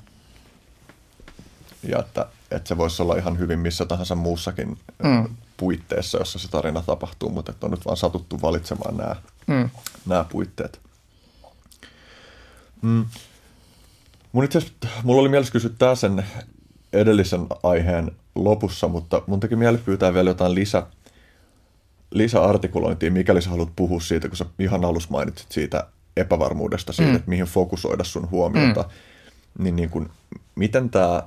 [1.83, 5.35] Ja että, että se voisi olla ihan hyvin missä tahansa muussakin mm.
[5.57, 9.17] puitteissa, jossa se tarina tapahtuu, mutta että on nyt vaan satuttu valitsemaan nämä
[9.47, 9.71] mm.
[10.07, 10.81] nämä puitteet.
[12.83, 13.07] Mm.
[14.33, 14.61] Mun itse
[15.03, 16.25] mulla oli mielessä kysyä tämä sen
[16.93, 20.87] edellisen aiheen lopussa, mutta mun teki mieli pyytää vielä jotain lisä,
[22.11, 25.87] lisäartikulointia, mikäli sä haluat puhua siitä, kun sä ihan alussa mainitsit siitä
[26.21, 27.17] epävarmuudesta siitä, mm.
[27.17, 29.65] että mihin fokusoida sun huomiota, mm.
[29.65, 30.11] niin, niin kuin,
[30.55, 31.23] miten, tää,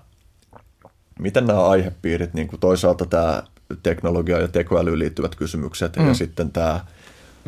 [1.19, 3.43] miten nämä aihepiirit, niin kuin toisaalta tämä
[3.83, 6.07] teknologia ja tekoälyyn liittyvät kysymykset mm.
[6.07, 6.85] ja sitten tämä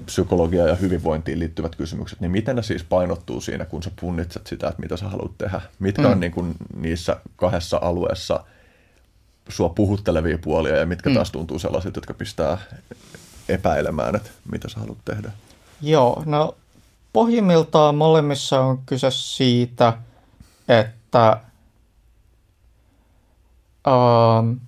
[0.06, 4.68] psykologiaan ja hyvinvointiin liittyvät kysymykset, niin miten ne siis painottuu siinä, kun sä punnitset sitä,
[4.68, 5.62] että mitä sä haluat tehdä?
[5.80, 6.12] Mitkä mm.
[6.12, 8.44] on niin kuin niissä kahdessa alueessa
[9.50, 11.16] sua puhuttelevia puolia ja mitkä mm.
[11.16, 12.58] taas tuntuu sellaiset, jotka pistää
[13.50, 15.32] epäilemään, että mitä sä haluat tehdä?
[15.82, 16.56] Joo, no
[17.14, 19.94] pohjimmiltaan molemmissa on kyse siitä,
[20.68, 21.40] että
[23.88, 24.60] um,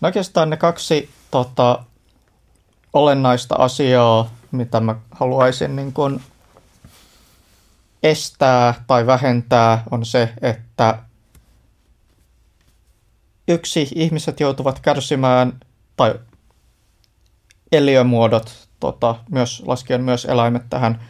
[0.00, 1.84] no oikeastaan ne kaksi tota,
[2.92, 6.22] olennaista asiaa, mitä mä haluaisin niin kuin
[8.02, 10.98] estää tai vähentää, on se, että
[13.48, 15.60] yksi, ihmiset joutuvat kärsimään,
[15.96, 16.14] tai
[17.72, 21.00] eliömuodot, tota, myös laskien myös eläimet tähän,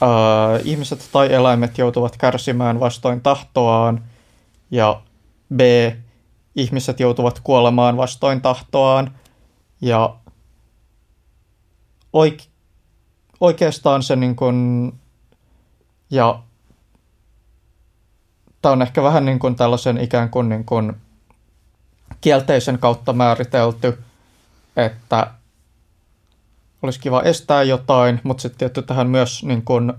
[0.00, 4.04] ää, ihmiset tai eläimet joutuvat kärsimään vastoin tahtoaan,
[4.70, 5.02] ja
[5.54, 5.60] B,
[6.56, 9.14] ihmiset joutuvat kuolemaan vastoin tahtoaan,
[9.80, 10.16] ja
[12.12, 12.48] oike-
[13.40, 14.92] oikeastaan se niin kuin,
[16.10, 16.42] ja
[18.62, 20.96] tämä on ehkä vähän niin kuin tällaisen ikään kuin, niin kuin
[22.20, 23.98] kielteisen kautta määritelty,
[24.76, 25.30] että
[26.82, 29.92] olisi kiva estää jotain, mutta sitten tietty tähän myös niin kuin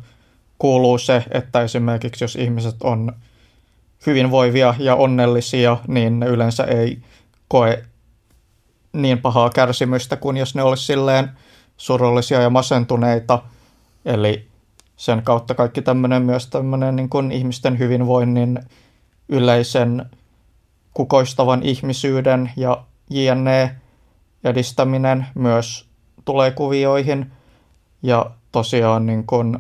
[0.57, 3.13] kuuluu se, että esimerkiksi jos ihmiset on
[4.05, 7.01] hyvinvoivia ja onnellisia, niin ne yleensä ei
[7.47, 7.83] koe
[8.93, 11.29] niin pahaa kärsimystä kuin jos ne olisi silleen
[11.77, 13.41] surullisia ja masentuneita.
[14.05, 14.47] Eli
[14.97, 18.59] sen kautta kaikki tämmöinen myös tämmöinen niin kuin ihmisten hyvinvoinnin
[19.29, 20.05] yleisen
[20.93, 23.75] kukoistavan ihmisyyden ja jne.
[24.43, 25.88] edistäminen myös
[26.29, 27.31] tulee kuvioihin.
[28.03, 29.59] Ja tosiaan niin kuin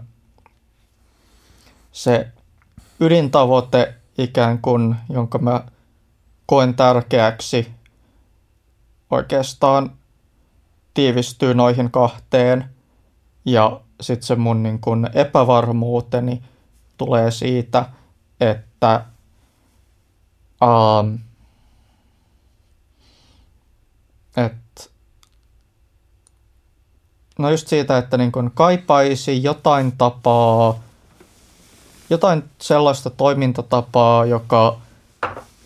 [1.91, 2.27] se
[2.99, 5.63] ydintavoite ikään kuin, jonka mä
[6.45, 7.71] koen tärkeäksi
[9.11, 9.91] oikeastaan
[10.93, 12.69] tiivistyy noihin kahteen.
[13.45, 16.43] Ja sitten se mun niin kun epävarmuuteni
[16.97, 17.85] tulee siitä,
[18.39, 19.05] että
[20.61, 21.19] um,
[24.37, 24.68] et,
[27.39, 30.79] no just siitä, että niin kun kaipaisi jotain tapaa
[32.09, 34.77] jotain sellaista toimintatapaa, joka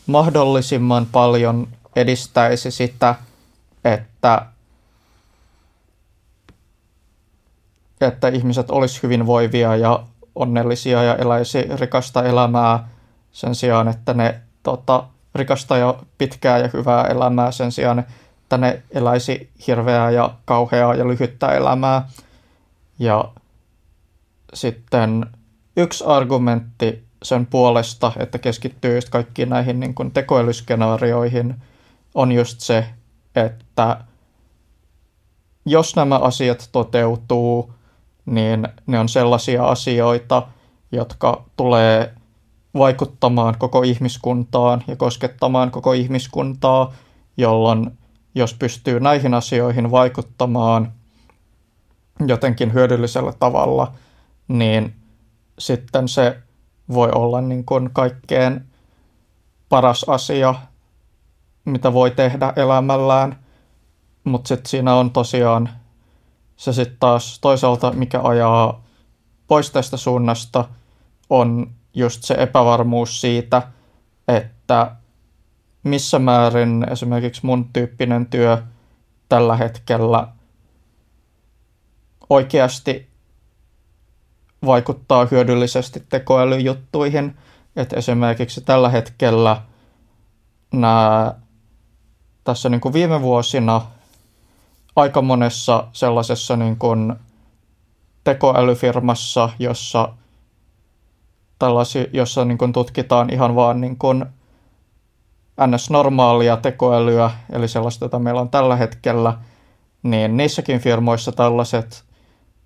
[0.08, 3.16] mahdollisimman paljon edistäisi sitä,
[3.86, 4.46] että,
[8.02, 10.04] että ihmiset olisi hyvinvoivia ja
[10.36, 12.88] onnellisia ja eläisi rikasta elämää
[13.32, 15.04] sen sijaan, että ne tota,
[15.36, 18.04] rikasta ja pitkää ja hyvää elämää sen sijaan,
[18.54, 22.10] että ne eläisi hirveää ja kauheaa ja lyhyttä elämää.
[23.00, 23.32] Ja
[24.54, 25.26] sitten
[25.78, 31.56] yksi argumentti sen puolesta, että keskittyy just kaikkiin näihin niin kuin tekoälyskenaarioihin,
[32.16, 32.86] on just se,
[33.36, 33.98] että
[35.66, 37.74] jos nämä asiat toteutuu,
[38.26, 40.48] niin ne on sellaisia asioita,
[40.92, 42.14] jotka tulee
[42.78, 46.94] vaikuttamaan koko ihmiskuntaan ja koskettamaan koko ihmiskuntaa,
[47.38, 47.98] jolloin
[48.36, 50.92] jos pystyy näihin asioihin vaikuttamaan
[52.28, 53.94] jotenkin hyödyllisellä tavalla,
[54.48, 54.96] niin
[55.60, 56.38] sitten se
[56.94, 58.66] voi olla niin kuin kaikkein
[59.70, 60.56] paras asia,
[61.66, 63.40] mitä voi tehdä elämällään.
[64.24, 65.70] Mutta sitten siinä on tosiaan
[66.56, 68.84] se sitten taas toisaalta, mikä ajaa
[69.48, 70.66] pois tästä suunnasta,
[71.30, 73.62] on just se epävarmuus siitä,
[74.28, 74.96] että
[75.84, 78.64] missä määrin esimerkiksi mun tyyppinen työ
[79.30, 80.28] tällä hetkellä
[82.30, 83.08] oikeasti
[84.66, 87.38] vaikuttaa hyödyllisesti tekoälyjuttuihin.
[87.76, 89.62] Että esimerkiksi tällä hetkellä
[90.74, 91.34] nämä,
[92.44, 93.82] tässä niin kuin viime vuosina
[94.96, 97.14] aika monessa sellaisessa niin kuin
[98.24, 100.14] tekoälyfirmassa, jossa,
[101.60, 104.26] tällaisi, jossa niin kuin tutkitaan ihan vaan niin kuin
[105.68, 109.34] ns-normaalia tekoälyä, eli sellaista, jota meillä on tällä hetkellä,
[110.04, 112.04] niin niissäkin firmoissa tällaiset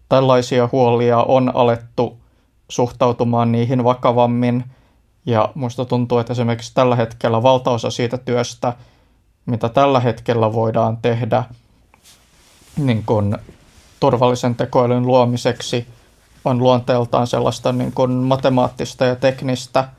[0.09, 2.18] tällaisia huolia on alettu
[2.69, 4.64] suhtautumaan niihin vakavammin.
[5.26, 8.73] Ja musta tuntuu, että esimerkiksi tällä hetkellä valtaosa siitä työstä,
[9.45, 11.43] mitä tällä hetkellä voidaan tehdä
[12.77, 13.38] niin kun
[13.99, 15.88] turvallisen tekoälyn luomiseksi,
[16.45, 19.89] on luonteeltaan sellaista niin kun matemaattista ja teknistä,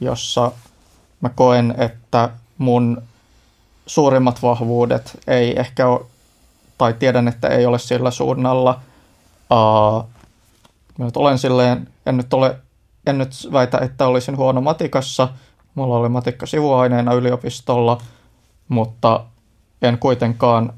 [0.00, 0.52] jossa
[1.20, 3.02] mä koen, että mun
[3.86, 6.00] suurimmat vahvuudet ei ehkä ole,
[6.78, 8.80] tai tiedän, että ei ole sillä suunnalla–
[9.50, 10.08] Uh,
[10.98, 12.56] mä nyt olen silleen, en nyt, ole,
[13.06, 15.28] en nyt väitä, että olisin huono matikassa.
[15.74, 18.02] Mulla oli matikka sivuaineena yliopistolla,
[18.68, 19.24] mutta
[19.82, 20.72] en kuitenkaan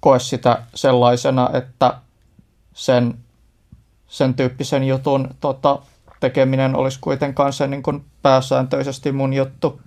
[0.00, 1.94] koe sitä sellaisena, että
[2.74, 3.18] sen,
[4.08, 5.78] sen tyyppisen jutun tota,
[6.22, 9.80] tekeminen olisi kuitenkaan se niin kuin pääsääntöisesti mun juttu.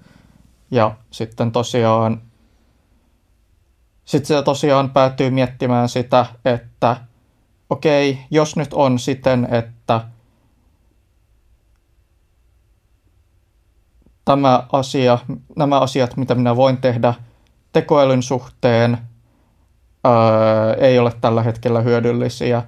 [0.72, 2.22] Ja sitten tosiaan,
[4.06, 6.98] sitten se tosiaan päätyy miettimään sitä, että
[7.70, 10.02] okei, jos nyt on siten, että
[14.26, 15.20] tämä asia,
[15.56, 17.14] nämä asiat, mitä minä voin tehdä
[17.74, 18.98] tekoälyn suhteen,
[20.04, 22.64] ää, ei ole tällä hetkellä hyödyllisiä,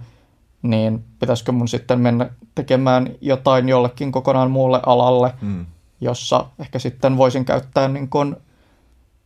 [0.62, 5.66] niin pitäisikö mun sitten mennä tekemään jotain jollekin kokonaan muulle alalle, mm.
[6.02, 8.38] jossa ehkä sitten voisin käyttää niin kun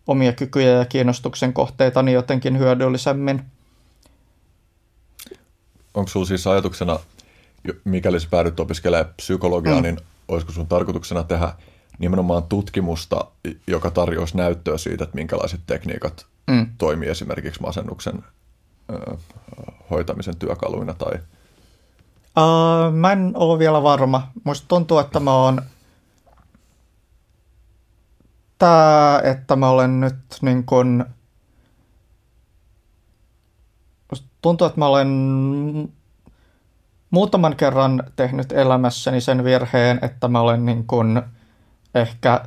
[0.07, 3.41] omia kykyjä ja kiinnostuksen kohteitani jotenkin hyödyllisemmin
[5.93, 6.99] onko sinulla siis ajatuksena,
[7.83, 9.81] mikäli sä päädyt opiskelemaan psykologiaa, mm.
[9.81, 9.97] niin
[10.27, 11.53] olisiko sun tarkoituksena tehdä
[11.99, 13.25] nimenomaan tutkimusta,
[13.67, 16.67] joka tarjoaisi näyttöä siitä, että minkälaiset tekniikat mm.
[16.77, 18.23] toimii esimerkiksi masennuksen
[19.89, 21.19] hoitamisen työkaluina tai
[22.37, 24.31] Uh, mä en ole vielä varma.
[24.43, 25.61] Musta tuntuu, että mä oon
[28.57, 31.05] tää, että mä olen nyt niin kun
[34.41, 35.07] tuntuu, että mä olen
[37.09, 41.21] muutaman kerran tehnyt elämässäni sen virheen, että mä olen niin kuin
[41.95, 42.45] ehkä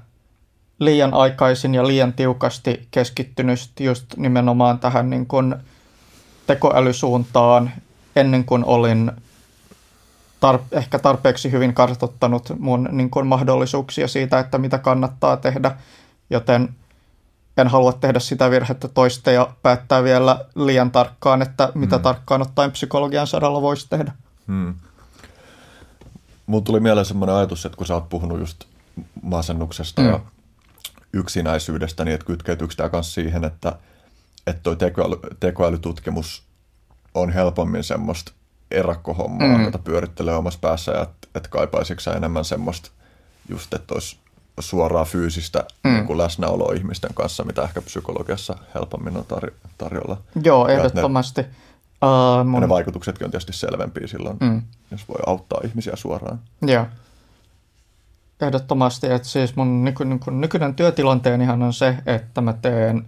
[0.78, 5.54] liian aikaisin ja liian tiukasti keskittynyt just nimenomaan tähän niin kuin
[6.46, 7.70] tekoälysuuntaan
[8.16, 9.12] ennen kuin olin
[10.44, 15.76] tar- ehkä tarpeeksi hyvin kartoittanut mun niin kuin mahdollisuuksia siitä, että mitä kannattaa tehdä,
[16.30, 16.68] joten
[17.56, 22.02] en halua tehdä sitä virhettä toista ja päättää vielä liian tarkkaan, että mitä hmm.
[22.02, 24.12] tarkkaan ottaen psykologian saralla voisi tehdä.
[24.46, 24.74] Hmm.
[26.46, 28.64] Mulla tuli mieleen semmoinen ajatus, että kun sä oot puhunut just
[29.22, 30.10] masennuksesta hmm.
[30.10, 30.20] ja
[31.12, 33.78] yksinäisyydestä, niin että kytkeytyykö tämä myös siihen, että,
[34.46, 36.42] että toi tekoäly, tekoälytutkimus
[37.14, 38.32] on helpommin semmoista
[38.70, 39.64] erakkohommaa, hmm.
[39.64, 42.90] jota pyörittelee omassa päässä ja että, että kaipaisitko enemmän semmoista
[43.48, 44.18] just, että olisi
[44.60, 45.90] suoraa fyysistä mm.
[45.90, 50.16] niin läsnäoloa ihmisten kanssa, mitä ehkä psykologiassa helpommin on tar- tarjolla.
[50.42, 51.40] Joo, ehdottomasti.
[51.40, 51.48] Uh,
[52.38, 56.40] Ja mun, ne vaikutuksetkin on tietysti selvempiä silloin, mm, jos voi auttaa ihmisiä suoraan.
[56.62, 56.86] joo.
[58.40, 63.06] Ehdottomasti, että siis mun nyky, nyky, nykyinen työtilanteenihan on se, että mä teen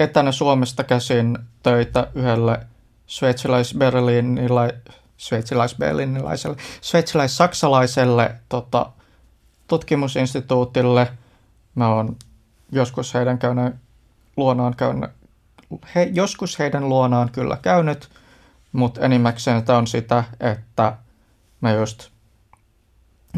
[0.00, 2.66] etänä Suomesta käsin töitä yhdelle
[3.06, 4.72] sveitsiläis-berliinilai,
[5.16, 8.86] sveitsiläis-berliinilaiselle, sveitsiläis-saksalaiselle tota,
[9.68, 11.12] tutkimusinstituutille.
[11.74, 12.16] Mä oon
[12.72, 13.74] joskus heidän käynyt
[14.36, 15.10] luonaan käynyt,
[15.94, 18.08] he, joskus heidän luonaan kyllä käynyt,
[18.72, 20.96] mutta enimmäkseen tämä on sitä, että
[21.60, 22.08] mä just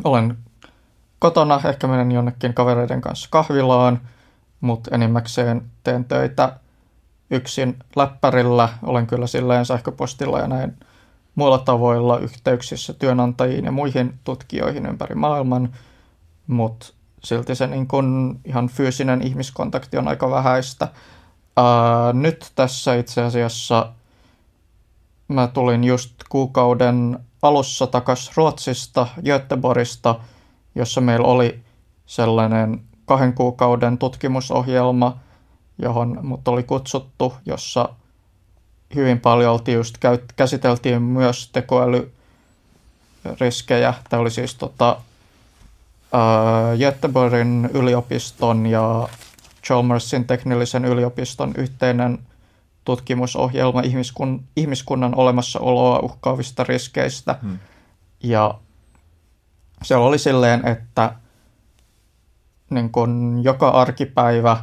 [0.05, 0.39] olen
[1.19, 4.01] kotona, ehkä menen jonnekin kavereiden kanssa kahvilaan,
[4.63, 6.57] mutta enimmäkseen teen töitä
[7.31, 8.69] yksin läppärillä.
[8.83, 10.77] Olen kyllä silleen sähköpostilla ja näin
[11.35, 15.73] muilla tavoilla yhteyksissä työnantajiin ja muihin tutkijoihin ympäri maailman,
[16.47, 16.87] mutta
[17.25, 20.89] silti se niin kun ihan fyysinen ihmiskontakti on aika vähäistä.
[21.57, 23.93] Ää, nyt tässä itse asiassa
[25.29, 30.15] mä tulin just kuukauden alussa takas Ruotsista, Göteborgista,
[30.75, 31.63] jossa meillä oli
[32.07, 35.17] sellainen kahden kuukauden tutkimusohjelma,
[35.79, 37.89] johon mut oli kutsuttu, jossa
[38.95, 39.99] hyvin paljon just
[40.37, 43.95] käsiteltiin myös tekoälyriskejä.
[44.09, 44.97] Tämä oli siis tota,
[46.13, 49.09] ää, Göteborgin yliopiston ja
[49.65, 52.19] Chalmersin teknillisen yliopiston yhteinen
[52.85, 57.39] tutkimusohjelma ihmiskun, ihmiskunnan olemassaoloa uhkaavista riskeistä.
[57.43, 57.59] Hmm.
[58.23, 58.55] Ja
[59.83, 61.15] se oli silleen, että
[62.75, 64.57] niin kun joka arkipäivä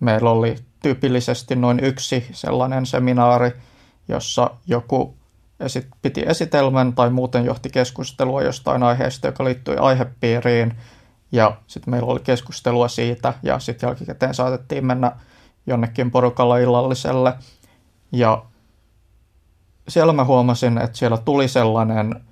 [0.00, 3.52] meillä oli tyypillisesti noin yksi sellainen seminaari,
[4.08, 5.16] jossa joku
[5.60, 10.76] esit- piti esitelmän tai muuten johti keskustelua jostain aiheesta, joka liittyi aihepiiriin.
[11.32, 15.12] Ja sitten meillä oli keskustelua siitä ja sitten jälkikäteen saatettiin mennä
[15.66, 17.34] jonnekin porukalla illalliselle.
[18.12, 18.44] Ja
[19.88, 22.24] siellä mä huomasin, että siellä tuli sellainen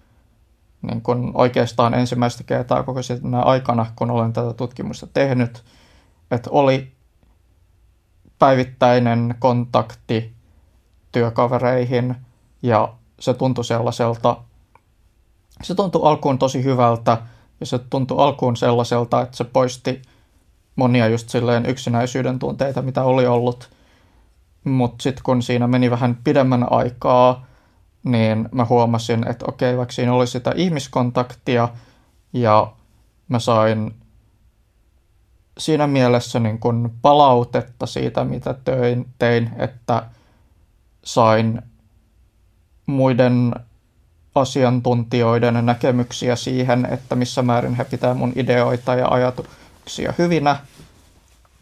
[0.86, 5.64] niin kun oikeastaan ensimmäistä kertaa koko siinä aikana, kun olen tätä tutkimusta tehnyt,
[6.30, 6.92] että oli
[8.38, 10.34] päivittäinen kontakti
[11.12, 12.16] työkavereihin
[12.62, 14.36] ja se tuntui sellaiselta,
[15.62, 17.18] se tuntui alkuun tosi hyvältä
[17.60, 20.02] ja se tuntui alkuun sellaiselta, että se poisti
[20.76, 23.70] monia just silleen yksinäisyyden tunteita, mitä oli ollut.
[24.64, 27.46] Mutta sitten kun siinä meni vähän pidemmän aikaa,
[28.04, 31.68] niin mä huomasin, että okei, vaikka siinä oli sitä ihmiskontaktia
[32.32, 32.72] ja
[33.28, 33.94] mä sain
[35.58, 40.02] siinä mielessä niin kun palautetta siitä, mitä töin, tein, että
[41.04, 41.62] sain
[42.86, 43.54] muiden
[44.34, 50.56] asiantuntijoiden näkemyksiä siihen, että missä määrin he pitää mun ideoita ja ajatuksia hyvinä.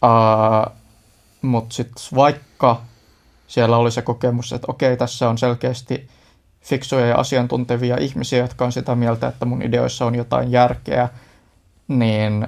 [0.04, 0.72] Uh,
[1.42, 2.82] Mutta sitten vaikka
[3.48, 6.08] siellä oli se kokemus, että okei, tässä on selkeästi
[6.62, 11.08] fiksuja ja asiantuntevia ihmisiä, jotka on sitä mieltä, että mun ideoissa on jotain järkeä,
[11.88, 12.46] niin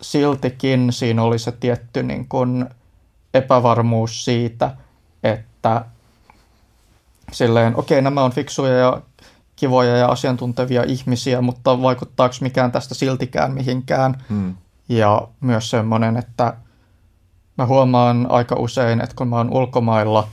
[0.00, 2.68] siltikin siinä oli se tietty niin kun
[3.34, 4.76] epävarmuus siitä,
[5.22, 5.84] että
[7.32, 9.02] silleen, okei, okay, nämä on fiksuja ja
[9.56, 14.24] kivoja ja asiantuntevia ihmisiä, mutta vaikuttaako mikään tästä siltikään mihinkään?
[14.28, 14.54] Hmm.
[14.88, 16.56] Ja myös semmoinen, että
[17.58, 20.28] mä huomaan aika usein, että kun mä oon ulkomailla,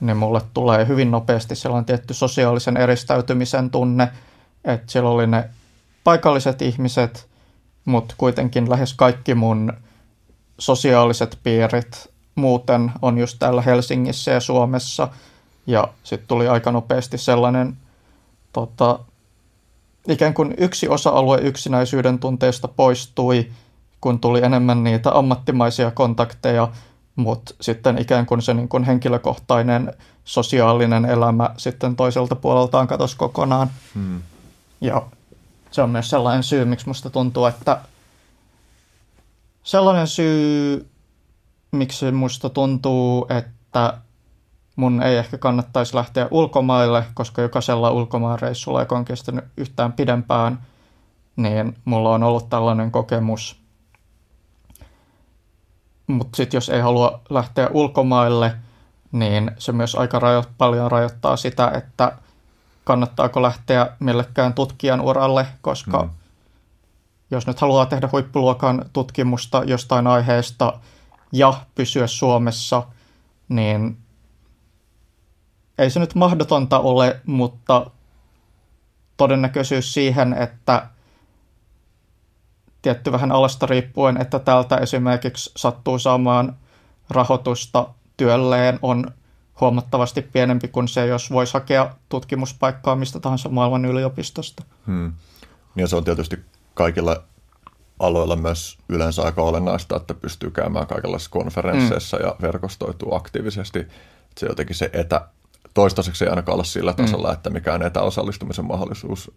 [0.00, 4.08] niin mulle tulee hyvin nopeasti sellainen tietty sosiaalisen eristäytymisen tunne,
[4.64, 5.50] että siellä oli ne
[6.04, 7.28] paikalliset ihmiset,
[7.84, 9.72] mutta kuitenkin lähes kaikki mun
[10.58, 15.08] sosiaaliset piirit muuten on just täällä Helsingissä ja Suomessa.
[15.66, 17.76] Ja sitten tuli aika nopeasti sellainen
[18.52, 18.98] tota,
[20.08, 23.50] ikään kuin yksi osa-alue yksinäisyyden tunteesta poistui,
[24.00, 26.68] kun tuli enemmän niitä ammattimaisia kontakteja,
[27.16, 29.92] mutta sitten ikään kuin se niin kuin henkilökohtainen
[30.24, 33.70] sosiaalinen elämä sitten toiselta puoleltaan katosi kokonaan.
[33.94, 34.22] Hmm.
[34.80, 35.02] Ja
[35.70, 37.80] se on myös sellainen syy, miksi musta tuntuu, että
[39.62, 40.88] sellainen syy,
[41.72, 43.98] miksi musta tuntuu, että
[44.76, 50.58] mun ei ehkä kannattaisi lähteä ulkomaille, koska jokaisella ulkomaanreissulla, joka on kestänyt yhtään pidempään,
[51.36, 53.65] niin mulla on ollut tällainen kokemus.
[56.06, 58.56] Mutta sitten jos ei halua lähteä ulkomaille,
[59.12, 62.12] niin se myös aika rajo- paljon rajoittaa sitä, että
[62.84, 66.10] kannattaako lähteä millekään tutkijan uralle, koska mm.
[67.30, 70.80] jos nyt haluaa tehdä huippuluokan tutkimusta jostain aiheesta
[71.32, 72.82] ja pysyä Suomessa,
[73.48, 73.98] niin
[75.78, 77.90] ei se nyt mahdotonta ole, mutta
[79.16, 80.86] todennäköisyys siihen, että
[82.82, 86.56] tietty vähän alasta riippuen, että täältä esimerkiksi sattuu saamaan
[87.10, 89.10] rahoitusta työlleen on
[89.60, 94.62] huomattavasti pienempi kuin se, jos voisi hakea tutkimuspaikkaa mistä tahansa maailman yliopistosta.
[94.86, 95.12] Hmm.
[95.76, 96.38] Ja se on tietysti
[96.74, 97.22] kaikilla
[97.98, 102.24] aloilla myös yleensä aika olennaista, että pystyy käymään kaikenlaisissa konferensseissa mm.
[102.24, 103.86] ja verkostoituu aktiivisesti.
[104.38, 105.28] Se jotenkin se etä,
[105.74, 107.34] toistaiseksi ei ainakaan olla sillä tasolla, mm.
[107.34, 109.30] että mikään etäosallistumisen mahdollisuus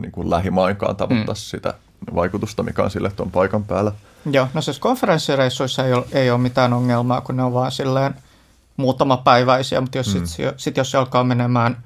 [0.00, 1.38] niin kuin lähimainkaan tavoittaa mm.
[1.38, 1.74] sitä
[2.14, 3.92] vaikutusta, mikä on sille tuon paikan päällä.
[4.30, 8.14] Joo, no siis konferenssireissuissa ei ole, ei ole mitään ongelmaa, kun ne on vaan silleen
[8.76, 10.26] muutama päiväisiä, mutta jos mm.
[10.26, 11.76] sitten sit jos se alkaa menemään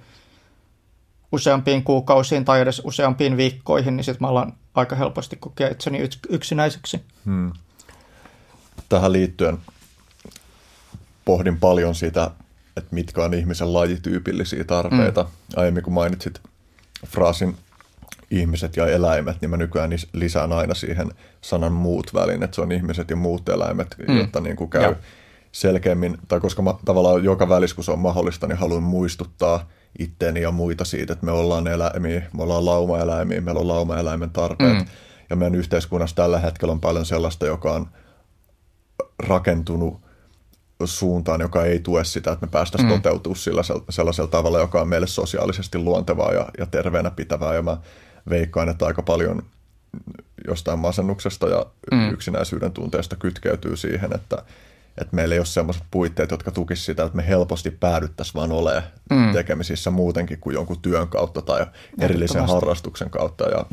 [1.32, 7.04] useampiin kuukausiin tai edes useampiin viikkoihin, niin sitten mä alan aika helposti kokea itseni yksinäiseksi.
[7.24, 7.52] Hmm.
[8.88, 9.58] Tähän liittyen
[11.24, 12.30] pohdin paljon sitä,
[12.76, 15.22] että mitkä on ihmisen lajityypillisiä tarpeita.
[15.22, 15.32] Hmm.
[15.56, 16.40] Aiemmin kun mainitsit
[17.06, 17.56] fraasin
[18.32, 21.10] ihmiset ja eläimet, niin mä nykyään lisään aina siihen
[21.40, 24.18] sanan muut väliin, että se on ihmiset ja muut eläimet, hmm.
[24.18, 24.96] jotta niin kuin käy ja.
[25.52, 29.68] selkeämmin, tai koska mä, tavallaan joka välissä, kun se on mahdollista, niin haluan muistuttaa
[29.98, 34.78] itteeni ja muita siitä, että me ollaan eläimiä, me ollaan laumaeläimiä, meillä on laumaeläimen tarpeet,
[34.78, 34.86] mm.
[35.30, 37.86] ja meidän yhteiskunnassa tällä hetkellä on paljon sellaista, joka on
[39.18, 40.00] rakentunut
[40.84, 42.96] suuntaan, joka ei tue sitä, että me päästäisiin mm.
[42.96, 47.54] toteutumaan sillä, sellaisella tavalla, joka on meille sosiaalisesti luontevaa ja, ja terveenä pitävää.
[47.54, 47.76] Ja mä
[48.30, 49.42] veikkaan, että aika paljon
[50.46, 52.10] jostain masennuksesta ja mm.
[52.10, 54.42] yksinäisyyden tunteesta kytkeytyy siihen, että,
[54.98, 58.82] että meillä ei ole sellaiset puitteet, jotka tukisivat sitä, että me helposti päädyttäisiin vaan olemaan
[59.10, 59.32] mm.
[59.32, 61.66] tekemisissä muutenkin kuin jonkun työn kautta tai
[62.00, 63.44] erillisen harrastuksen kautta.
[63.44, 63.66] Ja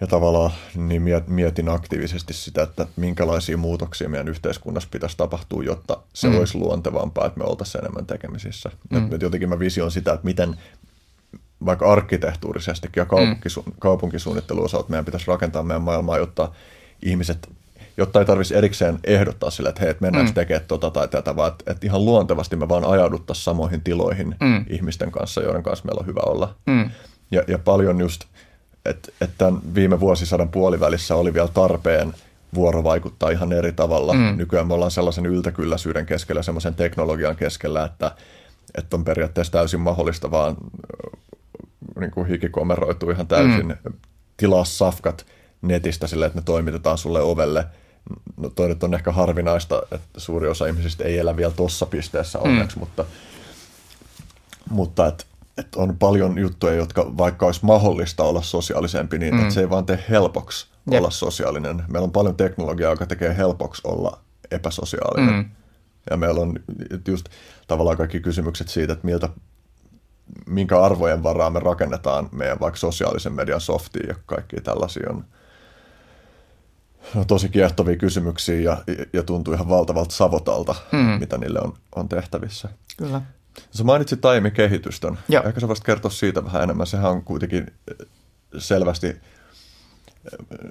[0.00, 6.28] ja tavallaan niin mietin aktiivisesti sitä, että minkälaisia muutoksia meidän yhteiskunnassa pitäisi tapahtua, jotta se
[6.28, 6.38] mm.
[6.38, 8.70] olisi luontevampaa, että me oltaisiin enemmän tekemisissä.
[8.90, 9.12] Mm.
[9.12, 10.56] Et jotenkin mä vision sitä, että miten
[11.66, 13.72] vaikka arkkitehtuurisestikin ja kaupunkisu- mm.
[13.78, 16.52] kaupunkisuunnittelun osalta meidän pitäisi rakentaa meidän maailmaa, jotta
[17.02, 17.48] ihmiset,
[17.96, 20.34] jotta ei tarvitsisi erikseen ehdottaa sille, että hei, että mennäänkö mm.
[20.34, 24.64] tekemään tota tai tätä, vaan että, että ihan luontevasti me vaan ajauduttaisiin samoihin tiloihin mm.
[24.68, 26.54] ihmisten kanssa, joiden kanssa meillä on hyvä olla.
[26.66, 26.90] Mm.
[27.30, 28.24] Ja, ja paljon just
[28.84, 32.14] että et tämän viime vuosisadan puolivälissä oli vielä tarpeen
[32.54, 34.12] vuorovaikuttaa ihan eri tavalla.
[34.12, 34.36] Mm.
[34.36, 38.12] Nykyään me ollaan sellaisen yltäkylläisyyden keskellä, sellaisen teknologian keskellä, että,
[38.78, 40.56] että on periaatteessa täysin mahdollista vaan
[42.00, 43.66] niin kuin hikikomeroituu ihan täysin.
[43.66, 43.92] Mm.
[44.36, 45.26] Tilaa safkat
[45.62, 47.66] netistä sille, että ne toimitetaan sulle ovelle.
[48.36, 52.38] No toi nyt on ehkä harvinaista, että suuri osa ihmisistä ei elä vielä tuossa pisteessä
[52.38, 52.80] onneksi, mm.
[52.80, 53.04] mutta,
[54.70, 55.24] mutta että
[55.58, 59.40] että on paljon juttuja, jotka vaikka olisi mahdollista olla sosiaalisempi, niin mm.
[59.40, 61.00] että se ei vaan tee helpoksi Jep.
[61.00, 61.84] olla sosiaalinen.
[61.88, 64.18] Meillä on paljon teknologiaa, joka tekee helpoksi olla
[64.50, 65.34] epäsosiaalinen.
[65.34, 65.50] Mm.
[66.10, 66.54] Ja meillä on
[67.08, 67.28] just
[67.66, 69.28] tavallaan kaikki kysymykset siitä, että miltä,
[70.46, 75.24] minkä arvojen varaa me rakennetaan meidän vaikka sosiaalisen median softiin ja kaikki tällaisia on
[77.26, 78.78] tosi kiehtovia kysymyksiä ja,
[79.12, 80.98] ja tuntuu ihan valtavalta savotalta, mm.
[80.98, 82.68] mitä niille on, on tehtävissä.
[82.96, 83.22] Kyllä.
[83.70, 85.18] Sä mainitsit aiemmin kehitystön.
[85.28, 85.44] Joo.
[85.44, 86.86] Ehkä sä voisit kertoa siitä vähän enemmän.
[86.86, 88.06] Sehän on kuitenkin eh,
[88.58, 89.18] selvästi eh,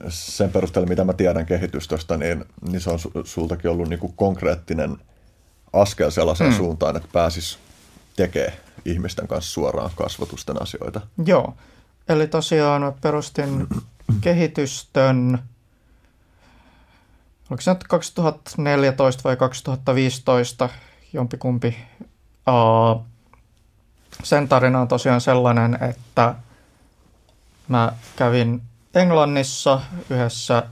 [0.09, 4.97] sen perusteella, mitä mä tiedän kehitystöstä, niin, niin se on sultakin ollut niin kuin konkreettinen
[5.73, 6.57] askel sellaiseen mm.
[6.57, 7.59] suuntaan, että pääsis
[8.15, 8.53] tekemään
[8.85, 11.01] ihmisten kanssa suoraan kasvatusten asioita.
[11.25, 11.53] Joo,
[12.09, 13.67] eli tosiaan perustin
[14.21, 15.39] kehitystön,
[17.49, 20.69] oliko se nyt 2014 vai 2015,
[21.13, 21.77] jompikumpi
[22.49, 23.05] Uh,
[24.23, 26.35] sen tarina on tosiaan sellainen, että
[27.67, 28.61] mä kävin
[28.95, 30.63] Englannissa yhdessä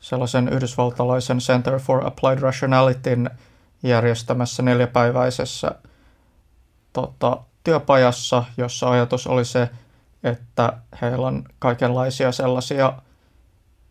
[0.00, 3.30] sellaisen yhdysvaltalaisen Center for Applied Rationalityn
[3.82, 5.74] järjestämässä neljäpäiväisessä
[6.96, 9.70] tota, työpajassa, jossa ajatus oli se,
[10.24, 12.92] että heillä on kaikenlaisia sellaisia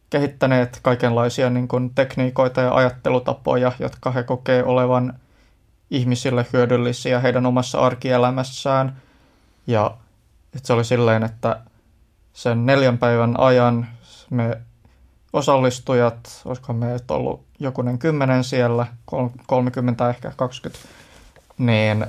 [0.10, 5.14] kehittäneet kaikenlaisia niin kuin, tekniikoita ja ajattelutapoja, jotka he kokee olevan–
[5.92, 9.02] ihmisille hyödyllisiä heidän omassa arkielämässään.
[9.68, 9.98] Ja
[10.64, 11.60] se oli silleen, että
[12.34, 13.88] sen neljän päivän ajan
[14.30, 14.62] me
[15.34, 18.88] osallistujat, olisiko me ollut jokunen kymmenen siellä,
[19.48, 20.88] 30 ehkä 20,
[21.58, 22.06] niin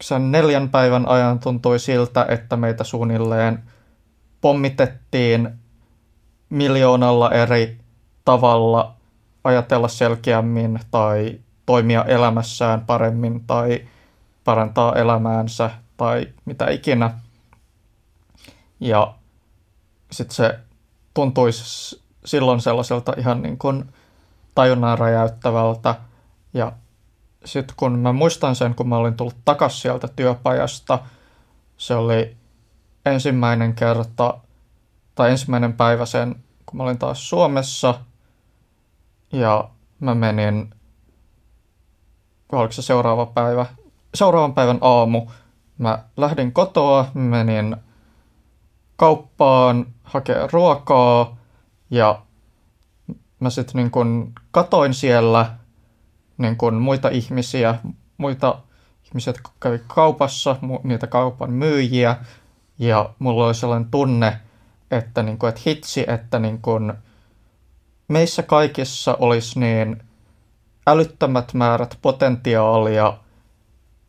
[0.00, 3.62] sen neljän päivän ajan tuntui siltä, että meitä suunnilleen
[4.40, 5.50] pommitettiin
[6.50, 7.78] miljoonalla eri
[8.24, 8.94] tavalla
[9.44, 13.88] ajatella selkeämmin tai toimia elämässään paremmin tai
[14.44, 17.10] parantaa elämäänsä tai mitä ikinä.
[18.80, 19.14] Ja
[20.12, 20.58] sitten se
[21.14, 23.84] tuntuisi silloin sellaiselta ihan niin kuin
[24.54, 25.94] tajunnan räjäyttävältä.
[26.54, 26.72] Ja
[27.48, 30.98] sitten kun mä muistan sen, kun mä olin tullut takaisin sieltä työpajasta,
[31.76, 32.36] se oli
[33.06, 34.38] ensimmäinen kerta
[35.14, 38.00] tai ensimmäinen päivä sen, kun mä olin taas Suomessa.
[39.32, 39.70] Ja
[40.00, 40.74] mä menin,
[42.52, 43.66] oliko se seuraava päivä,
[44.14, 45.26] seuraavan päivän aamu,
[45.78, 47.76] mä lähdin kotoa, menin
[48.96, 51.36] kauppaan hakea ruokaa
[51.90, 52.22] ja
[53.40, 55.57] mä sitten niin kun katoin siellä
[56.38, 57.74] niin kun muita ihmisiä,
[58.18, 58.58] muita
[59.04, 62.16] ihmisiä, jotka kävi kaupassa, niitä kaupan myyjiä.
[62.78, 64.40] Ja mulla oli sellainen tunne,
[64.90, 66.94] että, niin kun, että hitsi, että niin kun
[68.08, 70.02] meissä kaikissa olisi niin
[70.86, 73.18] älyttömät määrät potentiaalia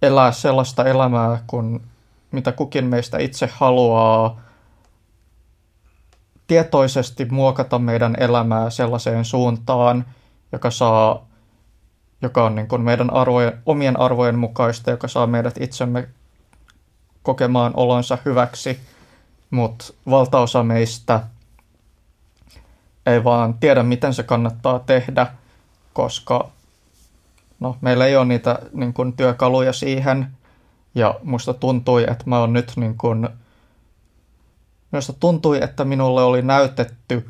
[0.02, 1.82] elää sellaista elämää, kun
[2.32, 4.42] mitä kukin meistä itse haluaa,
[6.48, 10.06] tietoisesti muokata meidän elämää sellaiseen suuntaan,
[10.52, 11.29] joka saa
[12.22, 16.10] joka on niin kuin meidän arvojen, omien arvojen mukaista, joka saa meidät itsemme
[17.24, 18.80] kokemaan olonsa hyväksi,
[19.50, 21.20] mutta valtaosa meistä
[23.06, 25.28] ei vaan tiedä, miten se kannattaa tehdä,
[25.94, 26.50] koska
[27.60, 30.28] no, meillä ei ole niitä niin kuin, työkaluja siihen,
[30.96, 33.30] ja musta tuntui, että mä oon nyt niin kuin,
[34.92, 37.30] Minusta tuntui, että minulle oli näytetty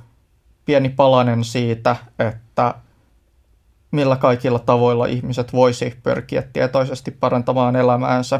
[0.65, 2.75] pieni palanen siitä, että
[3.91, 8.39] millä kaikilla tavoilla ihmiset voisi pyrkiä tietoisesti parantamaan elämäänsä.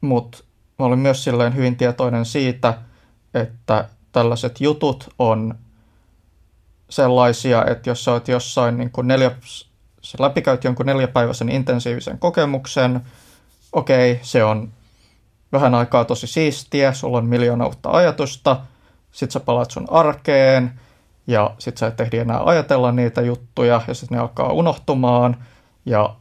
[0.00, 0.38] Mutta
[0.78, 2.74] mä olin myös silleen hyvin tietoinen siitä,
[3.34, 5.54] että tällaiset jutut on
[6.90, 9.30] sellaisia, että jos sä oot jossain niin kuin neljä,
[10.02, 13.00] sä läpikäyt jonkun neljäpäiväisen intensiivisen kokemuksen,
[13.72, 14.72] okei, okay, se on
[15.52, 18.60] vähän aikaa tosi siistiä, sulla on miljoona uutta ajatusta,
[19.12, 20.80] sit sä palaat sun arkeen,
[21.26, 25.36] ja sit sä et ehdi enää ajatella niitä juttuja, ja sitten ne alkaa unohtumaan,
[25.86, 26.16] ja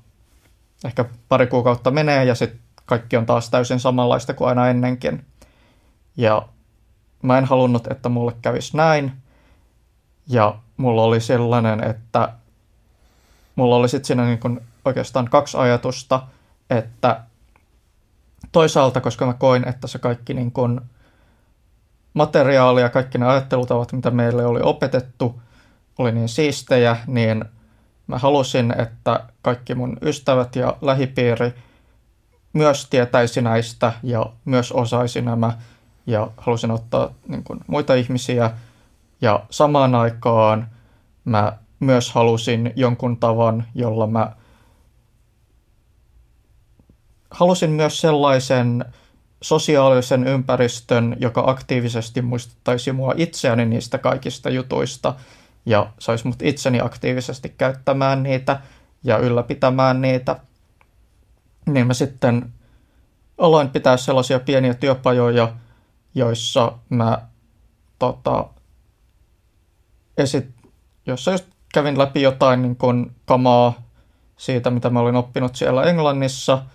[0.85, 5.25] ehkä pari kuukautta menee, ja sitten kaikki on taas täysin samanlaista kuin aina ennenkin.
[6.17, 6.47] Ja
[7.21, 9.11] mä en halunnut, että mulle kävisi näin,
[10.27, 12.33] ja mulla oli sellainen, että
[13.55, 16.21] mulla oli sitten siinä niin oikeastaan kaksi ajatusta,
[16.69, 17.21] että
[18.51, 20.81] toisaalta, koska mä koin, että se kaikki niin kun
[22.13, 25.41] materiaali ja kaikki ne ajattelutavat, mitä meille oli opetettu,
[25.97, 27.45] oli niin siistejä, niin
[28.07, 31.53] mä halusin, että kaikki mun ystävät ja lähipiiri
[32.53, 35.57] myös tietäisi näistä ja myös osaisi nämä.
[36.07, 38.51] Ja halusin ottaa niin kuin, muita ihmisiä.
[39.21, 40.67] Ja samaan aikaan
[41.25, 44.31] mä myös halusin jonkun tavan, jolla mä
[47.31, 48.85] halusin myös sellaisen
[49.41, 55.13] sosiaalisen ympäristön, joka aktiivisesti muistuttaisi mua itseäni niistä kaikista jutuista
[55.65, 58.59] ja saisi mut itseni aktiivisesti käyttämään niitä
[59.03, 60.35] ja ylläpitämään niitä.
[61.65, 62.53] Niin mä sitten
[63.37, 65.53] aloin pitää sellaisia pieniä työpajoja,
[66.15, 67.21] joissa mä
[67.99, 68.45] tota,
[70.17, 70.49] esit,
[71.05, 73.73] jossa just kävin läpi jotain niin kun, kamaa
[74.37, 76.61] siitä, mitä mä olin oppinut siellä Englannissa–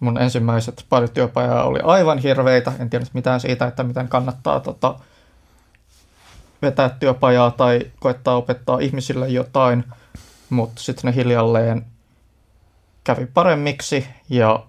[0.00, 2.72] mun ensimmäiset pari työpajaa oli aivan hirveitä.
[2.78, 4.94] En tiedä mitään siitä, että miten kannattaa tota,
[6.62, 9.84] vetää työpajaa tai koettaa opettaa ihmisille jotain,
[10.50, 11.86] mutta sitten ne hiljalleen
[13.04, 14.64] kävi paremmiksi ja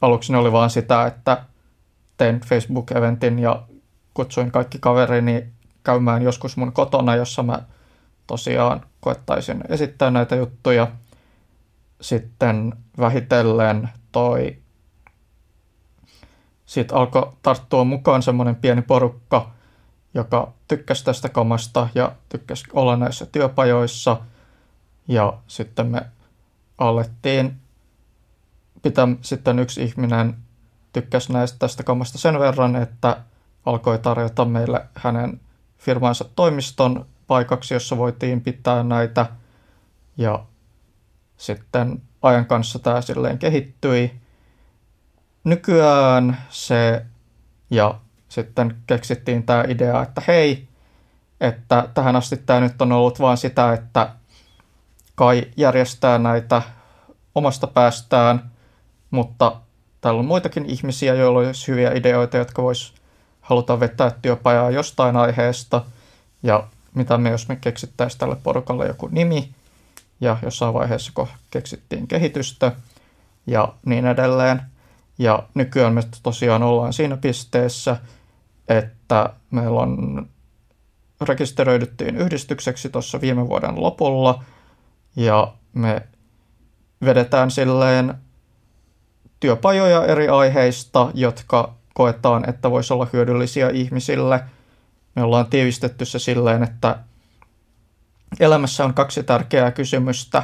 [0.00, 1.44] aluksi ne oli vaan sitä, että
[2.16, 3.62] tein Facebook-eventin ja
[4.14, 5.46] kutsuin kaikki kaverini
[5.84, 7.62] käymään joskus mun kotona, jossa mä
[8.26, 10.88] tosiaan koettaisin esittää näitä juttuja–
[12.04, 14.56] sitten vähitellen toi
[16.66, 19.50] sitten alkoi tarttua mukaan semmoinen pieni porukka,
[20.14, 24.20] joka tykkäsi tästä kamasta ja tykkäsi olla näissä työpajoissa.
[25.08, 26.02] Ja sitten me
[26.78, 27.56] alettiin
[28.82, 30.36] pitää, sitten yksi ihminen
[30.92, 33.16] tykkäsi näistä tästä kamasta sen verran, että
[33.66, 35.40] alkoi tarjota meille hänen
[35.78, 39.26] firmansa toimiston paikaksi, jossa voitiin pitää näitä.
[40.16, 40.44] Ja
[41.36, 44.20] sitten ajan kanssa tämä silleen kehittyi.
[45.44, 47.06] Nykyään se,
[47.70, 47.94] ja
[48.28, 50.68] sitten keksittiin tämä idea, että hei,
[51.40, 54.10] että tähän asti tämä nyt on ollut vain sitä, että
[55.14, 56.62] kai järjestää näitä
[57.34, 58.50] omasta päästään,
[59.10, 59.56] mutta
[60.00, 62.94] täällä on muitakin ihmisiä, joilla olisi hyviä ideoita, jotka vois
[63.40, 65.84] haluta vetää työpajaa jostain aiheesta,
[66.42, 69.54] ja mitä me, jos me keksittäisiin tälle porukalle joku nimi,
[70.20, 72.72] ja jossain vaiheessa kun keksittiin kehitystä
[73.46, 74.62] ja niin edelleen.
[75.18, 77.96] Ja nykyään me tosiaan ollaan siinä pisteessä,
[78.68, 80.26] että meillä on
[81.20, 84.44] rekisteröidyttiin yhdistykseksi tuossa viime vuoden lopulla
[85.16, 86.02] ja me
[87.04, 88.14] vedetään silleen
[89.40, 94.40] työpajoja eri aiheista, jotka koetaan, että voisi olla hyödyllisiä ihmisille.
[95.16, 96.98] Me ollaan tiivistetty se silleen, että
[98.40, 100.42] elämässä on kaksi tärkeää kysymystä.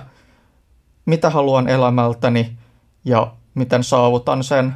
[1.07, 2.59] Mitä haluan elämältäni
[3.05, 4.75] ja miten saavutan sen.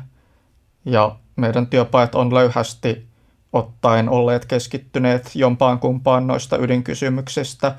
[0.84, 3.08] Ja meidän työpajat on löyhästi
[3.52, 7.74] ottaen olleet keskittyneet jompaan kumpaan noista ydinkysymyksistä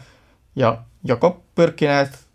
[0.55, 2.27] ja joko pyrkineet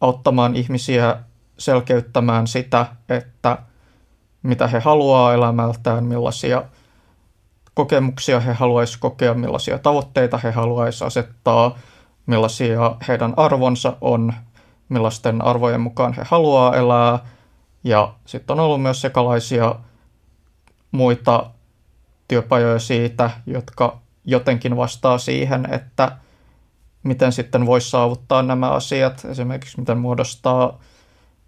[0.00, 1.16] auttamaan ihmisiä
[1.58, 3.58] selkeyttämään sitä, että
[4.42, 6.64] mitä he haluaa elämältään, millaisia
[7.74, 11.78] kokemuksia he haluaisi kokea, millaisia tavoitteita he haluaisi asettaa,
[12.28, 14.32] millaisia heidän arvonsa on,
[14.88, 17.18] millaisten arvojen mukaan he haluaa elää.
[17.84, 19.74] Ja sitten on ollut myös sekalaisia
[20.90, 21.50] muita
[22.28, 26.16] työpajoja siitä, jotka jotenkin vastaa siihen, että
[27.02, 30.78] miten sitten voisi saavuttaa nämä asiat, esimerkiksi miten muodostaa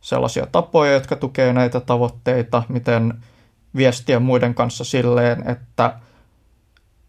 [0.00, 3.14] sellaisia tapoja, jotka tukee näitä tavoitteita, miten
[3.76, 5.94] viestiä muiden kanssa silleen, että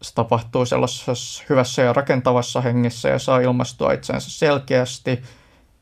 [0.02, 5.22] se tapahtuu sellaisessa hyvässä ja rakentavassa hengessä ja saa ilmastua itseensä selkeästi,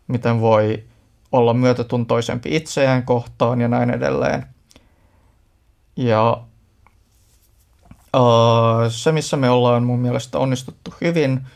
[0.09, 0.84] miten voi
[1.32, 4.47] olla myötätuntoisempi itseään kohtaan ja näin edelleen.
[5.97, 6.42] Ja
[8.88, 11.47] se, missä me ollaan mun mielestä onnistuttu hyvin,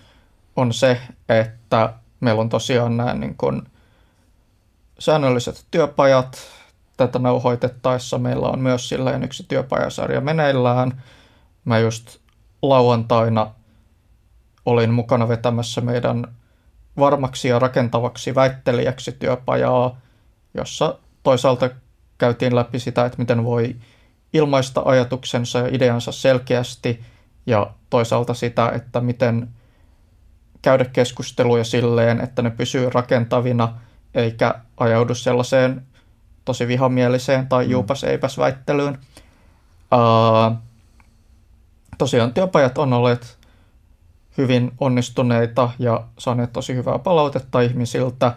[0.57, 3.63] on se, että meillä on tosiaan nämä niin kuin
[4.99, 6.39] säännölliset työpajat.
[6.97, 11.03] Tätä nauhoitettaessa meillä on myös silleen yksi työpajasarja meneillään.
[11.65, 12.19] Mä just
[12.69, 13.51] lauantaina
[14.67, 16.27] olin mukana vetämässä meidän
[16.99, 20.01] varmaksi ja rakentavaksi väittelijäksi työpajaa,
[20.55, 21.71] jossa toisaalta
[22.19, 23.77] käytiin läpi sitä, että miten voi
[24.33, 27.05] ilmaista ajatuksensa ja ideansa selkeästi
[27.47, 29.49] ja toisaalta sitä, että miten
[30.63, 33.75] käydä keskusteluja silleen, että ne pysyy rakentavina
[34.15, 35.83] eikä ajaudu sellaiseen
[36.45, 37.71] tosi vihamieliseen tai mm.
[37.71, 38.99] juupas eipäs väittelyyn.
[39.93, 40.57] Uh,
[41.99, 43.39] tosiaan työpajat on olleet
[44.39, 48.35] hyvin onnistuneita ja saaneet tosi hyvää palautetta ihmisiltä.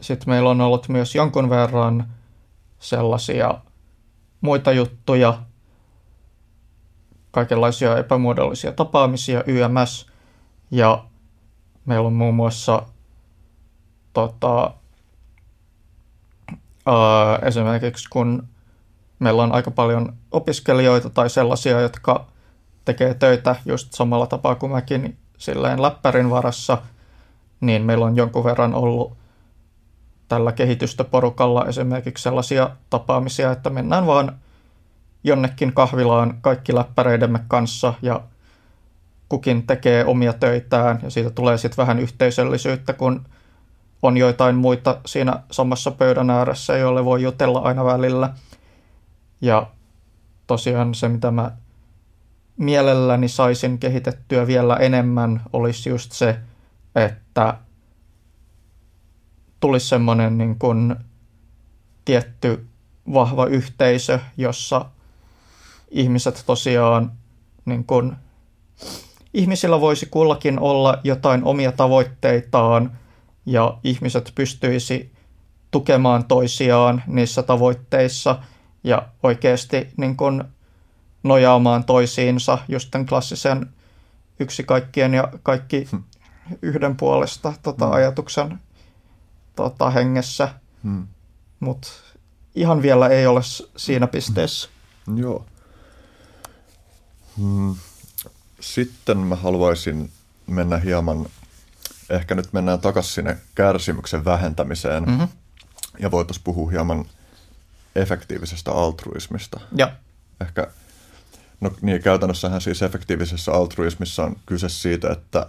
[0.00, 2.06] Sitten meillä on ollut myös jonkun verran
[2.78, 3.54] sellaisia
[4.40, 5.42] muita juttuja,
[7.30, 10.06] kaikenlaisia epämuodollisia tapaamisia YMS,
[10.70, 11.04] ja
[11.84, 12.82] meillä on muun muassa
[14.12, 14.74] tota,
[16.86, 18.48] ää, esimerkiksi kun
[19.18, 22.26] meillä on aika paljon opiskelijoita tai sellaisia, jotka
[22.84, 26.78] tekee töitä just samalla tapaa kuin mäkin silleen läppärin varassa,
[27.60, 29.16] niin meillä on jonkun verran ollut
[30.28, 34.38] tällä kehitystöporukalla esimerkiksi sellaisia tapaamisia, että mennään vaan
[35.24, 38.20] jonnekin kahvilaan kaikki läppäreidemme kanssa ja
[39.28, 43.24] kukin tekee omia töitään ja siitä tulee sitten vähän yhteisöllisyyttä, kun
[44.02, 48.34] on joitain muita siinä samassa pöydän ääressä, joille voi jutella aina välillä.
[49.40, 49.66] Ja
[50.50, 51.50] tosiaan se, mitä mä
[52.56, 56.38] mielelläni saisin kehitettyä vielä enemmän, olisi just se,
[56.94, 57.56] että
[59.60, 60.96] tulisi semmoinen niin kuin
[62.04, 62.66] tietty
[63.12, 64.84] vahva yhteisö, jossa
[65.90, 67.12] ihmiset tosiaan
[67.64, 68.12] niin kuin,
[69.34, 72.98] ihmisillä voisi kullakin olla jotain omia tavoitteitaan
[73.46, 75.12] ja ihmiset pystyisi
[75.70, 78.38] tukemaan toisiaan niissä tavoitteissa
[78.84, 80.44] ja oikeasti niin kuin
[81.22, 83.66] nojaamaan toisiinsa just tämän klassisen
[84.40, 86.02] yksi kaikkien ja kaikki hmm.
[86.62, 87.94] yhden puolesta tota, hmm.
[87.94, 88.60] ajatuksen
[89.56, 90.48] tota, hengessä.
[90.84, 91.06] Hmm.
[91.60, 91.88] Mutta
[92.54, 93.40] ihan vielä ei ole
[93.76, 94.68] siinä pisteessä.
[95.06, 95.18] Hmm.
[95.18, 95.46] Joo.
[97.38, 97.74] Hmm.
[98.60, 100.10] Sitten mä haluaisin
[100.46, 101.26] mennä hieman,
[102.10, 105.04] ehkä nyt mennään takaisin sinne kärsimyksen vähentämiseen.
[105.04, 105.28] Mm-hmm.
[105.98, 107.04] Ja voitaisiin puhua hieman
[107.96, 109.60] efektiivisestä altruismista.
[109.76, 109.92] Ja.
[110.40, 110.66] Ehkä,
[111.60, 115.46] no niin, käytännössähän siis efektiivisessä altruismissa on kyse siitä, että,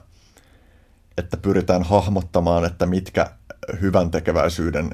[1.18, 3.32] että pyritään hahmottamaan, että mitkä
[3.82, 4.90] hyvän tekeväisyyden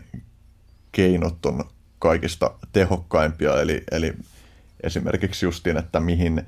[0.92, 1.64] keinot on
[2.00, 4.14] kaikista tehokkaimpia, eli, eli
[4.84, 6.48] esimerkiksi justiin, että mihin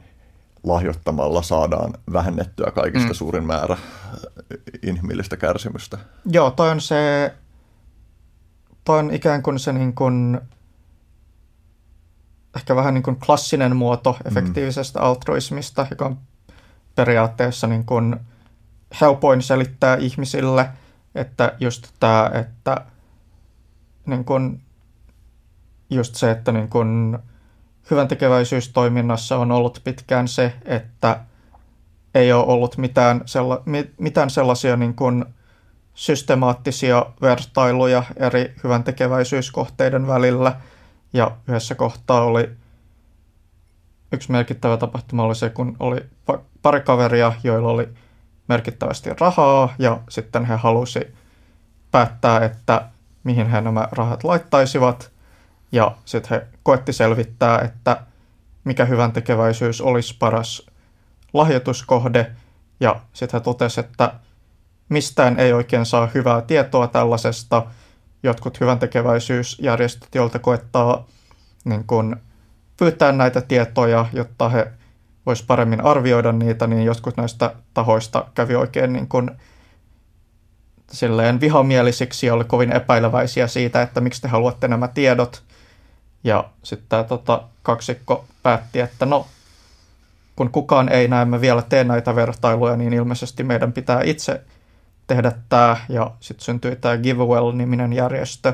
[0.63, 3.13] lahjoittamalla saadaan vähennettyä kaikista mm.
[3.13, 3.77] suurin määrä
[4.84, 5.97] inhimillistä kärsimystä.
[6.26, 7.34] Joo, toi on se,
[8.84, 10.41] toi on ikään kuin se niin kuin,
[12.60, 15.06] ehkä vähän niin kuin klassinen muoto efektiivisestä mm.
[15.06, 16.18] altruismista, joka on
[16.95, 18.15] periaatteessa niin kuin
[19.02, 20.69] helpoin selittää ihmisille,
[21.15, 22.86] että just tämä, että
[24.06, 24.61] niin kuin,
[25.90, 27.19] just se, että niin kuin,
[27.91, 31.19] hyvän tekeväisyystoiminnassa on ollut pitkään se, että
[32.15, 33.64] ei ole ollut mitään, sella,
[33.99, 35.26] mitään sellaisia niin kuin
[35.94, 40.56] systemaattisia vertailuja eri hyvän tekeväisyyskohteiden välillä.
[41.14, 42.49] Ja yhdessä kohtaa oli
[44.11, 46.06] yksi merkittävä tapahtuma oli se, kun oli
[46.61, 47.90] pari kaveria, joilla oli
[48.48, 50.99] merkittävästi rahaa ja sitten he halusi
[51.91, 52.90] päättää, että
[53.23, 55.11] mihin he nämä rahat laittaisivat.
[55.72, 58.02] Ja sitten he koetti selvittää, että
[58.64, 60.68] mikä hyvän tekeväisyys olisi paras
[61.34, 62.31] lahjoituskohde.
[62.80, 64.14] Ja sitten he totesivat, että
[64.90, 67.65] mistään ei oikein saa hyvää tietoa tällaisesta.
[68.24, 71.08] Jotkut hyvän tekeväisyysjärjestöt, joilta koettaa
[71.66, 72.18] niin kun,
[72.78, 74.72] pyytää näitä tietoja, jotta he
[75.26, 79.32] vois paremmin arvioida niitä, niin jotkut näistä tahoista kävi oikein niin kun,
[80.91, 85.44] silleen vihamielisiksi ja oli kovin epäileväisiä siitä, että miksi te haluatte nämä tiedot.
[86.24, 89.28] Ja sitten tämä tota, kaksikko päätti, että no,
[90.36, 94.41] kun kukaan ei näemme vielä tee näitä vertailuja, niin ilmeisesti meidän pitää itse
[95.10, 95.77] tehdä tämä.
[95.90, 98.53] Ja sitten syntyi tämä Givewell-niminen järjestö,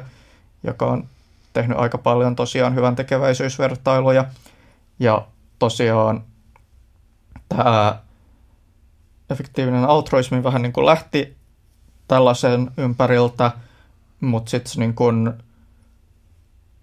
[0.63, 1.07] joka on
[1.53, 4.25] tehnyt aika paljon tosiaan hyvän tekeväisyysvertailuja.
[4.99, 5.27] Ja
[5.59, 6.23] tosiaan
[7.49, 7.99] tämä
[9.29, 11.35] efektiivinen altruismi vähän niin kuin lähti
[12.07, 13.51] tällaisen ympäriltä,
[14.19, 15.33] mutta sitten niin kuin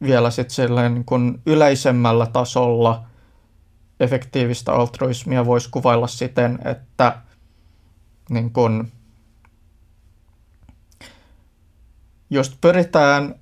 [0.03, 3.05] vielä sitten niin kuin yleisemmällä tasolla
[4.01, 7.19] efektiivistä altruismia voisi kuvailla siten, että
[8.31, 8.93] niin kuin
[12.33, 13.35] just pyritään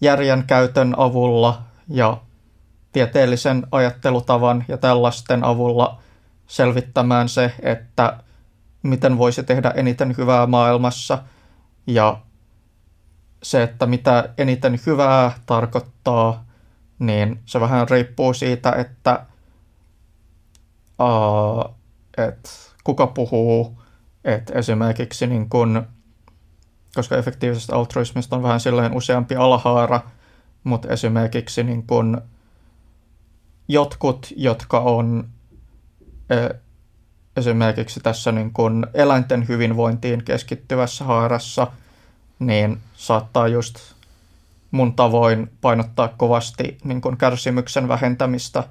[0.00, 2.20] järjen käytön avulla ja
[2.92, 6.00] tieteellisen ajattelutavan ja tällaisten avulla
[6.46, 8.18] selvittämään se, että
[8.82, 11.22] miten voisi tehdä eniten hyvää maailmassa
[11.86, 12.20] ja
[13.42, 16.44] se, että mitä eniten hyvää tarkoittaa,
[16.98, 19.26] niin se vähän riippuu siitä, että
[21.00, 21.74] uh,
[22.18, 22.50] et
[22.84, 23.82] kuka puhuu,
[24.24, 25.86] että esimerkiksi niin kun,
[26.96, 30.00] koska efektiivisestä altruismista on vähän silleen useampi alhaara,
[30.64, 32.22] mutta esimerkiksi niin kun
[33.68, 35.28] jotkut, jotka on
[37.36, 41.66] esimerkiksi tässä niin kuin eläinten hyvinvointiin keskittyvässä haarassa,
[42.38, 43.78] niin saattaa just
[44.70, 48.64] mun tavoin painottaa kovasti niin kuin kärsimyksen vähentämistä.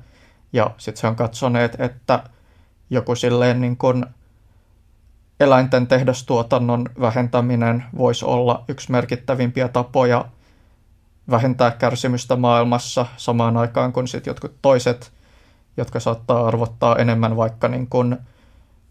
[0.54, 2.24] Ja sitten se on katsoneet, että
[2.90, 4.06] joku silleen niin kuin
[5.40, 10.26] eläinten tehdastuotannon vähentäminen voisi olla yksi merkittävimpiä tapoja
[11.30, 15.12] vähentää kärsimystä maailmassa samaan aikaan kun sitten jotkut toiset,
[15.78, 18.18] jotka saattaa arvottaa enemmän vaikka niin kuin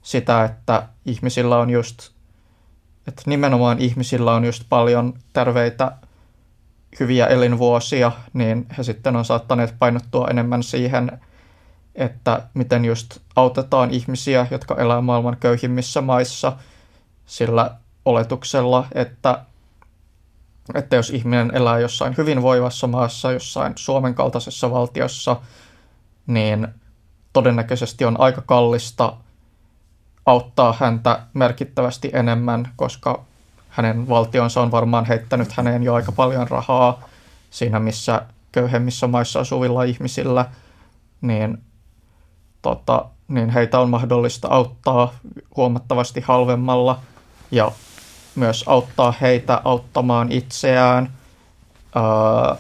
[0.03, 2.11] sitä, että ihmisillä on just,
[3.09, 5.93] että nimenomaan ihmisillä on just paljon terveitä
[7.01, 11.21] hyviä elinvuosia, niin he sitten on saattaneet painottua enemmän siihen,
[11.95, 16.57] että miten just autetaan ihmisiä, jotka elää maailman köyhimmissä maissa
[17.27, 17.71] sillä
[18.05, 19.45] oletuksella, että,
[20.75, 25.37] että jos ihminen elää jossain hyvinvoivassa maassa, jossain Suomen kaltaisessa valtiossa,
[26.27, 26.69] niin
[27.33, 29.17] todennäköisesti on aika kallista
[30.27, 33.25] auttaa häntä merkittävästi enemmän, koska
[33.69, 37.09] hänen valtionsa on varmaan heittänyt häneen jo aika paljon rahaa
[37.51, 38.23] siinä, missä
[38.53, 40.47] köyhemmissä maissa asuvilla ihmisillä,
[41.21, 41.59] niin,
[42.65, 45.13] tota, niin heitä on mahdollista auttaa
[45.57, 47.01] huomattavasti halvemmalla
[47.51, 47.73] ja
[48.35, 51.13] myös auttaa heitä auttamaan itseään
[51.95, 52.57] ää,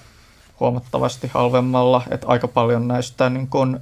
[0.61, 3.81] huomattavasti halvemmalla, että aika paljon näistä niin kun,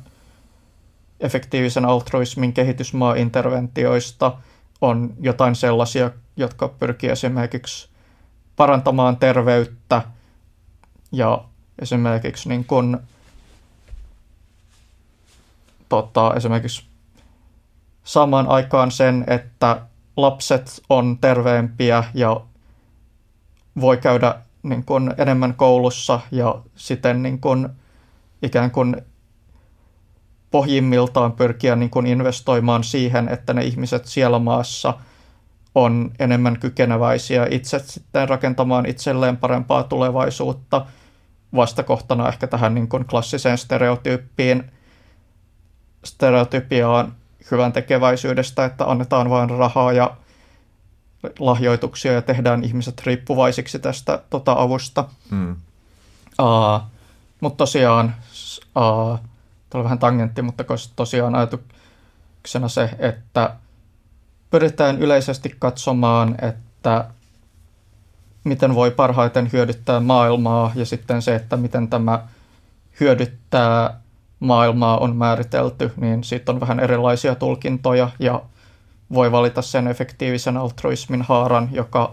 [1.21, 4.33] efektiivisen altruismin kehitysmaa-interventioista
[4.81, 7.89] on jotain sellaisia, jotka pyrkii esimerkiksi
[8.57, 10.03] parantamaan terveyttä
[11.13, 11.45] ja
[11.79, 13.01] esimerkiksi niin kun,
[15.93, 16.85] tota, esimerkiksi
[18.05, 19.81] samaan aikaan sen, että
[20.17, 22.41] lapset on terveempiä ja
[23.81, 27.71] voi käydä niin kun, enemmän koulussa ja siten niin kun,
[28.43, 28.97] ikään kuin
[30.51, 34.95] pohjimmiltaan pyrkiä niin kuin investoimaan siihen, että ne ihmiset siellä maassa
[35.75, 40.87] on enemmän kykeneväisiä itse sitten rakentamaan itselleen parempaa tulevaisuutta.
[41.57, 44.73] Vastakohtana ehkä tähän niin kuin klassiseen stereotyyppiin,
[46.05, 47.15] stereotypiaan
[47.51, 50.17] hyvän tekeväisyydestä, että annetaan vain rahaa ja
[51.39, 55.05] lahjoituksia ja tehdään ihmiset riippuvaisiksi tästä tota, avusta.
[55.31, 55.57] Hmm.
[56.41, 56.81] Uh,
[57.41, 58.15] mutta tosiaan
[58.77, 59.19] uh,
[59.73, 60.65] Tuolla vähän tangentti, mutta
[60.97, 63.55] tosiaan ajatuksena se, että
[64.51, 67.05] pyritään yleisesti katsomaan, että
[68.45, 72.23] miten voi parhaiten hyödyttää maailmaa ja sitten se, että miten tämä
[73.01, 74.01] hyödyttää
[74.43, 78.43] maailmaa on määritelty, niin siitä on vähän erilaisia tulkintoja ja
[79.13, 82.13] voi valita sen efektiivisen altruismin haaran, joka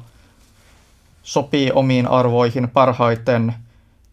[1.24, 3.54] sopii omiin arvoihin parhaiten–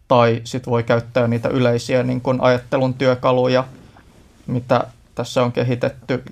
[0.07, 3.63] tai sitten voi käyttää niitä yleisiä niin kun ajattelun työkaluja,
[4.47, 6.23] mitä tässä on kehitetty.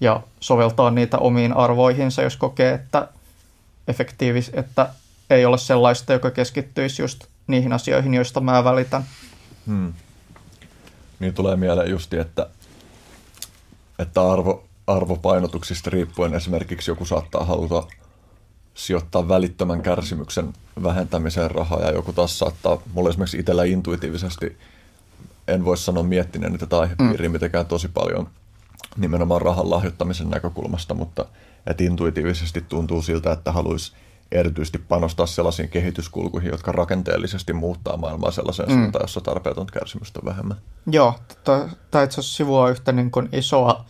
[0.00, 3.08] ja soveltaa niitä omiin arvoihinsa, jos kokee, että
[3.88, 4.88] efektiivis, että
[5.30, 9.04] ei ole sellaista, joka keskittyisi just niihin asioihin, joista mä välitän.
[9.66, 9.92] Hmm.
[11.24, 12.46] Niin tulee mieleen justi, että,
[13.98, 17.82] että arvo, arvopainotuksista riippuen esimerkiksi joku saattaa haluta
[18.74, 20.52] sijoittaa välittömän kärsimyksen
[20.82, 24.58] vähentämiseen rahaa ja joku taas saattaa, mulla esimerkiksi itsellä intuitiivisesti,
[25.48, 27.32] en voi sanoa miettineen tätä aihepiiriä mm.
[27.32, 28.28] mitenkään tosi paljon
[28.96, 31.26] nimenomaan rahan lahjoittamisen näkökulmasta, mutta
[31.66, 33.92] että intuitiivisesti tuntuu siltä, että haluaisi
[34.34, 38.74] erityisesti panostaa sellaisiin kehityskulkuihin, jotka rakenteellisesti muuttaa maailmaa sellaiseen mm.
[38.74, 40.56] suuntaan, jossa tarpeeton kärsimystä on vähemmän.
[40.86, 41.14] Joo,
[41.90, 43.84] tämä itse asiassa sivua yhtä niin kuin isoa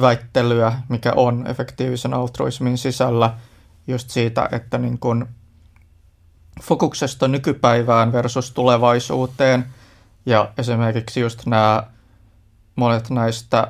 [0.00, 3.34] väittelyä, mikä on efektiivisen altruismin sisällä,
[3.86, 5.24] just siitä, että niin kuin
[6.62, 9.66] fokuksesta nykypäivään versus tulevaisuuteen,
[10.26, 11.82] ja esimerkiksi just nämä
[12.76, 13.68] monet näistä,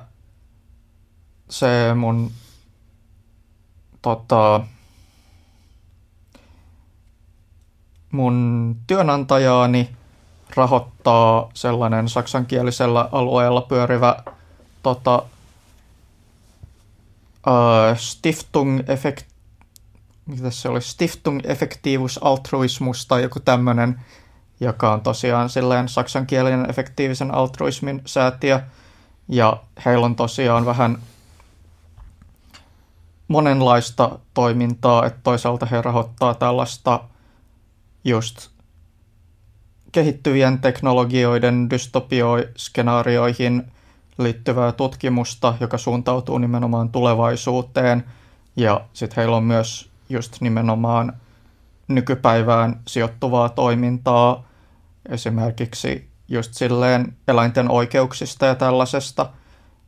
[1.51, 2.31] se mun
[4.03, 4.61] tota,
[8.15, 9.97] mun työnantajaani
[10.57, 14.17] rahoittaa sellainen saksankielisellä alueella pyörivä
[14.83, 15.23] tota,
[17.47, 19.27] uh, Stiftung Effekt,
[20.27, 24.01] mitä se oli, Stiftung Effektivus Altruismus tai joku tämmöinen,
[24.61, 28.61] joka on tosiaan silleen saksankielinen efektiivisen altruismin säätiö.
[29.29, 30.99] Ja heillä on tosiaan vähän
[33.29, 37.01] monenlaista toimintaa, että toisaalta he rahoittaa tällaista
[38.05, 38.49] just
[39.93, 43.73] kehittyvien teknologioiden dystopio-skenaarioihin
[44.19, 48.05] liittyvää tutkimusta, joka suuntautuu nimenomaan tulevaisuuteen.
[48.57, 51.13] Ja sitten heillä on myös just nimenomaan
[51.89, 54.49] nykypäivään sijoittuvaa toimintaa,
[55.09, 59.31] esimerkiksi just silleen eläinten oikeuksista ja tällaisesta.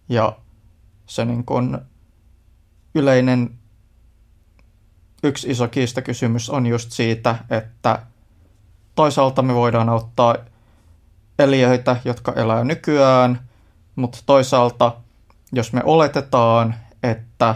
[0.08, 0.38] Ja
[1.06, 1.78] se niin kun
[2.94, 3.58] yleinen
[5.22, 7.98] yksi iso kiistakysymys on just siitä, että
[8.94, 10.34] toisaalta me voidaan auttaa
[11.38, 13.40] eliöitä, jotka elää nykyään,
[13.96, 14.92] mutta toisaalta
[15.52, 17.54] jos me oletetaan, että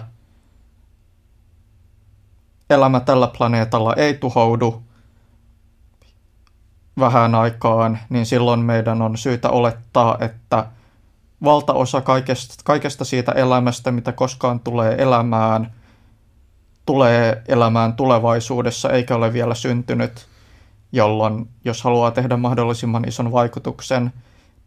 [2.71, 4.83] elämä tällä planeetalla ei tuhoudu
[6.99, 10.67] vähän aikaan, niin silloin meidän on syytä olettaa, että
[11.45, 15.73] valtaosa kaikesta, kaikesta siitä elämästä, mitä koskaan tulee elämään,
[16.91, 20.27] tulee elämään tulevaisuudessa eikä ole vielä syntynyt,
[20.93, 24.13] jolloin jos haluaa tehdä mahdollisimman ison vaikutuksen,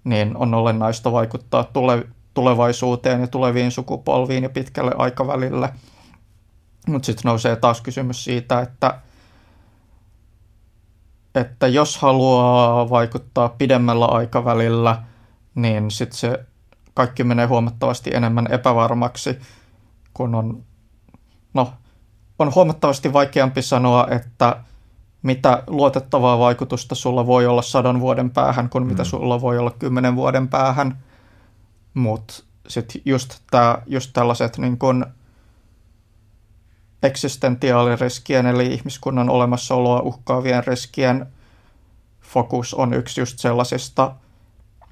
[0.03, 5.69] niin on olennaista vaikuttaa tule, tulevaisuuteen ja tuleviin sukupolviin ja pitkälle aikavälille.
[6.87, 8.99] Mutta sitten nousee taas kysymys siitä, että,
[11.35, 15.03] että jos haluaa vaikuttaa pidemmällä aikavälillä,
[15.55, 16.45] niin sitten se
[16.93, 19.39] kaikki menee huomattavasti enemmän epävarmaksi,
[20.13, 20.63] kun on,
[21.53, 21.73] no,
[22.39, 24.63] on huomattavasti vaikeampi sanoa, että
[25.23, 29.05] mitä luotettavaa vaikutusta sulla voi olla sadan vuoden päähän, kuin mitä mm.
[29.05, 30.97] sulla voi olla kymmenen vuoden päähän.
[31.93, 32.33] Mutta
[32.67, 35.05] sitten just, tää, just tällaiset niin kun
[37.03, 41.27] eksistentiaaliriskien, eli ihmiskunnan olemassaoloa uhkaavien riskien
[42.21, 44.15] fokus on yksi just sellaisista,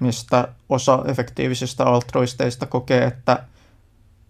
[0.00, 3.44] mistä osa efektiivisistä altruisteista kokee, että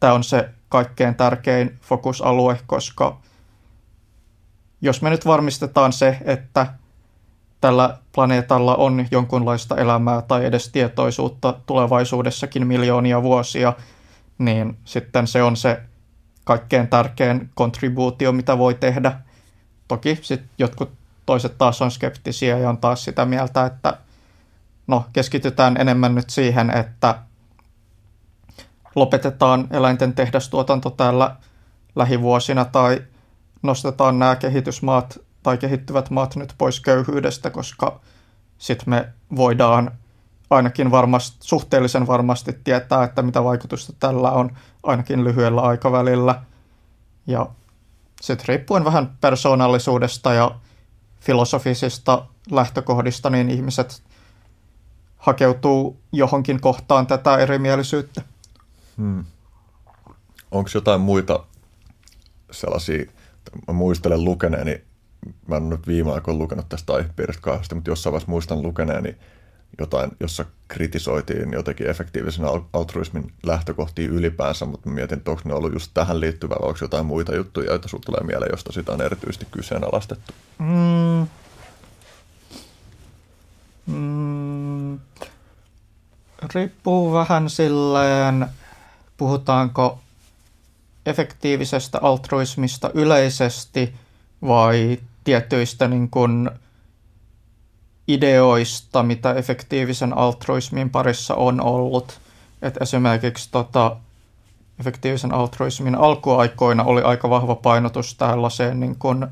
[0.01, 3.21] tämä on se kaikkein tärkein fokusalue, koska
[4.81, 6.67] jos me nyt varmistetaan se, että
[7.61, 13.73] tällä planeetalla on jonkunlaista elämää tai edes tietoisuutta tulevaisuudessakin miljoonia vuosia,
[14.39, 15.83] niin sitten se on se
[16.45, 19.13] kaikkein tärkein kontribuutio, mitä voi tehdä.
[19.89, 20.91] Toki sitten jotkut
[21.27, 23.99] toiset taas on skeptisiä ja on taas sitä mieltä, että
[24.87, 27.19] no keskitytään enemmän nyt siihen, että
[28.95, 31.37] lopetetaan eläinten tehdastuotanto täällä
[31.97, 33.03] lähivuosina tai
[33.63, 38.01] nostetaan nämä kehitysmaat tai kehittyvät maat nyt pois köyhyydestä, koska
[38.59, 39.91] sitten me voidaan
[40.51, 46.43] ainakin varmasti, suhteellisen varmasti tietää, että mitä vaikutusta tällä on ainakin lyhyellä aikavälillä.
[47.27, 47.47] Ja
[48.21, 50.51] sitten riippuen vähän persoonallisuudesta ja
[51.21, 54.03] filosofisista lähtökohdista, niin ihmiset
[55.17, 58.23] hakeutuu johonkin kohtaan tätä erimielisyyttä.
[58.99, 59.25] Hmm.
[60.51, 61.45] Onko jotain muita
[62.51, 63.05] sellaisia,
[63.69, 64.83] mä muistelen lukeneeni,
[65.47, 69.17] mä en nyt viime aikoina lukenut tästä aihepiiristä kauheasti, mutta jossain vaiheessa muistan lukeneeni
[69.79, 75.91] jotain, jossa kritisoitiin jotenkin efektiivisen altruismin lähtökohtia ylipäänsä, mutta mietin, että onko ne ollut just
[75.95, 79.47] tähän liittyvää, vai onko jotain muita juttuja, joita sinulle tulee mieleen, josta sitä on erityisesti
[79.51, 80.33] kyseenalaistettu?
[80.59, 81.27] Mm.
[83.87, 84.99] Mm.
[86.55, 88.47] Riippuu vähän silleen,
[89.23, 89.99] puhutaanko
[91.07, 93.95] efektiivisestä altruismista yleisesti
[94.43, 96.51] vai tietyistä niin kuin
[98.09, 102.21] ideoista, mitä efektiivisen altruismin parissa on ollut.
[102.63, 103.97] Et esimerkiksi tota,
[104.81, 109.27] efektiivisen altruismin alkuaikoina oli aika vahva painotus tällaiseen niin kuin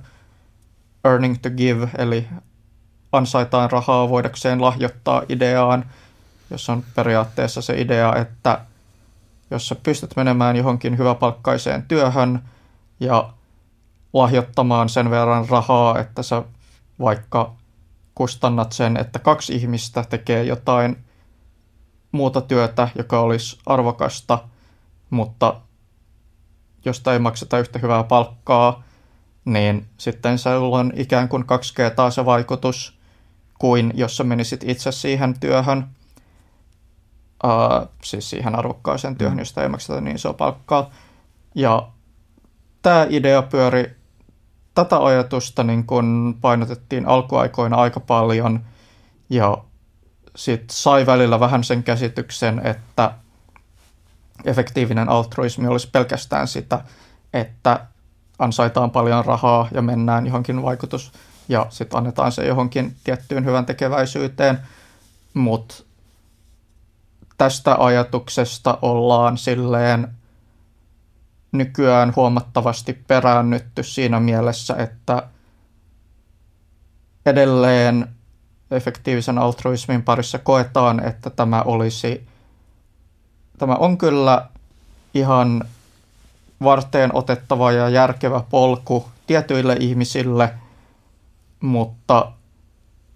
[1.05, 2.29] earning to give, eli
[3.13, 5.85] ansaitaan rahaa voidakseen lahjoittaa ideaan,
[6.51, 8.61] jossa on periaatteessa se idea, että
[9.51, 12.43] jos sä pystyt menemään johonkin hyväpalkkaiseen työhön
[13.01, 13.33] ja
[14.13, 16.43] lahjoittamaan sen verran rahaa, että sä
[17.01, 17.55] vaikka
[18.15, 20.97] kustannat sen, että kaksi ihmistä tekee jotain
[22.13, 24.39] muuta työtä, joka olisi arvokasta,
[25.11, 25.61] mutta
[26.85, 28.83] josta ei makseta yhtä hyvää palkkaa,
[29.45, 32.99] niin sitten se on ikään kuin kaksi kertaa se vaikutus
[33.59, 35.87] kuin jos sä menisit itse siihen työhön,
[37.45, 39.39] uh, siis siihen arvokkaaseen työhön, mm.
[39.39, 40.91] josta ei makseta niin isoa palkkaa.
[41.55, 41.89] Ja
[42.83, 43.97] tämä idea pyöri,
[44.75, 48.61] tätä ajatusta niin kun painotettiin alkuaikoina aika paljon
[49.31, 49.59] ja
[50.37, 53.15] sitten sai välillä vähän sen käsityksen, että
[54.45, 56.85] efektiivinen altruismi olisi pelkästään sitä,
[57.33, 57.87] että
[58.39, 61.13] ansaitaan paljon rahaa ja mennään johonkin vaikutus
[61.49, 64.59] ja sitten annetaan se johonkin tiettyyn hyvän tekeväisyyteen,
[65.35, 65.75] mutta
[67.41, 70.09] tästä ajatuksesta ollaan silleen
[71.53, 75.23] nykyään huomattavasti peräännytty siinä mielessä, että
[77.27, 78.09] edelleen
[78.71, 82.27] efektiivisen altruismin parissa koetaan, että tämä olisi,
[83.59, 84.49] tämä on kyllä
[85.15, 85.65] ihan
[86.63, 90.55] varteen otettava ja järkevä polku tietyille ihmisille,
[91.61, 92.33] mutta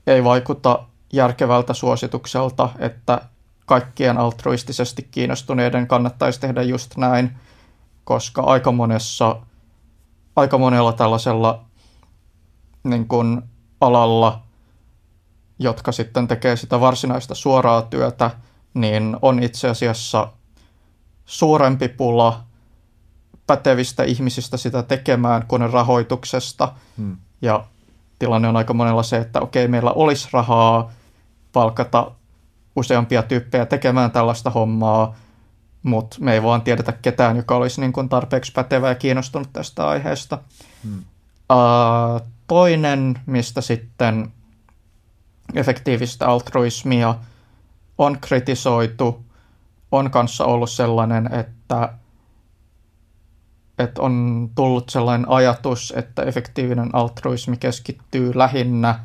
[0.07, 3.21] ei vaikuta järkevältä suositukselta, että
[3.67, 7.31] kaikkien altruistisesti kiinnostuneiden kannattaisi tehdä just näin,
[8.05, 9.37] koska aika monessa,
[10.37, 11.65] aika monella tällaisella
[12.85, 13.43] niin kuin
[13.81, 14.43] alalla,
[15.59, 18.31] jotka sitten tekee sitä varsinaista suoraa työtä,
[18.75, 20.29] niin on itse asiassa
[21.25, 22.45] suurempi pula
[23.47, 26.73] pätevistä ihmisistä sitä tekemään kuin rahoituksesta.
[26.97, 27.17] Hmm.
[27.43, 27.65] Ja
[28.19, 30.93] tilanne on aika monella se, että okei, meillä olisi rahaa
[31.53, 32.11] palkata
[32.77, 35.17] useampia tyyppejä tekemään tällaista hommaa,
[35.83, 39.89] mutta me ei vaan tiedetä ketään, joka olisi niin kuin tarpeeksi pätevä ja kiinnostunut tästä
[39.89, 40.39] aiheesta.
[40.85, 40.99] Hmm.
[41.53, 44.33] Uh, toinen, mistä sitten
[45.55, 47.15] efektiivistä altruismia
[47.99, 49.25] on kritisoitu,
[49.93, 51.89] on kanssa ollut sellainen, että,
[53.79, 59.01] että on tullut sellainen ajatus, että efektiivinen altruismi keskittyy lähinnä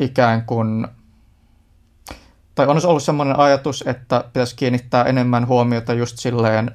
[0.00, 0.86] ikään kuin
[2.54, 6.70] tai on ollut sellainen ajatus, että pitäisi kiinnittää enemmän huomiota just silleen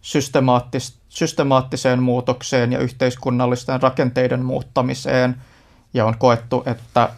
[0.00, 5.36] systemaattis, systemaattiseen muutokseen ja yhteiskunnallisten rakenteiden muuttamiseen.
[5.94, 7.10] Ja on koettu, että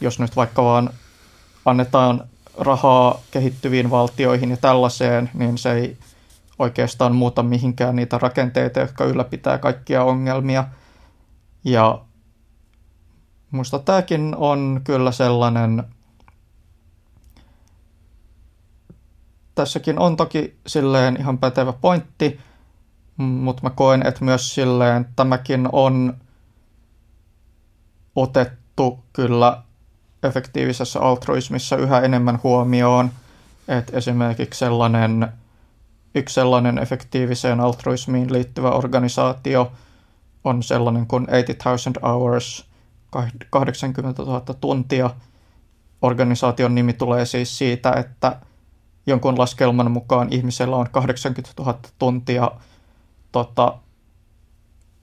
[0.00, 0.90] jos nyt vaikka vaan
[1.64, 2.24] annetaan
[2.58, 5.96] rahaa kehittyviin valtioihin ja tällaiseen, niin se ei
[6.58, 10.64] oikeastaan muuta mihinkään niitä rakenteita, jotka ylläpitää kaikkia ongelmia.
[11.64, 12.00] Ja
[13.50, 15.84] musta tämäkin on kyllä sellainen
[19.58, 22.40] tässäkin on toki silleen ihan pätevä pointti,
[23.16, 26.16] mutta mä koen, että myös silleen tämäkin on
[28.16, 29.62] otettu kyllä
[30.22, 33.10] efektiivisessä altruismissa yhä enemmän huomioon,
[33.68, 35.28] että esimerkiksi sellainen,
[36.14, 39.72] yksi sellainen efektiiviseen altruismiin liittyvä organisaatio
[40.44, 42.66] on sellainen kuin 80,000 Hours,
[43.50, 45.10] 80 000 tuntia.
[46.02, 48.40] Organisaation nimi tulee siis siitä, että
[49.08, 52.50] jonkun laskelman mukaan ihmisellä on 80 000 tuntia
[53.32, 53.78] tota,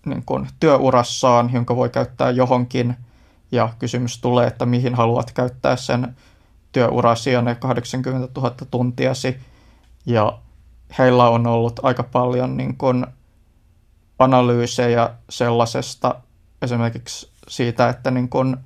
[0.06, 2.95] niin kuin työurassaan, jonka voi käyttää johonkin,
[3.52, 6.15] ja kysymys tulee, että mihin haluat käyttää sen
[6.72, 9.38] työurasi ja ne 80 000 tuntiasi,
[10.06, 10.40] ja
[10.98, 13.06] heillä on ollut aika paljon niin kuin
[14.19, 16.15] analyysejä sellaisesta,
[16.61, 18.57] esimerkiksi siitä, että niin kuin,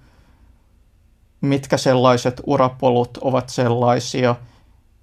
[1.42, 4.36] mitkä sellaiset urapolut ovat sellaisia–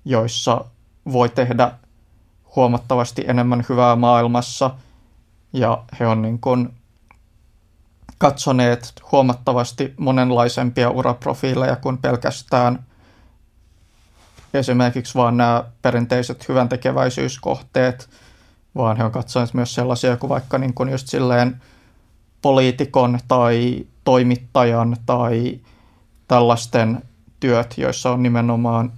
[0.06, 0.64] joissa
[1.12, 1.72] voi tehdä
[2.56, 4.70] huomattavasti enemmän hyvää maailmassa.
[5.52, 6.74] Ja he on niin kuin
[8.18, 12.84] katsoneet huomattavasti monenlaisempia uraprofiileja kuin pelkästään
[14.54, 18.10] esimerkiksi vaan nämä perinteiset hyvän tekeväisyyskohteet,
[18.76, 21.62] vaan he on katsoneet myös sellaisia kuin vaikka niin kuin just silleen
[22.42, 25.60] poliitikon tai toimittajan tai
[26.28, 27.02] tällaisten
[27.40, 28.92] työt, joissa on nimenomaan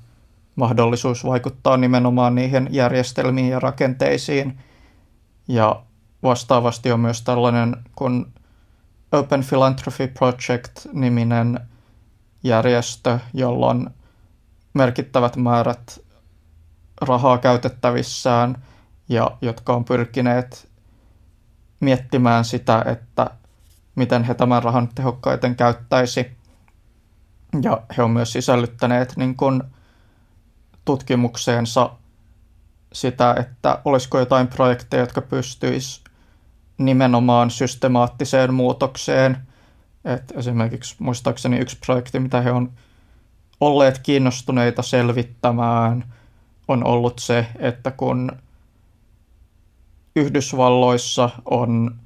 [0.58, 4.58] mahdollisuus vaikuttaa nimenomaan niihin järjestelmiin ja rakenteisiin.
[5.48, 5.82] Ja
[6.22, 8.26] vastaavasti on myös tällainen kuin
[9.12, 11.60] Open Philanthropy Project-niminen
[12.42, 13.90] järjestö, jolla on
[14.74, 16.00] merkittävät määrät
[17.00, 18.62] rahaa käytettävissään
[19.08, 20.68] ja jotka on pyrkineet
[21.80, 23.30] miettimään sitä, että
[23.94, 26.38] miten he tämän rahan tehokkaiten käyttäisi.
[27.62, 29.62] Ja he on myös sisällyttäneet niin kuin
[30.88, 31.90] tutkimukseensa
[32.92, 36.04] sitä, että olisiko jotain projekteja, jotka pystyis
[36.78, 39.36] nimenomaan systemaattiseen muutokseen.
[40.04, 42.72] Et esimerkiksi muistaakseni yksi projekti, mitä he on
[43.60, 46.04] olleet kiinnostuneita selvittämään,
[46.68, 48.32] on ollut se, että kun
[50.16, 51.96] Yhdysvalloissa on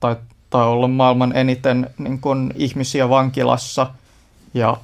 [0.00, 0.16] tai
[0.52, 3.94] olla maailman eniten niin kuin, ihmisiä vankilassa,
[4.54, 4.76] ja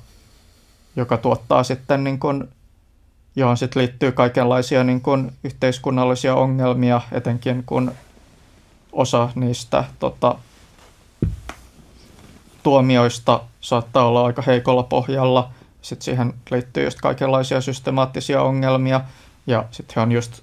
[0.96, 2.48] joka tuottaa sitten, niin kuin,
[3.36, 7.92] johon sitten liittyy kaikenlaisia niin kuin, yhteiskunnallisia ongelmia, etenkin kun
[8.92, 10.34] osa niistä tota,
[12.62, 15.50] tuomioista saattaa olla aika heikolla pohjalla.
[15.82, 19.00] Sitten siihen liittyy just kaikenlaisia systemaattisia ongelmia,
[19.46, 20.42] ja sitten he on just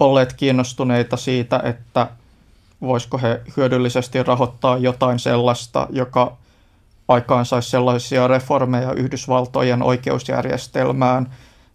[0.00, 2.08] olleet kiinnostuneita siitä, että
[2.80, 6.36] voisiko he hyödyllisesti rahoittaa jotain sellaista, joka
[7.12, 11.32] aikaan saisi sellaisia reformeja Yhdysvaltojen oikeusjärjestelmään,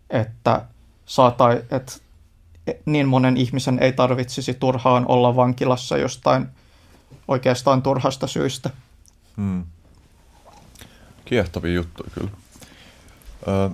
[0.09, 0.61] että,
[1.05, 1.93] saatai, että
[2.85, 6.47] niin monen ihmisen ei tarvitsisi turhaan olla vankilassa jostain
[7.27, 8.69] oikeastaan turhasta syystä.
[9.38, 9.64] Hmm.
[11.26, 12.30] Kiehtovia juttuja kyllä.
[13.47, 13.69] Ö,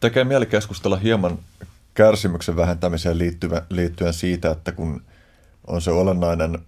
[0.00, 1.38] tekee mieli keskustella hieman
[1.94, 5.02] kärsimyksen vähentämiseen liittyen, liittyen siitä, että kun
[5.66, 6.58] on se olennainen,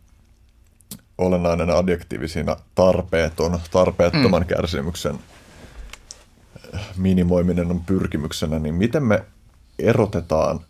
[1.19, 4.47] olennainen adjektiivi siinä tarpeeton, tarpeettoman mm.
[4.47, 5.19] kärsimyksen
[6.97, 9.25] minimoiminen on pyrkimyksenä, niin miten me
[9.79, 10.61] erotetaan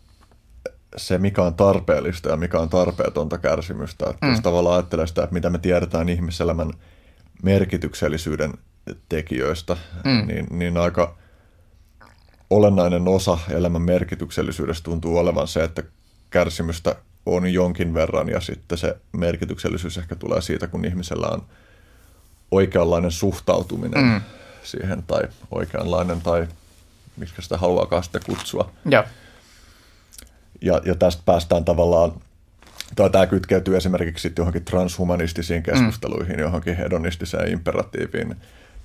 [0.97, 4.09] se, mikä on tarpeellista ja mikä on tarpeetonta kärsimystä.
[4.09, 4.31] Että mm.
[4.31, 6.71] Jos tavallaan ajattelee sitä, että mitä me tiedetään ihmiselämän
[7.43, 8.53] merkityksellisyyden
[9.09, 10.27] tekijöistä, mm.
[10.27, 11.17] niin, niin aika
[12.49, 15.83] olennainen osa elämän merkityksellisyydestä tuntuu olevan se, että
[16.29, 21.41] kärsimystä on jonkin verran ja sitten se merkityksellisyys ehkä tulee siitä, kun ihmisellä on
[22.51, 24.21] oikeanlainen suhtautuminen mm.
[24.63, 25.21] siihen tai
[25.51, 26.47] oikeanlainen tai
[27.17, 28.71] miksi sitä haluaakaan sitten kutsua.
[28.89, 29.03] Ja.
[30.61, 32.11] Ja, ja tästä päästään tavallaan,
[32.95, 36.41] tai tämä kytkeytyy esimerkiksi sitten johonkin transhumanistisiin keskusteluihin, mm.
[36.41, 38.35] johonkin hedonistiseen imperatiiviin,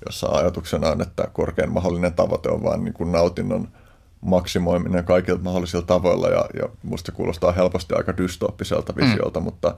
[0.05, 3.67] jossa ajatuksena on, että korkein mahdollinen tavoite on vain niin kuin nautinnon–
[4.25, 9.01] maksimoiminen kaikilla mahdollisilla tavoilla ja, ja musta se kuulostaa helposti aika dystooppiselta mm.
[9.01, 9.43] visiolta, mm.
[9.43, 9.75] mutta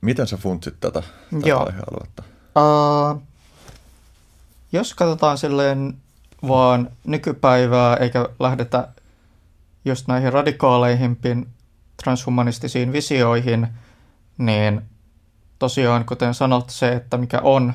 [0.00, 1.66] miten sä funtsit tätä, tätä Joo.
[1.66, 2.22] aihealuetta?
[2.56, 3.22] Uh,
[4.72, 5.94] jos katsotaan silleen
[6.48, 8.88] vaan nykypäivää eikä lähdetä
[9.84, 11.46] just näihin radikaaleihimpiin
[12.02, 13.68] transhumanistisiin visioihin,
[14.38, 14.82] niin
[15.58, 17.72] tosiaan kuten sanot se, että mikä on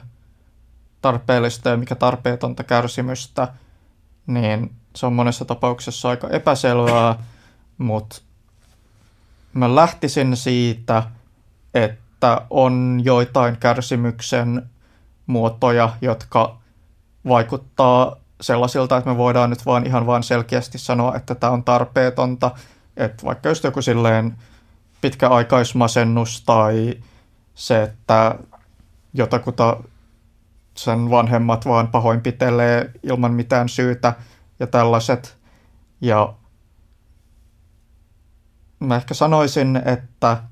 [1.01, 3.47] tarpeellista ja mikä tarpeetonta kärsimystä,
[4.27, 7.15] niin se on monessa tapauksessa aika epäselvää,
[7.77, 8.21] mutta
[9.53, 11.03] mä lähtisin siitä,
[11.73, 14.69] että on joitain kärsimyksen
[15.27, 16.57] muotoja, jotka
[17.27, 22.51] vaikuttaa sellaisilta, että me voidaan nyt vaan ihan vaan selkeästi sanoa, että tämä on tarpeetonta.
[22.97, 24.35] Että vaikka just joku silleen
[25.01, 26.93] pitkäaikaismasennus tai
[27.55, 28.35] se, että
[29.13, 29.77] jotakuta
[30.77, 34.13] sen vanhemmat vaan pahoinpitelee ilman mitään syytä–
[34.59, 35.37] ja tällaiset.
[36.01, 36.33] Ja
[38.79, 40.43] mä ehkä sanoisin, että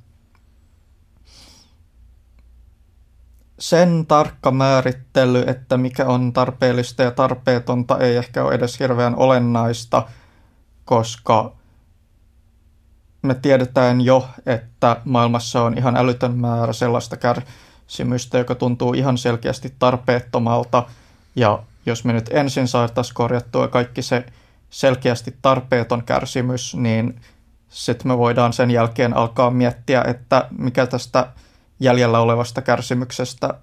[3.60, 10.08] sen tarkka määrittely, että mikä on tarpeellista ja tarpeetonta, ei ehkä ole edes hirveän olennaista,
[10.86, 11.54] koska
[13.22, 19.76] me tiedetään jo, että maailmassa on ihan älytön määrä sellaista kärsimystä, joka tuntuu ihan selkeästi
[19.80, 20.86] tarpeettomalta,
[21.36, 24.26] ja jos me nyt ensin saataisiin korjattua kaikki se
[24.70, 27.22] selkeästi tarpeeton kärsimys, niin
[27.70, 31.28] sitten me voidaan sen jälkeen alkaa miettiä, että mikä tästä
[31.80, 33.54] jäljellä olevasta kärsimyksestä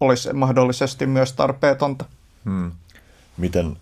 [0.00, 2.04] olisi mahdollisesti myös tarpeetonta.
[2.44, 2.72] Hmm.
[3.36, 3.76] Miten,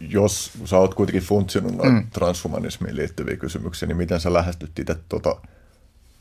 [0.00, 2.06] jos sä oot kuitenkin funtsinut hmm.
[2.10, 5.36] transhumanismiin liittyviä kysymyksiä, niin miten sä lähestyt itse tuota,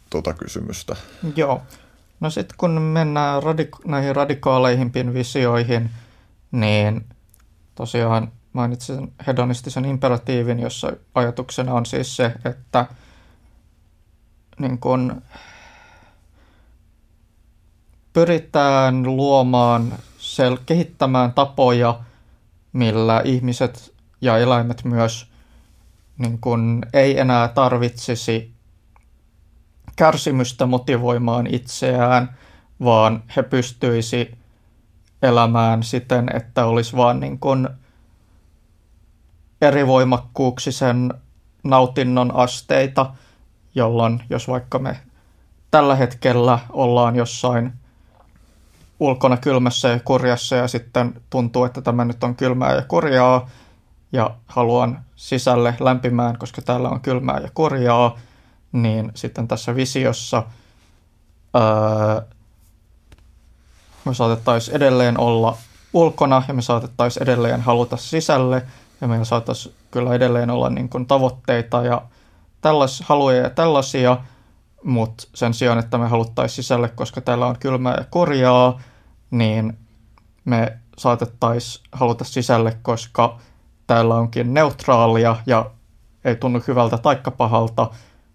[0.09, 0.95] tuota kysymystä?
[1.35, 1.61] Joo.
[2.19, 5.89] No sitten kun mennään radik- näihin radikaaleihimpiin visioihin,
[6.51, 7.05] niin
[7.75, 12.85] tosiaan mainitsin hedonistisen imperatiivin, jossa ajatuksena on siis se, että
[14.59, 15.21] niin kun
[18.13, 21.99] pyritään luomaan, sel- kehittämään tapoja,
[22.73, 25.31] millä ihmiset ja eläimet myös
[26.17, 28.53] niin kun ei enää tarvitsisi
[29.95, 32.37] kärsimystä motivoimaan itseään,
[32.83, 34.37] vaan he pystyisi
[35.21, 37.69] elämään siten, että olisi vaan niin kun
[39.61, 41.13] eri voimakkuuksisen
[41.63, 43.13] nautinnon asteita,
[43.75, 44.99] jolloin jos vaikka me
[45.71, 47.73] tällä hetkellä ollaan jossain
[48.99, 53.49] ulkona kylmässä ja kurjassa ja sitten tuntuu, että tämä nyt on kylmää ja kurjaa
[54.11, 58.17] ja haluan sisälle lämpimään, koska täällä on kylmää ja kurjaa,
[58.71, 60.43] niin sitten tässä visiossa
[61.53, 62.21] ää,
[64.05, 65.57] me saatettaisiin edelleen olla
[65.93, 68.65] ulkona ja me saatettaisiin edelleen haluta sisälle
[69.01, 72.01] ja meillä saattaisi kyllä edelleen olla niin kuin tavoitteita ja
[72.61, 74.17] tällais, haluja ja tällaisia,
[74.83, 78.81] mutta sen sijaan, että me haluttaisiin sisälle, koska täällä on kylmää ja korjaa,
[79.31, 79.77] niin
[80.45, 83.39] me saatettaisiin haluta sisälle, koska
[83.87, 85.71] täällä onkin neutraalia ja
[86.25, 87.89] ei tunnu hyvältä taikka pahalta,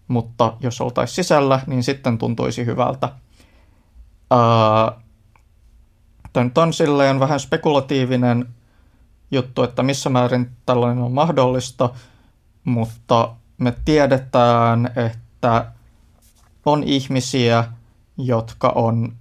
[0.09, 3.09] mutta jos oltaisiin sisällä, niin sitten tuntuisi hyvältä.
[6.37, 8.49] Tämä nyt on silleen vähän spekulatiivinen
[9.31, 11.91] juttu, että missä määrin tällainen on mahdollista,
[12.65, 15.67] mutta me tiedetään, että
[16.67, 17.65] on ihmisiä,
[18.19, 19.13] jotka on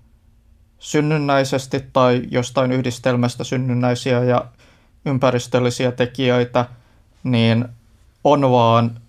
[0.79, 4.45] synnynnäisesti tai jostain yhdistelmästä synnynnäisiä ja
[5.05, 6.65] ympäristöllisiä tekijöitä,
[7.23, 7.65] niin
[8.23, 9.01] on vaan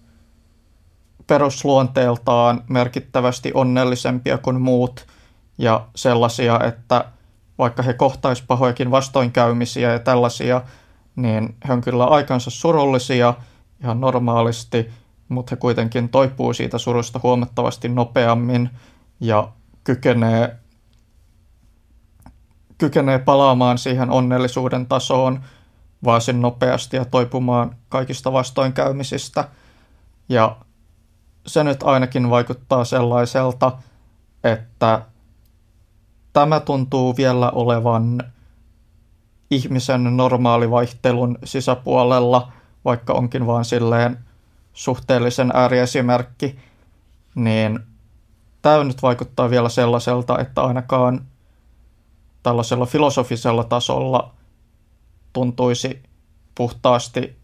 [1.26, 5.06] perusluonteeltaan merkittävästi onnellisempia kuin muut
[5.58, 7.04] ja sellaisia, että
[7.58, 10.62] vaikka he kohtais pahojakin vastoinkäymisiä ja tällaisia,
[11.16, 13.34] niin he on kyllä aikansa surullisia
[13.82, 14.90] ihan normaalisti,
[15.28, 18.70] mutta he kuitenkin toipuu siitä surusta huomattavasti nopeammin
[19.20, 19.48] ja
[19.84, 20.56] kykenee,
[22.78, 25.40] kykenee palaamaan siihen onnellisuuden tasoon
[26.04, 29.48] varsin nopeasti ja toipumaan kaikista vastoinkäymisistä.
[30.28, 30.56] Ja
[31.46, 33.72] se nyt ainakin vaikuttaa sellaiselta,
[34.44, 35.02] että
[36.36, 38.22] tämä tuntuu vielä olevan
[39.50, 42.52] ihmisen normaalivaihtelun sisäpuolella,
[42.84, 44.18] vaikka onkin vaan silleen
[44.72, 46.58] suhteellisen ääriesimerkki,
[47.34, 47.80] niin
[48.62, 51.26] tämä nyt vaikuttaa vielä sellaiselta, että ainakaan
[52.42, 54.34] tällaisella filosofisella tasolla
[55.32, 56.02] tuntuisi
[56.54, 57.36] puhtaasti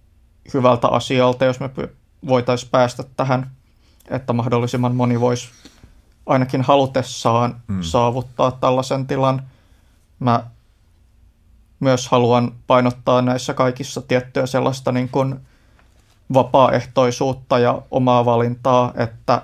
[0.55, 1.71] hyvältä asialta, jos me
[2.27, 3.51] voitaisiin päästä tähän,
[4.11, 5.49] että mahdollisimman moni voisi
[6.27, 7.83] ainakin halutessaan hmm.
[7.83, 9.43] saavuttaa tällaisen tilan.
[10.19, 10.47] Mä
[11.81, 15.41] myös haluan painottaa näissä kaikissa tiettyä sellaista niin kuin
[16.35, 19.43] vapaaehtoisuutta ja omaa valintaa, että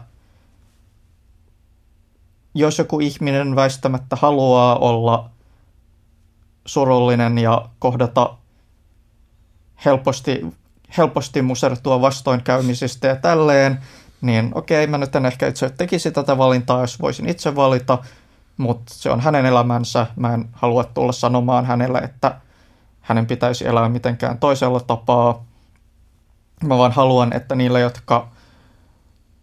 [2.54, 5.30] jos joku ihminen väistämättä haluaa olla
[6.66, 8.34] surullinen ja kohdata
[9.84, 10.46] helposti,
[10.98, 13.78] helposti musertua vastoinkäymisistä ja tälleen,
[14.20, 17.98] niin okei, mä nyt en ehkä itse tekisi tätä valintaa, jos voisin itse valita,
[18.56, 20.06] mutta se on hänen elämänsä.
[20.16, 22.34] Mä en halua tulla sanomaan hänelle, että
[23.00, 25.44] hänen pitäisi elää mitenkään toisella tapaa.
[26.64, 28.28] Mä vaan haluan, että niille, jotka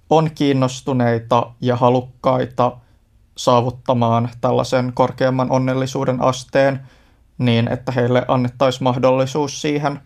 [0.09, 2.77] on kiinnostuneita ja halukkaita
[3.37, 6.79] saavuttamaan tällaisen korkeamman onnellisuuden asteen,
[7.37, 9.99] niin että heille annettaisiin mahdollisuus siihen.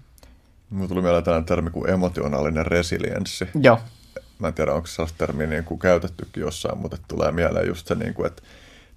[0.69, 3.47] Mulla tuli mieleen tällainen termi kuin emotionaalinen resilienssi.
[3.61, 3.79] Joo.
[4.40, 7.95] Mä en tiedä, onko sellaista termiä niin kuin käytettykin jossain, mutta tulee mieleen just se,
[7.95, 8.41] niin kuin, että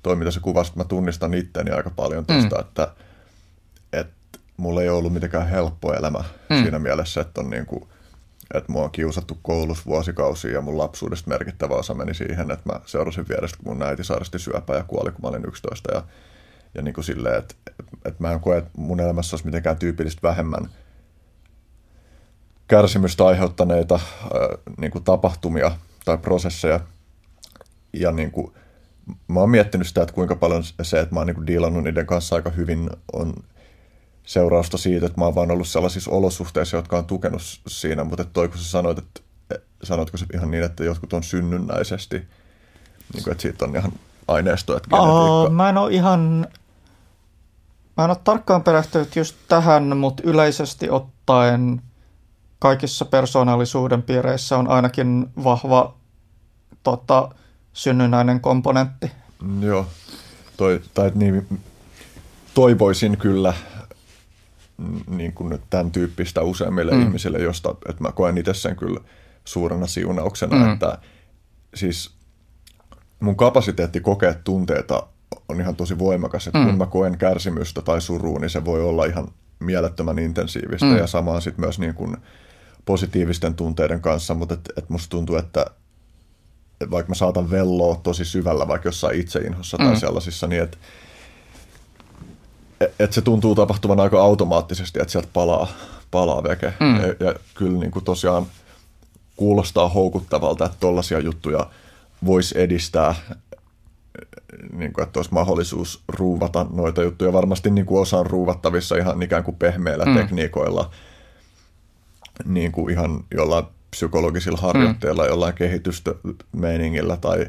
[0.03, 2.61] toi mitä sä kuvasit, mä tunnistan itteni aika paljon tuosta, mm.
[2.61, 2.89] että,
[3.93, 6.63] että mulla ei ollut mitenkään helppo elämä mm.
[6.63, 7.89] siinä mielessä, että on niin kuin,
[8.55, 12.81] että mua on kiusattu koulussa vuosikausia ja mun lapsuudesta merkittävä osa meni siihen, että mä
[12.87, 16.03] seurasin vierestä, kun mun äiti sairasti syöpää ja kuoli, kun mä olin 11 ja,
[16.75, 17.55] ja niin kuin silleen, että,
[18.05, 20.69] että mä en koe, että mun elämässä olisi mitenkään tyypillistä vähemmän
[22.73, 24.01] kärsimystä aiheuttaneita äh,
[24.79, 25.73] niin kuin tapahtumia
[26.05, 26.81] tai prosesseja.
[27.93, 28.53] Ja niin kuin,
[29.29, 32.37] mä oon miettinyt sitä, että kuinka paljon se, että mä oon niin diilannut niiden kanssa
[32.37, 33.35] aika hyvin, on
[34.27, 38.49] seurausta siitä, että mä oon vaan ollut sellaisissa olosuhteissa, jotka on tukenut siinä, mutta toi
[38.49, 39.21] kun sä sanoit, että
[39.83, 42.17] sanoitko se ihan niin, että jotkut on synnynnäisesti,
[43.15, 43.93] niin kuin, että siitä on ihan
[44.29, 45.51] aineistoa, että genetiikka...
[45.51, 46.47] mä en ole ihan,
[47.97, 51.83] mä en ole tarkkaan perehtynyt just tähän, mutta yleisesti ottaen
[52.63, 55.95] kaikissa persoonallisuuden piireissä on ainakin vahva
[56.83, 57.29] tota,
[57.73, 59.11] synnynnäinen komponentti.
[59.61, 59.87] Joo,
[60.57, 61.61] Toi, tai niin,
[62.55, 63.55] toivoisin kyllä
[65.07, 67.03] niin kuin tämän tyyppistä useimmille mm.
[67.03, 69.01] ihmisille, josta että mä koen itse sen kyllä
[69.45, 70.73] suurena siunauksena, mm.
[70.73, 70.99] että
[71.75, 72.15] siis
[73.21, 75.07] mun kapasiteetti kokea tunteita
[75.49, 76.67] on ihan tosi voimakas, että mm.
[76.67, 79.29] kun mä koen kärsimystä tai surua, niin se voi olla ihan
[79.59, 80.97] mielettömän intensiivistä mm.
[80.97, 82.17] ja samaan sitten myös niin kuin
[82.85, 85.67] positiivisten tunteiden kanssa, mutta et, et musta tuntuu, että
[86.81, 89.97] et vaikka mä saatan velloa tosi syvällä vaikka jossain itseinhossa tai mm.
[89.97, 90.79] sellaisissa, niin että
[92.99, 95.69] et se tuntuu tapahtuvan aika automaattisesti, että sieltä palaa,
[96.11, 96.73] palaa veke.
[96.81, 97.01] Mm.
[97.01, 98.47] Ja, ja kyllä niin kuin tosiaan
[99.37, 101.67] kuulostaa houkuttavalta, että tollaisia juttuja
[102.25, 103.15] voisi edistää,
[104.73, 107.33] niin kuin, että olisi mahdollisuus ruuvata noita juttuja.
[107.33, 110.15] Varmasti niin kuin osa on ruuvattavissa ihan ikään kuin pehmeillä mm.
[110.15, 110.91] tekniikoilla,
[112.45, 115.29] niin kuin ihan jollain psykologisilla harjoitteilla, mm.
[115.29, 117.47] jollain kehitysmeiningillä tai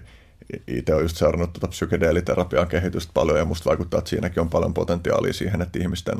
[0.68, 4.74] itse olen just seurannut tuota psykedeeliterapian kehitystä paljon ja musta vaikuttaa, että siinäkin on paljon
[4.74, 6.20] potentiaalia siihen, että ihmisten,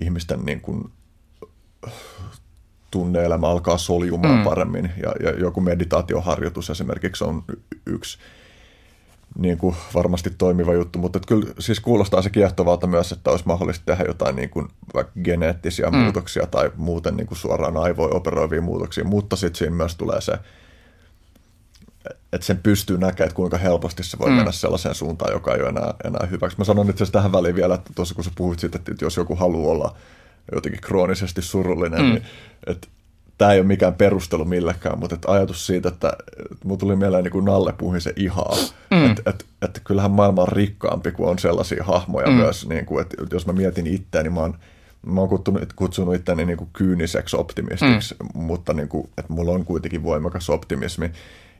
[0.00, 0.90] ihmisten niin kuin
[2.90, 4.44] tunneelämä alkaa soljumaan mm.
[4.44, 7.44] paremmin ja, ja joku meditaatioharjoitus esimerkiksi on
[7.86, 8.18] yksi
[9.38, 13.84] niin kuin varmasti toimiva juttu, mutta kyllä siis kuulostaa se kiehtovalta myös, että olisi mahdollista
[13.86, 15.96] tehdä jotain niin kuin vaikka geneettisiä mm.
[15.96, 20.32] muutoksia tai muuten niin kuin suoraan aivoin operoivia muutoksia, mutta sitten siinä myös tulee se,
[22.32, 24.36] että sen pystyy näkemään, että kuinka helposti se voi mm.
[24.36, 26.58] mennä sellaiseen suuntaan, joka ei ole enää, enää hyväksi.
[26.58, 29.16] Mä sanon itse asiassa tähän väliin vielä, että tuossa kun sä puhuit siitä, että jos
[29.16, 29.96] joku haluaa olla
[30.54, 32.08] jotenkin kroonisesti surullinen, mm.
[32.10, 32.22] niin
[32.66, 32.88] että
[33.38, 36.12] tämä ei ole mikään perustelu millekään, mutta että ajatus siitä, että,
[36.52, 38.56] että mulla tuli mieleen niin kuin Nalle se ihaa,
[38.90, 39.10] mm.
[39.10, 42.34] että, että, että kyllähän maailma on rikkaampi, kun on sellaisia hahmoja mm.
[42.34, 44.54] myös, niin kuin, että jos mä mietin itseäni, mä oon,
[45.06, 48.40] mä oon kutsunut, kutsunut itseäni niin kuin kyyniseksi optimistiksi, mm.
[48.42, 51.10] mutta niin kuin, että mulla on kuitenkin voimakas optimismi,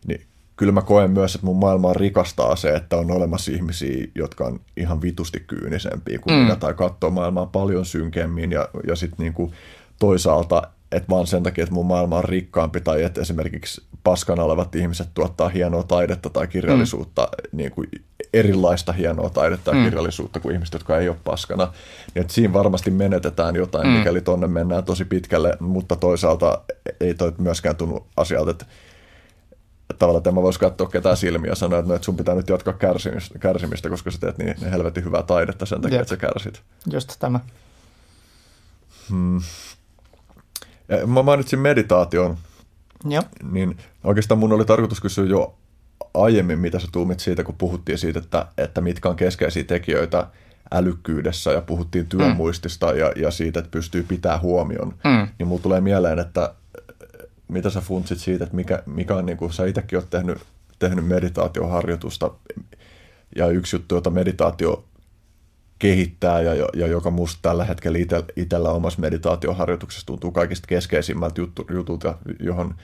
[0.06, 0.20] niin
[0.56, 4.60] kyllä mä koen myös, että mun maailmaa rikastaa se, että on olemassa ihmisiä, jotka on
[4.76, 6.42] ihan vitusti kyynisempiä kuin mm.
[6.42, 9.52] minä, tai katsoo maailmaa paljon synkemmin, ja, ja sitten niin
[9.98, 10.62] toisaalta
[10.96, 15.08] että vaan sen takia, että mun maailma on rikkaampi tai että esimerkiksi paskana olevat ihmiset
[15.14, 17.56] tuottaa hienoa taidetta tai kirjallisuutta, mm.
[17.56, 17.88] niin kuin
[18.32, 19.84] erilaista hienoa taidetta ja mm.
[19.84, 21.64] kirjallisuutta kuin ihmiset, jotka ei ole paskana.
[22.14, 23.92] Niin että siinä varmasti menetetään jotain, mm.
[23.92, 26.62] mikäli tonne mennään tosi pitkälle, mutta toisaalta
[27.00, 28.66] ei toi myöskään tunnu asialta, että
[29.98, 32.48] tavallaan että mä voisi katsoa ketään silmiä ja sanoa, että, no, että sun pitää nyt
[32.48, 36.02] jatkaa kärsimistä, kärsimistä koska sä teet niin helvetin hyvää taidetta sen takia, Jep.
[36.02, 36.62] että sä kärsit.
[36.92, 37.40] Just tämä.
[39.10, 39.40] Hmm.
[40.88, 42.36] Ja mä mainitsin meditaation,
[43.08, 43.22] ja.
[43.52, 45.54] niin oikeastaan mun oli tarkoitus kysyä jo
[46.14, 50.26] aiemmin, mitä sä tuumit siitä, kun puhuttiin siitä, että, että mitkä on keskeisiä tekijöitä
[50.72, 52.98] älykkyydessä ja puhuttiin työmuistista mm.
[52.98, 55.28] ja, ja siitä, että pystyy pitää huomion, mm.
[55.38, 56.54] niin mulla tulee mieleen, että
[57.48, 60.38] mitä sä funtsit siitä, että mikä, mikä on, niin kuin sä itsekin oot tehnyt,
[60.78, 62.30] tehnyt meditaatioharjoitusta
[63.36, 64.84] ja yksi juttu, jota meditaatio
[65.78, 71.40] kehittää ja, ja joka musta tällä hetkellä ite, itsellä omassa meditaatioharjoituksessa tuntuu kaikista keskeisimmältä
[71.70, 72.74] jutulta, johon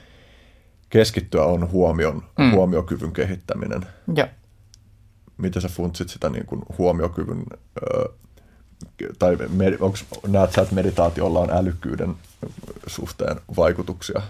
[0.90, 2.50] keskittyä on huomion, mm.
[2.50, 3.86] huomiokyvyn kehittäminen.
[4.14, 4.28] Ja.
[5.36, 7.44] Miten sä funtsit sitä niin kuin huomiokyvyn,
[7.82, 8.08] ö,
[9.18, 9.36] tai
[9.80, 12.14] onks, näet sä, että meditaatiolla on älykkyyden
[12.86, 14.22] suhteen vaikutuksia?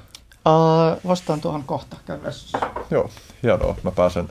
[0.46, 1.96] Uh, vastaan tuohon kohta,
[2.90, 3.10] Joo,
[3.42, 3.76] hienoa.
[3.82, 4.28] Mä pääsen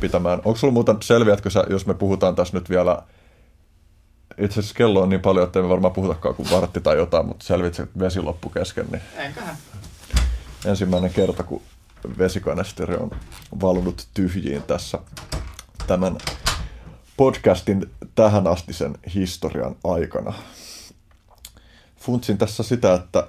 [0.00, 0.38] pitämään.
[0.44, 3.02] Onko sulla muuten, selviätkö sä, jos me puhutaan tässä nyt vielä
[4.44, 7.26] itse asiassa kello on niin paljon, että ei me varmaan puhutakaan kuin vartti tai jotain,
[7.26, 8.86] mutta selvitse, että vesi loppu kesken.
[8.92, 9.56] Niin Eiköhän.
[10.64, 11.62] Ensimmäinen kerta, kun
[12.18, 13.10] vesikanesteri on
[13.60, 14.98] valunut tyhjiin tässä
[15.86, 16.18] tämän
[17.16, 20.34] podcastin tähän asti sen historian aikana.
[21.96, 23.28] Funtsin tässä sitä, että,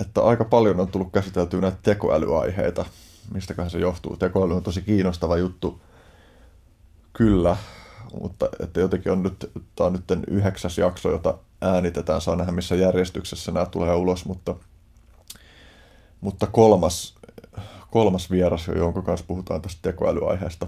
[0.00, 2.84] että aika paljon on tullut käsiteltyä näitä tekoälyaiheita.
[3.34, 4.16] Mistäköhän se johtuu?
[4.16, 5.80] Tekoäly on tosi kiinnostava juttu.
[7.12, 7.56] Kyllä,
[8.20, 12.74] mutta että jotenkin on nyt, tämä on nyt yhdeksäs jakso, jota äänitetään, saa nähdä missä
[12.74, 14.54] järjestyksessä nämä tulee ulos, mutta,
[16.20, 17.14] mutta kolmas,
[17.90, 20.66] kolmas vieras, jonka kanssa puhutaan tästä tekoälyaiheesta.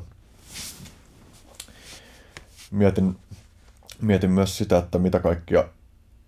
[2.71, 3.17] Mietin,
[4.01, 5.65] mietin myös sitä, että mitä kaikkia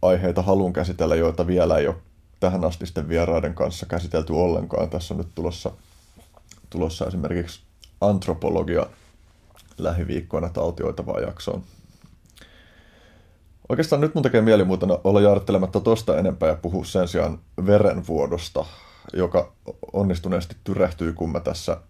[0.03, 1.97] aiheita haluan käsitellä, joita vielä ei ole
[2.41, 4.91] tähän asti sitten vieraiden kanssa käsitelty ollenkaan.
[4.91, 5.71] Tässä on nyt tulossa,
[6.71, 7.61] tulossa esimerkiksi
[8.01, 8.87] antropologia
[9.79, 11.63] lähiviikkoina taltioitavaa jaksoon.
[13.69, 18.65] Oikeastaan nyt mun tekee mieli muuten olla jaarittelematta tosta enempää ja puhua sen sijaan verenvuodosta,
[19.13, 19.53] joka
[19.93, 21.81] onnistuneesti tyrehtyy, kun mä tässä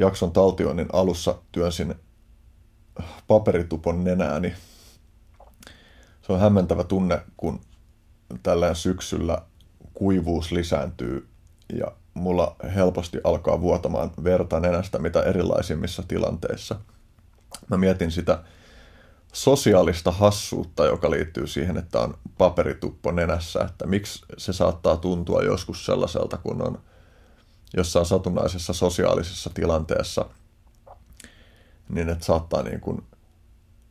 [0.00, 1.94] jakson taltioinnin alussa työnsin
[3.28, 4.54] paperitupon nenääni.
[6.22, 7.60] Se on hämmentävä tunne, kun
[8.42, 9.42] tällä syksyllä
[9.94, 11.28] kuivuus lisääntyy
[11.78, 16.76] ja mulla helposti alkaa vuotamaan verta nenästä mitä erilaisimmissa tilanteissa.
[17.68, 18.38] Mä mietin sitä
[19.32, 25.86] sosiaalista hassuutta, joka liittyy siihen, että on paperituppo nenässä, että miksi se saattaa tuntua joskus
[25.86, 26.78] sellaiselta, kun on
[27.76, 30.24] jossain satunnaisessa sosiaalisessa tilanteessa,
[31.88, 33.02] niin että saattaa niin kuin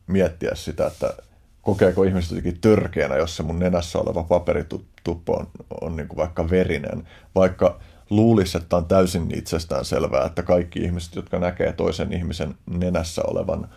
[0.06, 1.14] miettiä sitä, että
[1.62, 5.50] kokeeko ihmiset jotenkin törkeänä, jos se mun nenässä oleva paperituppo on,
[5.80, 7.80] on niin kuin vaikka verinen, vaikka
[8.10, 13.68] luulisi, että on täysin itsestään selvää, että kaikki ihmiset, jotka näkee toisen ihmisen nenässä olevan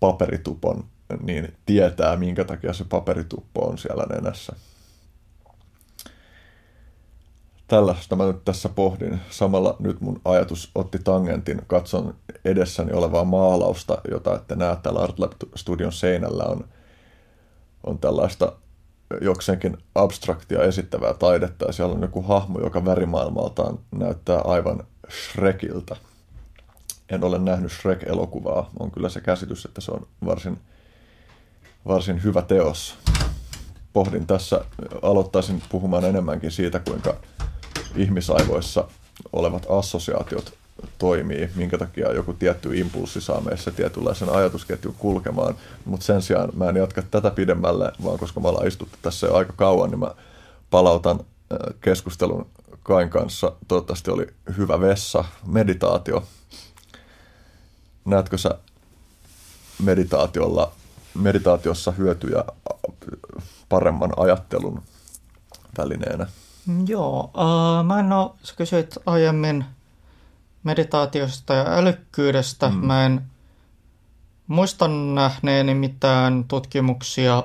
[0.00, 0.84] paperitupon,
[1.22, 4.52] niin tietää, minkä takia se paperituppo on siellä nenässä.
[7.68, 9.20] Tällaista mä nyt tässä pohdin.
[9.30, 11.62] Samalla nyt mun ajatus otti tangentin.
[11.66, 16.44] Katson edessäni olevaa maalausta, jota ette näe täällä Artlab Studion seinällä.
[16.44, 16.64] On,
[17.84, 18.52] on tällaista
[19.20, 25.96] jokseenkin abstraktia esittävää taidetta ja siellä on joku hahmo, joka värimaailmaltaan näyttää aivan Shrekiltä.
[27.08, 28.70] En ole nähnyt Shrek-elokuvaa.
[28.78, 30.58] On kyllä se käsitys, että se on varsin,
[31.86, 32.94] varsin hyvä teos.
[33.92, 34.64] Pohdin tässä,
[35.02, 37.16] aloittaisin puhumaan enemmänkin siitä, kuinka
[37.96, 38.88] ihmisaivoissa
[39.32, 40.58] olevat assosiaatiot
[40.98, 45.54] toimii, minkä takia joku tietty impulssi saa meissä tietynlaisen ajatusketjun kulkemaan.
[45.84, 49.34] Mutta sen sijaan mä en jatka tätä pidemmälle, vaan koska me ollaan istuttu tässä jo
[49.34, 50.14] aika kauan, niin mä
[50.70, 51.20] palautan
[51.80, 52.46] keskustelun
[52.82, 53.52] Kain kanssa.
[53.68, 54.26] Toivottavasti oli
[54.56, 56.24] hyvä vessa, meditaatio.
[58.04, 58.50] Näetkö sä
[59.82, 60.72] meditaatiolla,
[61.14, 62.44] meditaatiossa hyötyjä
[63.68, 64.82] paremman ajattelun
[65.78, 66.26] välineenä?
[66.86, 69.64] Joo, uh, mä en ole, sä kysyit aiemmin
[70.62, 72.68] meditaatiosta ja älykkyydestä.
[72.68, 72.74] Mm.
[72.74, 73.22] Mä en
[74.46, 77.42] muista nähneeni mitään tutkimuksia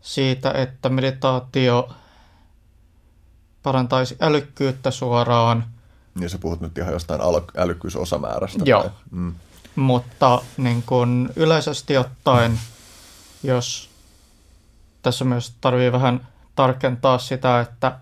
[0.00, 1.88] siitä, että meditaatio
[3.62, 5.64] parantaisi älykkyyttä suoraan.
[6.14, 7.20] Niin sä puhut nyt ihan jostain
[7.56, 8.62] älykkyysosamäärästä.
[8.64, 8.90] Joo, tai?
[9.10, 9.34] Mm.
[9.76, 12.60] mutta niin kun yleisesti ottaen,
[13.42, 13.90] jos
[15.02, 17.98] tässä myös tarvii vähän tarkentaa sitä, että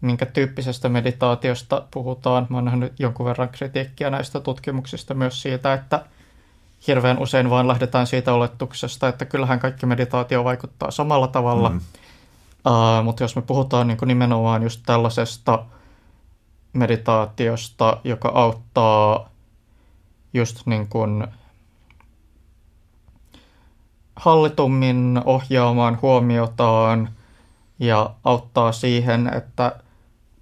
[0.00, 2.46] minkä tyyppisestä meditaatiosta puhutaan.
[2.50, 6.04] Mä oon nähnyt jonkun verran kritiikkiä näistä tutkimuksista myös siitä, että
[6.86, 11.70] hirveän usein vaan lähdetään siitä oletuksesta, että kyllähän kaikki meditaatio vaikuttaa samalla tavalla.
[11.70, 11.80] Mm.
[12.66, 15.64] Uh, mutta jos me puhutaan niin nimenomaan just tällaisesta
[16.72, 19.28] meditaatiosta, joka auttaa
[20.34, 21.26] just niin kuin
[24.16, 27.08] hallitummin ohjaamaan huomiotaan
[27.78, 29.72] ja auttaa siihen, että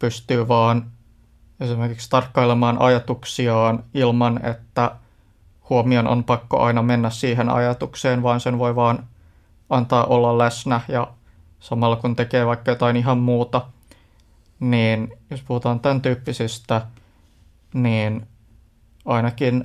[0.04, 0.90] pystyy vaan
[1.60, 4.96] esimerkiksi tarkkailemaan ajatuksiaan ilman, että
[5.70, 9.06] huomion on pakko aina mennä siihen ajatukseen, vaan sen voi vaan
[9.70, 10.80] antaa olla läsnä.
[10.88, 11.08] Ja
[11.60, 13.66] samalla kun tekee vaikka jotain ihan muuta,
[14.60, 16.86] niin jos puhutaan tämän tyyppisistä,
[17.74, 18.26] niin
[19.04, 19.64] ainakin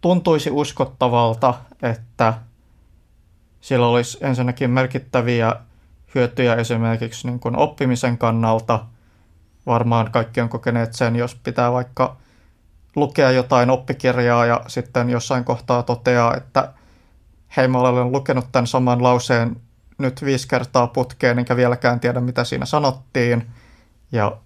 [0.00, 2.34] tuntuisi uskottavalta, että
[3.60, 5.56] sillä olisi ensinnäkin merkittäviä
[6.14, 8.84] hyötyjä esimerkiksi niin kuin oppimisen kannalta.
[9.66, 12.16] Varmaan kaikki on kokeneet sen, jos pitää vaikka
[12.96, 16.72] lukea jotain oppikirjaa ja sitten jossain kohtaa toteaa, että
[17.56, 19.56] hei mä olen lukenut tämän saman lauseen
[19.98, 23.46] nyt viisi kertaa putkeen, enkä vieläkään tiedä mitä siinä sanottiin.
[24.12, 24.36] Ja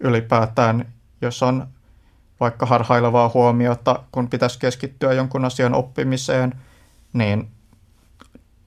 [0.00, 0.92] ylipäätään,
[1.22, 1.66] jos on
[2.40, 6.54] vaikka harhailevaa huomiota, kun pitäisi keskittyä jonkun asian oppimiseen,
[7.12, 7.50] niin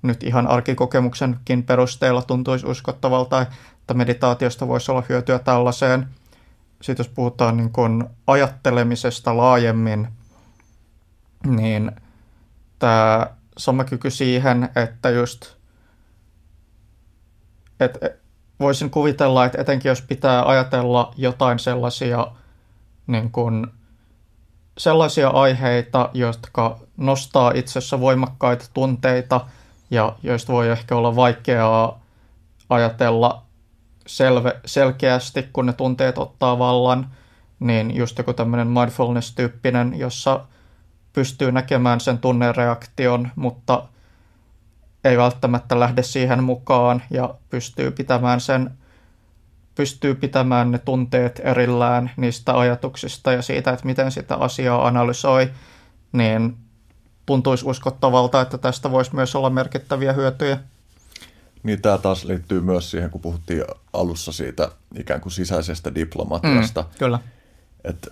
[0.03, 6.07] nyt ihan arkikokemuksenkin perusteella tuntuisi uskottavalta, että meditaatiosta voisi olla hyötyä tällaiseen.
[6.81, 10.07] Sitten jos puhutaan niin kuin ajattelemisesta laajemmin,
[11.45, 11.91] niin
[12.79, 15.53] tämä sama kyky siihen, että just
[17.79, 18.09] että
[18.59, 22.27] voisin kuvitella, että etenkin jos pitää ajatella jotain sellaisia,
[23.07, 23.67] niin kuin,
[24.77, 29.41] sellaisia aiheita, jotka nostaa itsessä voimakkaita tunteita–
[29.93, 31.99] ja joista voi ehkä olla vaikeaa
[32.69, 33.43] ajatella
[34.07, 37.09] selve, selkeästi, kun ne tunteet ottaa vallan,
[37.59, 40.45] niin just joku tämmöinen mindfulness-tyyppinen, jossa
[41.13, 43.83] pystyy näkemään sen tunnereaktion, mutta
[45.03, 48.71] ei välttämättä lähde siihen mukaan ja pystyy pitämään sen
[49.75, 55.51] pystyy pitämään ne tunteet erillään niistä ajatuksista ja siitä, että miten sitä asiaa analysoi,
[56.11, 56.57] niin
[57.25, 60.59] tuntuisi uskottavalta, että tästä voisi myös olla merkittäviä hyötyjä.
[61.63, 66.81] Niin tämä taas liittyy myös siihen, kun puhuttiin alussa siitä ikään kuin sisäisestä diplomatiasta.
[66.81, 67.19] Mm, kyllä.
[67.83, 68.11] Että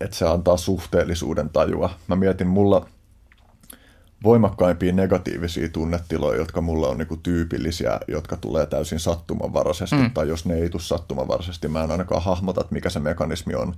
[0.00, 1.90] et se antaa suhteellisuuden tajua.
[2.08, 2.86] Mä mietin, mulla
[4.24, 10.10] voimakkaimpia negatiivisia tunnetiloja, jotka mulla on niinku tyypillisiä, jotka tulee täysin sattumanvaraisesti, mm.
[10.10, 13.74] tai jos ne ei tule sattumanvaraisesti, mä en ainakaan hahmota, että mikä se mekanismi on,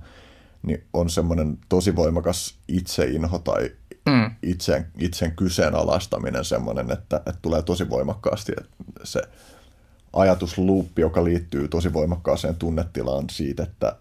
[0.63, 3.71] niin on semmoinen tosi voimakas itseinho tai
[4.05, 4.31] mm.
[4.43, 9.21] itsen, itsen kyseenalaistaminen semmoinen, että, että tulee tosi voimakkaasti että se
[10.13, 13.95] ajatusluuppi, joka liittyy tosi voimakkaaseen tunnetilaan siitä, että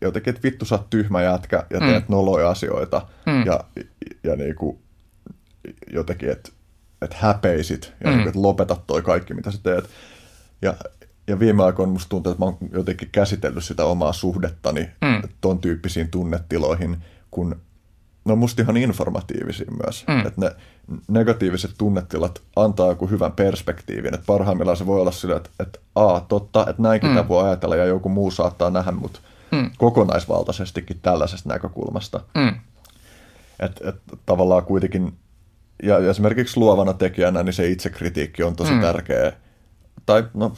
[0.00, 2.12] jotenkin, että vittu sä oot tyhmä jätkä ja teet mm.
[2.14, 3.46] noloja asioita mm.
[3.46, 3.64] ja,
[4.24, 4.78] ja niin kuin,
[5.92, 6.50] jotenkin, että
[7.02, 8.16] että häpeisit ja mm.
[8.16, 9.84] niin kuin, että lopetat toi kaikki, mitä sä teet.
[10.62, 10.74] Ja,
[11.26, 15.28] ja viime aikoina musta tuntuu, että mä oon jotenkin käsitellyt sitä omaa suhdettani mm.
[15.40, 17.60] ton tyyppisiin tunnetiloihin, kun
[18.28, 20.04] ne on musta ihan informatiivisia myös.
[20.08, 20.26] Mm.
[20.26, 20.50] Että ne
[21.08, 24.14] negatiiviset tunnetilat antaa joku hyvän perspektiivin.
[24.14, 27.28] Että parhaimmillaan se voi olla sillä, että, että a, totta, että näinkin mm.
[27.28, 29.70] voi ajatella ja joku muu saattaa nähdä mut mm.
[29.78, 32.20] kokonaisvaltaisestikin tällaisesta näkökulmasta.
[32.34, 32.54] Mm.
[33.60, 35.12] Että et, tavallaan kuitenkin,
[35.82, 38.80] ja esimerkiksi luovana tekijänä, niin se itsekritiikki on tosi mm.
[38.80, 39.32] tärkeä.
[40.06, 40.52] Tai no,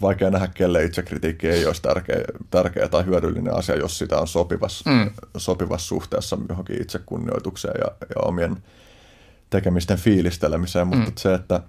[0.00, 2.20] vaikea nähdä, kelle itsekritiikki ei olisi tärkeä,
[2.50, 5.10] tärkeä tai hyödyllinen asia, jos sitä on sopivassa, mm.
[5.36, 8.56] sopivassa suhteessa johonkin itsekunnioitukseen ja, ja omien
[9.50, 11.16] tekemisten fiilistelemiseen, mutta mm.
[11.16, 11.60] se, että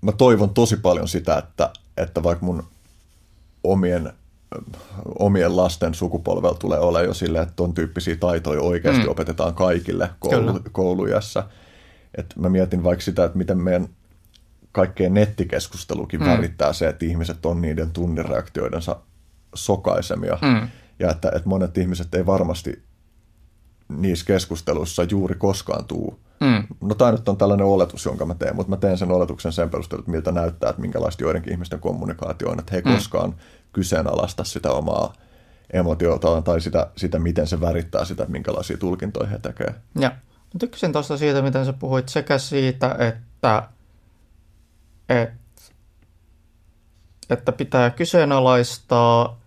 [0.00, 2.64] mä toivon tosi paljon sitä, että, että vaikka mun
[3.64, 4.12] omien,
[5.18, 9.08] omien lasten sukupolvella tulee olla jo silleen, että ton tyyppisiä taitoja oikeasti mm.
[9.08, 11.44] opetetaan kaikille koulu, koulujassa–
[12.14, 13.88] että mä mietin vaikka sitä, että miten meidän
[14.72, 16.26] kaikkeen nettikeskustelukin mm.
[16.26, 18.96] värittää se, että ihmiset on niiden tunnireaktioidensa
[19.54, 20.38] sokaisemia.
[20.42, 20.68] Mm.
[20.98, 22.82] Ja että, että monet ihmiset ei varmasti
[23.88, 26.20] niissä keskusteluissa juuri koskaan tuu.
[26.40, 26.76] Mm.
[26.80, 29.70] No tämä nyt on tällainen oletus, jonka mä teen, mutta mä teen sen oletuksen sen
[29.70, 32.94] perusteella, että miltä näyttää, että minkälaista joidenkin ihmisten kommunikaatio on, että he ei mm.
[32.94, 33.34] koskaan
[33.72, 35.12] kyseenalaista sitä omaa
[35.72, 39.74] emotiotaan tai sitä, sitä, miten se värittää sitä, minkälaisia tulkintoja he tekee.
[39.98, 40.12] Ja.
[40.58, 43.68] Tykkäsin tuosta siitä, miten sä puhuit sekä siitä, että,
[45.08, 45.72] että,
[47.30, 49.40] että pitää kyseenalaistaa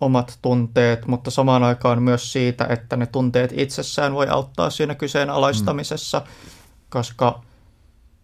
[0.00, 6.18] omat tunteet, mutta samaan aikaan myös siitä, että ne tunteet itsessään voi auttaa siinä kyseenalaistamisessa,
[6.18, 6.26] mm.
[6.88, 7.42] koska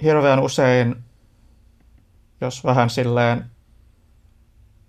[0.02, 0.96] hirveän usein,
[2.40, 3.50] jos vähän silleen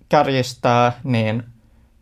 [0.09, 1.43] kärjistää, niin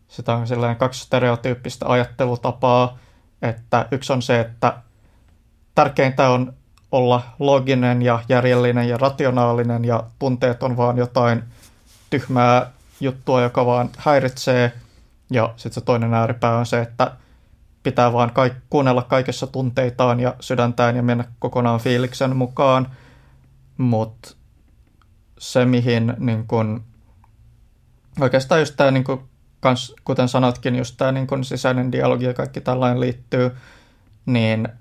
[0.08, 2.98] sitä on silleen kaksi stereotyyppistä ajattelutapaa,
[3.42, 4.82] että yksi on se, että
[5.80, 6.52] tärkeintä on
[6.92, 11.42] olla loginen ja järjellinen ja rationaalinen ja tunteet on vaan jotain
[12.10, 14.72] tyhmää juttua, joka vaan häiritsee.
[15.30, 17.12] Ja sitten se toinen ääripää on se, että
[17.82, 22.88] pitää vaan kaik- kuunnella kaikessa tunteitaan ja sydäntään ja mennä kokonaan fiiliksen mukaan.
[23.78, 24.34] Mutta
[25.38, 26.84] se, mihin niin kun,
[28.20, 29.28] oikeastaan just tämä, niin kun,
[30.04, 33.50] kuten sanotkin, just tämä niin sisäinen dialogi ja kaikki tällainen liittyy,
[34.26, 34.68] niin–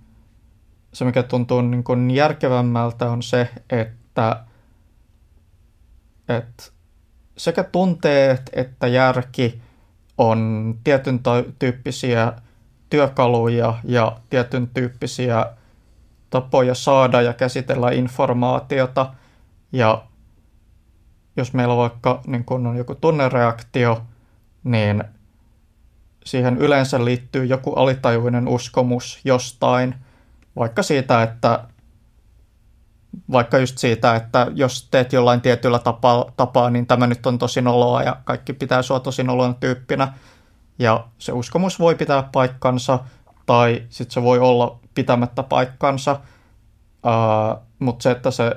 [0.94, 4.44] se, mikä tuntuu niin kuin järkevämmältä, on se, että,
[6.30, 6.64] että
[7.38, 9.62] sekä tunteet että järki
[10.18, 11.20] on tietyn
[11.60, 12.34] tyyppisiä
[12.90, 15.46] työkaluja ja tietyn tyyppisiä
[16.30, 19.14] tapoja saada ja käsitellä informaatiota.
[19.72, 20.04] Ja
[21.38, 24.02] jos meillä vaikka niin kun on joku tunnereaktio,
[24.64, 25.04] niin
[26.26, 29.96] siihen yleensä liittyy joku alitajuinen uskomus jostain–
[30.56, 31.68] vaikka siitä, että
[33.32, 37.62] vaikka just siitä, että jos teet jollain tietyllä tapaa, tapaa, niin tämä nyt on tosi
[37.62, 40.14] noloa ja kaikki pitää sua tosi nolona tyyppinä.
[40.80, 43.00] Ja se uskomus voi pitää paikkansa,
[43.46, 48.52] tai sitten se voi olla pitämättä paikkansa, uh, mutta se, että se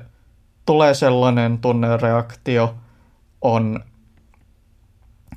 [0.67, 2.75] tulee sellainen tunnereaktio,
[3.41, 3.85] on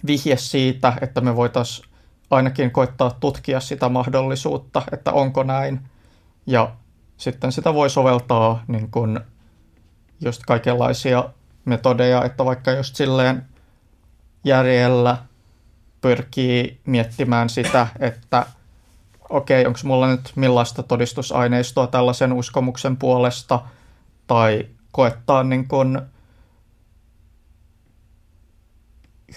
[0.07, 1.89] vihje siitä, että me voitaisiin
[2.31, 5.79] ainakin koittaa tutkia sitä mahdollisuutta, että onko näin–
[6.45, 6.75] ja
[7.17, 9.19] sitten sitä voi soveltaa niin kuin
[10.21, 11.29] just kaikenlaisia
[11.65, 13.45] metodeja, että vaikka just silleen
[14.43, 15.17] järjellä
[16.01, 18.45] pyrkii miettimään sitä, että
[19.29, 23.59] okei, okay, onko mulla nyt millaista todistusaineistoa tällaisen uskomuksen puolesta,
[24.27, 26.01] tai koettaa niin kuin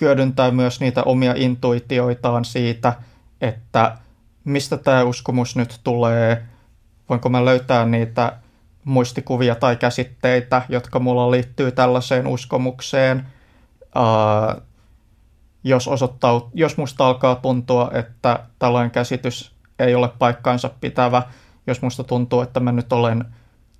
[0.00, 2.92] hyödyntää myös niitä omia intuitioitaan siitä,
[3.40, 3.98] että
[4.44, 6.42] mistä tämä uskomus nyt tulee,
[7.08, 8.32] voinko mä löytää niitä
[8.84, 13.26] muistikuvia tai käsitteitä, jotka mulla liittyy tällaiseen uskomukseen.
[13.96, 14.62] Uh,
[15.64, 21.22] jos, osoittaa, jos musta alkaa tuntua, että tällainen käsitys ei ole paikkaansa pitävä,
[21.66, 23.24] jos musta tuntuu, että mä nyt olen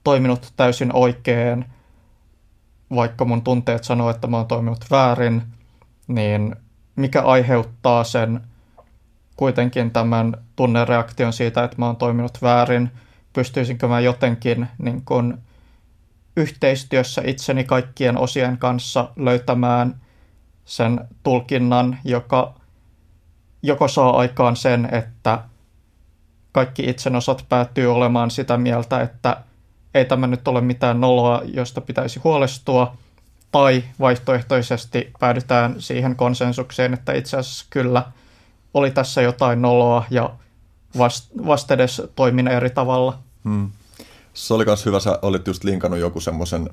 [0.05, 1.65] toiminut täysin oikein,
[2.95, 5.43] vaikka mun tunteet sanoo, että mä oon toiminut väärin,
[6.09, 6.57] niin
[6.97, 8.41] mikä aiheuttaa sen
[9.37, 12.91] kuitenkin tämän tunnereaktion siitä, että mä oon toiminut väärin–
[13.39, 15.39] pystyisinkö mä jotenkin niin kun,
[16.37, 20.01] yhteistyössä itseni kaikkien osien kanssa löytämään
[20.65, 22.55] sen tulkinnan, joka
[23.63, 25.39] joko saa aikaan sen, että
[26.53, 29.37] kaikki itsen osat päätyy olemaan sitä mieltä, että
[29.95, 32.97] ei tämä nyt ole mitään noloa, josta pitäisi huolestua,
[33.53, 38.03] tai vaihtoehtoisesti päädytään siihen konsensukseen, että itse asiassa kyllä
[38.75, 40.31] oli tässä jotain noloa ja
[40.99, 43.28] vast, vastedes toimin eri tavalla.
[43.45, 43.71] Hmm.
[44.35, 46.71] Se oli myös hyvä, sä olit just linkannut joku semmoisen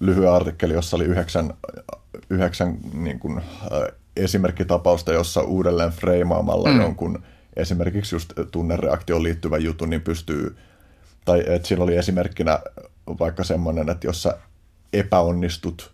[0.00, 1.54] lyhyen artikkeli, jossa oli yhdeksän,
[2.30, 6.80] yhdeksän niin kuin, äh, esimerkkitapausta, jossa uudelleen freimaamalla mm.
[6.80, 7.22] jonkun
[7.56, 10.56] esimerkiksi just tunnereaktioon liittyvän jutun, niin pystyy,
[11.24, 12.58] tai että siinä oli esimerkkinä
[13.06, 14.38] vaikka semmoinen, että jos sä
[14.92, 15.92] epäonnistut,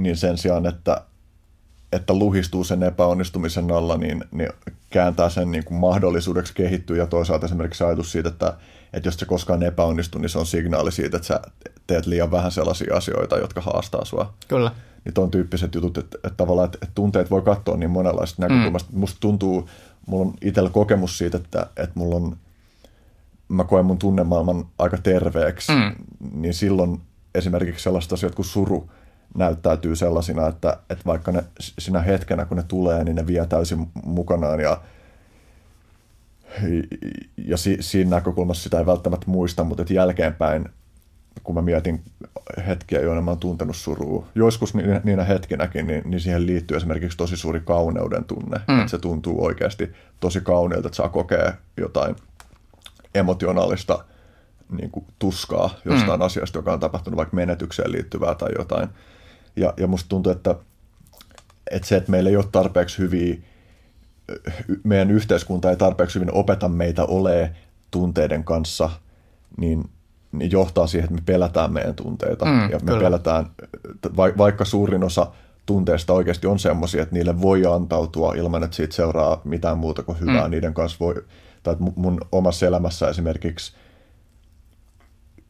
[0.00, 1.00] niin sen sijaan, että,
[1.92, 4.50] että luhistuu sen epäonnistumisen alla, niin, niin
[4.90, 8.54] kääntää sen niin kuin mahdollisuudeksi kehittyä ja toisaalta esimerkiksi ajatus siitä, että,
[8.92, 11.40] että jos se koskaan epäonnistuu, niin se on signaali siitä, että sä
[11.86, 14.34] teet liian vähän sellaisia asioita, jotka haastaa sua.
[14.48, 14.72] Kyllä.
[15.04, 18.92] Niin ton tyyppiset jutut, että, että tavallaan että, että tunteet voi katsoa niin monenlaista näkökulmasta.
[18.92, 18.98] Mm.
[18.98, 19.68] Musta tuntuu,
[20.06, 22.36] mulla on itsellä kokemus siitä, että, että mulla on,
[23.48, 25.94] mä koen mun tunnemaailman aika terveeksi, mm.
[26.32, 27.00] niin silloin
[27.34, 28.90] esimerkiksi sellaiset asiat kuin suru
[29.38, 33.86] näyttäytyy sellaisina, että, että vaikka ne sinä hetkenä, kun ne tulee, niin ne vie täysin
[34.04, 34.80] mukanaan ja
[37.36, 40.68] ja si, siinä näkökulmassa sitä ei välttämättä muista, mutta että jälkeenpäin,
[41.44, 42.02] kun mä mietin
[42.66, 47.18] hetkiä, joina mä oon tuntenut surua, joskus niinä, niinä hetkinäkin, niin, niin siihen liittyy esimerkiksi
[47.18, 48.60] tosi suuri kauneuden tunne.
[48.68, 48.78] Mm.
[48.78, 52.16] Että se tuntuu oikeasti tosi kauneelta, että saa kokea jotain
[53.14, 54.04] emotionaalista
[54.72, 56.26] niin kuin tuskaa jostain mm.
[56.26, 58.88] asiasta, joka on tapahtunut vaikka menetykseen liittyvää tai jotain.
[59.60, 60.54] Ja, ja musta tuntuu, että,
[61.70, 63.36] että se, että meillä ei ole tarpeeksi hyviä
[64.84, 67.50] meidän yhteiskunta ei tarpeeksi hyvin opeta meitä ole
[67.90, 68.90] tunteiden kanssa,
[69.56, 69.90] niin,
[70.32, 72.44] niin johtaa siihen, että me pelätään meidän tunteita.
[72.44, 73.00] Mm, ja me kyllä.
[73.00, 73.46] pelätään,
[74.16, 75.26] vaikka suurin osa
[75.66, 80.20] tunteista oikeasti on semmoisia, että niille voi antautua ilman, että siitä seuraa mitään muuta kuin
[80.20, 80.44] hyvää.
[80.44, 80.50] Mm.
[80.50, 81.24] Niiden kanssa voi,
[81.62, 83.72] tai mun omassa elämässä esimerkiksi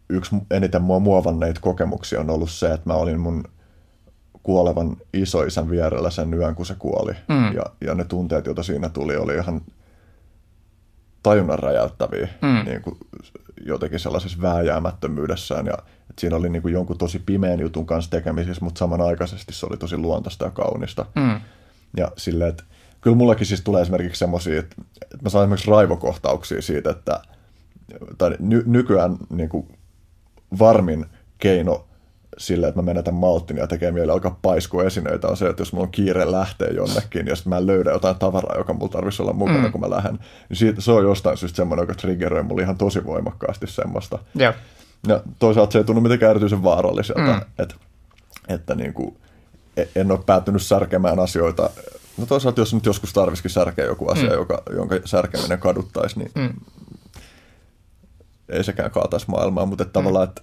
[0.08, 3.44] yksi eniten mua muovanneita kokemuksia on ollut se, että mä olin mun
[4.48, 7.12] kuolevan isoisän vierellä sen yön, kun se kuoli.
[7.28, 7.52] Mm.
[7.54, 9.60] Ja, ja ne tunteet, joita siinä tuli, oli ihan
[11.22, 12.70] tajunnan räjäyttäviä mm.
[12.70, 12.96] niin kuin
[13.64, 15.66] jotenkin sellaisessa vääjäämättömyydessään.
[15.66, 19.66] Ja, että siinä oli niin kuin jonkun tosi pimeän jutun kanssa tekemisissä, mutta samanaikaisesti se
[19.66, 21.06] oli tosi luontaista ja kaunista.
[21.14, 21.40] Mm.
[21.96, 22.64] Ja silleen, että
[23.00, 27.20] kyllä mullakin siis tulee esimerkiksi semmoisia, että, että mä saan esimerkiksi raivokohtauksia siitä, että
[28.18, 29.68] tai ny, nykyään niin kuin
[30.58, 31.06] varmin
[31.38, 31.87] keino
[32.38, 35.72] sille, että mä menetän malttin ja tekee mieli alkaa paiskua esineitä, on se, että jos
[35.72, 39.32] mulla on kiire lähteä jonnekin ja sitten mä löydän jotain tavaraa, joka mulla tarvitsisi olla
[39.32, 39.72] mukana, mm.
[39.72, 40.18] kun mä lähden,
[40.48, 44.18] niin siitä, se on jostain syystä semmoinen, joka triggeroi mulla ihan tosi voimakkaasti semmoista.
[44.40, 44.54] Yeah.
[45.08, 47.40] Ja toisaalta se ei tunnu mitenkään erityisen vaaralliselta, mm.
[47.58, 47.74] että,
[48.48, 49.16] että niin kuin,
[49.76, 51.70] e, en ole päättynyt särkemään asioita.
[52.16, 54.34] No toisaalta, jos nyt joskus tarvisikin särkeä joku asia, mm.
[54.34, 56.54] joka, jonka särkeminen kaduttaisi, niin mm.
[58.48, 60.04] ei sekään kaataisi maailmaa, mutta että mm.
[60.04, 60.42] tavallaan, että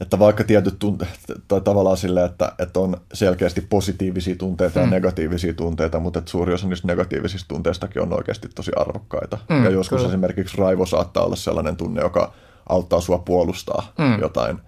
[0.00, 4.90] että vaikka tietyt tunteet, tai tavallaan sille, että, että on selkeästi positiivisia tunteita ja mm.
[4.90, 9.38] negatiivisia tunteita, mutta että suuri osa niistä negatiivisista tunteistakin on oikeasti tosi arvokkaita.
[9.48, 10.08] Mm, ja joskus kyllä.
[10.08, 12.32] esimerkiksi raivo saattaa olla sellainen tunne, joka
[12.68, 14.20] auttaa sua puolustaa mm.
[14.20, 14.58] jotain,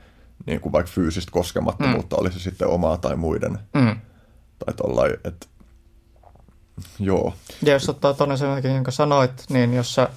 [0.47, 2.20] niin kuin vaikka fyysistä koskemattomuutta, mm.
[2.20, 3.58] oli se sitten omaa tai muiden.
[3.74, 3.97] Mm.
[4.65, 5.47] Tai tollain, että
[6.98, 7.34] joo.
[7.62, 10.08] Ja jos ottaa tuonne esimerkiksi, jonka sanoit, niin jos sä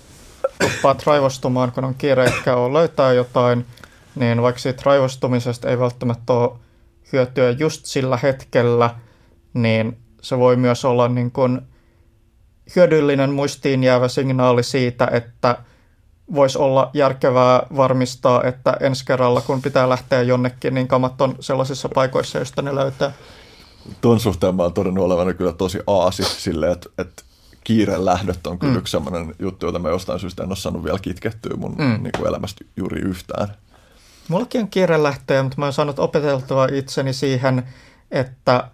[1.06, 3.66] raivostumaan, kun on kiire ehkä on löytää jotain,
[4.16, 6.52] niin vaikka siitä raivostumisesta ei välttämättä ole
[7.14, 8.96] hyötyä just sillä hetkellä,
[9.54, 11.62] niin se voi myös olla niin kuin
[12.76, 15.58] hyödyllinen muistiin jäävä signaali siitä, että
[16.34, 21.90] voisi olla järkevää varmistaa, että ensi kerralla kun pitää lähteä jonnekin, niin kamat on sellaisissa
[21.90, 23.12] paikoissa, joista ne löytää.
[24.02, 27.24] Tuon suhteen mä oon todennut olevani kyllä tosi aasi silleen, että, että
[27.64, 28.80] kiireen lähdöt on kyllä mm.
[28.80, 32.04] yksi sellainen juttu, jota mä jostain syystä en ole saanut vielä kitkettyä mun mm.
[32.04, 33.48] niin kuin elämästä juuri yhtään.
[34.32, 37.64] Mullakin on kiirelähtöjä, mutta mä oon saanut opeteltua itseni siihen,
[38.12, 38.68] että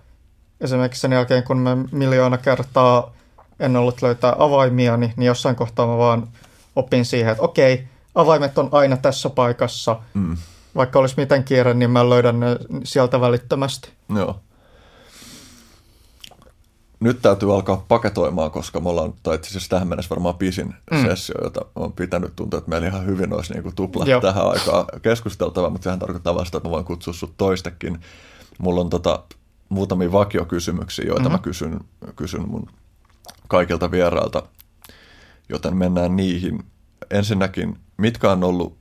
[0.61, 3.13] esimerkiksi sen jälkeen, kun mä miljoona kertaa
[3.59, 6.27] en ollut löytää avaimia, niin, niin jossain kohtaa mä vaan
[6.75, 9.99] opin siihen, että okei, avaimet on aina tässä paikassa.
[10.13, 10.37] Mm.
[10.75, 13.89] Vaikka olisi miten kiire, niin mä löydän ne sieltä välittömästi.
[14.15, 14.39] Joo
[16.99, 21.01] nyt täytyy alkaa paketoimaan, koska me ollaan, tai itse asiassa tähän mennessä varmaan pisin mm.
[21.01, 24.21] sessio, jota on pitänyt tuntua, että meillä ihan hyvin olisi niin kuin tupla Joo.
[24.21, 27.99] tähän aikaan keskusteltava, mutta sehän tarkoittaa vasta, että mä voin kutsua sut toistekin.
[28.57, 29.23] Mulla on tota,
[29.69, 31.33] muutamia vakiokysymyksiä, joita mm-hmm.
[31.33, 31.79] mä kysyn,
[32.15, 32.69] kysyn mun
[33.47, 34.43] kaikilta vierailta,
[35.49, 36.63] joten mennään niihin.
[37.11, 38.77] Ensinnäkin, mitkä on ollut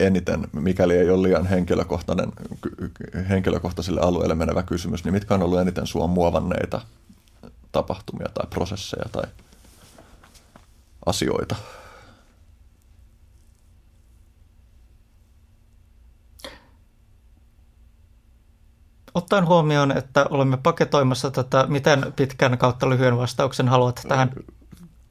[0.00, 2.32] eniten, mikäli ei ole liian henkilökohtainen,
[3.28, 6.80] henkilökohtaiselle alueelle menevä kysymys, niin mitkä on ollut eniten sua muovanneita
[7.76, 9.24] tapahtumia tai prosesseja tai
[11.06, 11.56] asioita?
[19.16, 24.30] ottaen huomioon, että olemme paketoimassa tätä, miten pitkän kautta lyhyen vastauksen haluat tähän?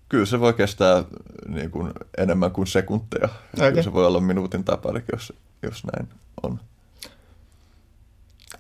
[0.10, 1.04] Kyllä se voi kestää
[1.48, 3.30] niin kuin enemmän kuin sekunteja.
[3.54, 3.70] Okay.
[3.70, 6.10] Kyllä se voi olla minuutin tai parikin, jos, jos näin
[6.44, 6.60] on.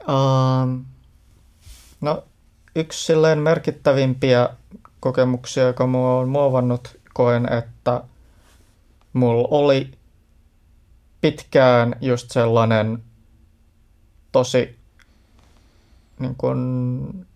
[0.09, 0.85] Um,
[2.01, 2.24] no,
[2.76, 4.50] yksi silleen merkittävimpiä
[5.00, 8.04] kokemuksia, joka mua on muovannut, koen, että
[9.14, 9.92] mulla oli
[11.22, 13.04] pitkään just sellainen
[14.32, 14.80] tosi
[16.20, 17.28] niin kuin,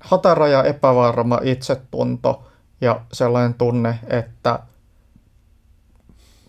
[0.00, 2.46] hatara ja epävarma itsetunto
[2.80, 4.58] ja sellainen tunne, että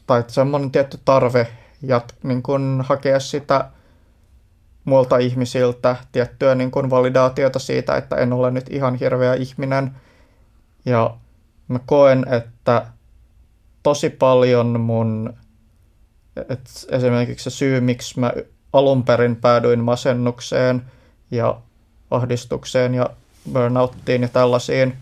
[0.07, 1.47] tai semmoinen tietty tarve
[1.81, 3.69] jat, niin kuin hakea sitä
[4.85, 9.91] muilta ihmisiltä tiettyä niin kuin validaatiota siitä, että en ole nyt ihan hirveä ihminen.
[10.85, 11.17] Ja
[11.67, 12.87] mä koen, että
[13.83, 15.33] tosi paljon mun,
[16.35, 18.31] että esimerkiksi se syy, miksi mä
[18.73, 20.81] alun perin päädyin masennukseen
[21.31, 21.61] ja
[22.11, 23.09] ahdistukseen ja
[23.53, 24.97] burnouttiin ja tällaisiin,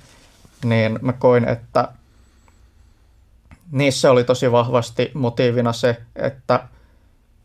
[0.63, 1.87] niin mä koin, että
[3.71, 6.67] niissä oli tosi vahvasti motiivina se, että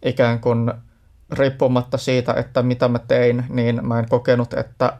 [0.02, 0.72] ikään kuin
[1.32, 4.92] riippumatta siitä, että mitä mä tein, niin mä en kokenut, että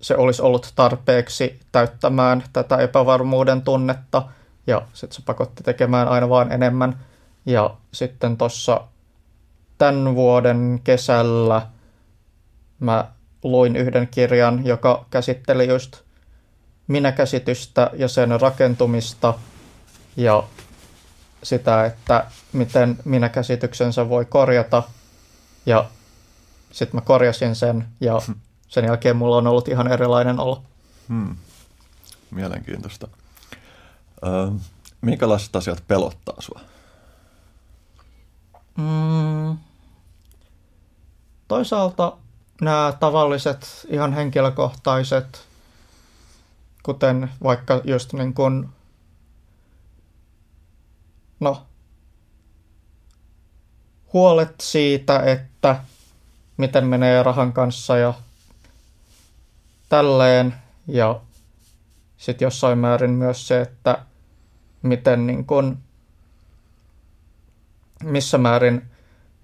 [0.00, 4.22] se olisi ollut tarpeeksi täyttämään tätä epävarmuuden tunnetta,
[4.66, 6.98] ja sitten se pakotti tekemään aina vaan enemmän.
[7.46, 8.80] Ja sitten tuossa
[9.78, 11.66] tämän vuoden kesällä
[12.80, 13.04] mä
[13.42, 16.00] luin yhden kirjan, joka käsitteli just
[16.86, 19.34] minäkäsitystä ja sen rakentumista
[20.16, 20.42] ja
[21.42, 24.82] sitä, että miten minäkäsityksensä voi korjata.
[25.66, 25.90] Ja
[26.72, 28.20] sitten mä korjasin sen ja
[28.68, 30.62] sen jälkeen mulla on ollut ihan erilainen olo.
[31.08, 31.36] Hmm.
[32.30, 33.08] Mielenkiintoista.
[34.26, 34.52] Ö,
[35.00, 36.60] minkälaiset asiat pelottaa sua?
[38.76, 39.58] Mm.
[41.48, 42.16] Toisaalta
[42.60, 45.46] nämä tavalliset, ihan henkilökohtaiset,
[46.82, 48.68] kuten vaikka just niin kuin,
[51.40, 51.65] no,
[54.12, 55.80] huolet siitä, että
[56.56, 58.14] miten menee rahan kanssa ja
[59.88, 60.54] tälleen.
[60.88, 61.20] Ja
[62.16, 63.98] sitten jossain määrin myös se, että
[64.82, 65.78] miten niin kun,
[68.02, 68.82] missä määrin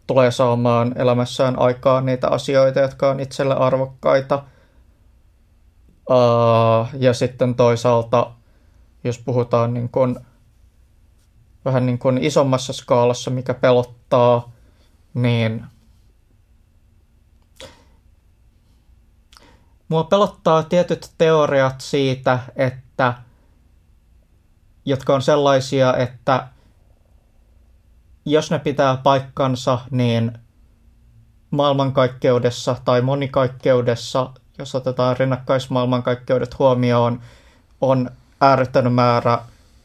[0.06, 4.42] tulee saamaan elämässään aikaa niitä asioita, jotka on itselle arvokkaita.
[6.98, 8.30] Ja sitten toisaalta,
[9.04, 10.20] jos puhutaan niin kun,
[11.64, 14.51] vähän niin kuin isommassa skaalassa, mikä pelottaa,
[15.14, 15.64] niin
[19.88, 23.14] mua pelottaa tietyt teoriat siitä, että
[24.84, 26.48] jotka on sellaisia, että
[28.24, 30.32] jos ne pitää paikkansa, niin
[31.50, 37.20] maailmankaikkeudessa tai monikaikkeudessa, jos otetaan rinnakkaismaailmankaikkeudet huomioon,
[37.80, 38.10] on
[38.40, 39.38] ääretön määrä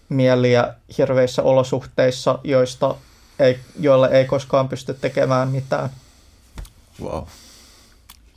[0.09, 2.95] mieliä hirveissä olosuhteissa, joista
[3.39, 5.89] ei, joille ei koskaan pysty tekemään mitään.
[7.01, 7.23] Wow.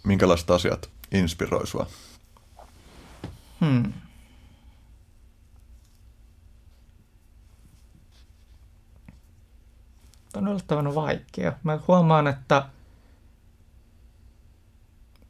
[0.04, 1.86] Minkälaiset asiat inspiroi sua?
[3.60, 3.92] Hmm.
[10.32, 11.52] Tämä on yllättävän vaikea.
[11.62, 12.66] Mä huomaan, että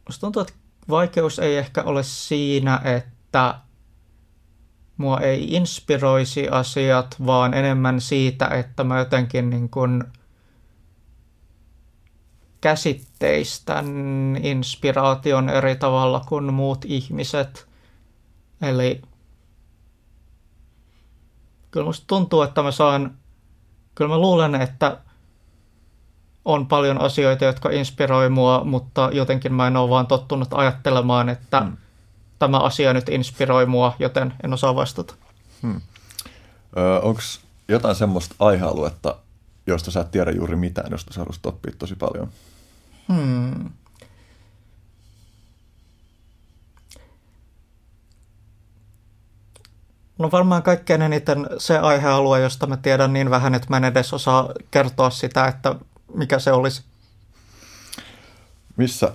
[0.06, 0.54] musta tuntuu, että
[0.90, 3.54] vaikeus ei ehkä ole siinä, että
[5.00, 10.04] mua ei inspiroisi asiat, vaan enemmän siitä, että mä jotenkin niin kuin
[12.60, 13.86] käsitteistän
[14.42, 17.68] inspiraation eri tavalla kuin muut ihmiset.
[18.62, 19.02] Eli
[21.70, 23.14] kyllä musta tuntuu, että mä saan,
[23.94, 25.00] kyllä mä luulen, että
[26.44, 31.60] on paljon asioita, jotka inspiroi mua, mutta jotenkin mä en ole vaan tottunut ajattelemaan, että
[31.60, 31.76] hmm
[32.40, 35.14] tämä asia nyt inspiroi mua, joten en osaa vastata.
[35.62, 35.80] Hmm.
[37.02, 37.20] Onko
[37.68, 39.16] jotain semmoista aihealuetta,
[39.66, 42.30] josta sä et tiedä juuri mitään, josta sä haluaisit oppia tosi paljon?
[43.12, 43.70] Hmm.
[50.18, 54.12] No varmaan kaikkein eniten se aihealue, josta mä tiedän niin vähän, että mä en edes
[54.12, 55.74] osaa kertoa sitä, että
[56.14, 56.82] mikä se olisi.
[58.76, 59.12] Missä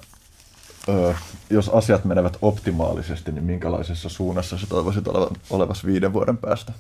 [1.49, 6.73] jos asiat menevät optimaalisesti, niin minkälaisessa suunnassa se toivoisit olevan, olevas viiden vuoden päästä?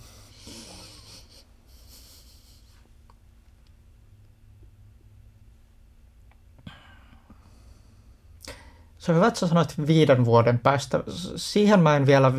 [8.97, 11.03] Se on hyvä, että sä sanoit viiden vuoden päästä.
[11.35, 12.33] Siihen mä en vielä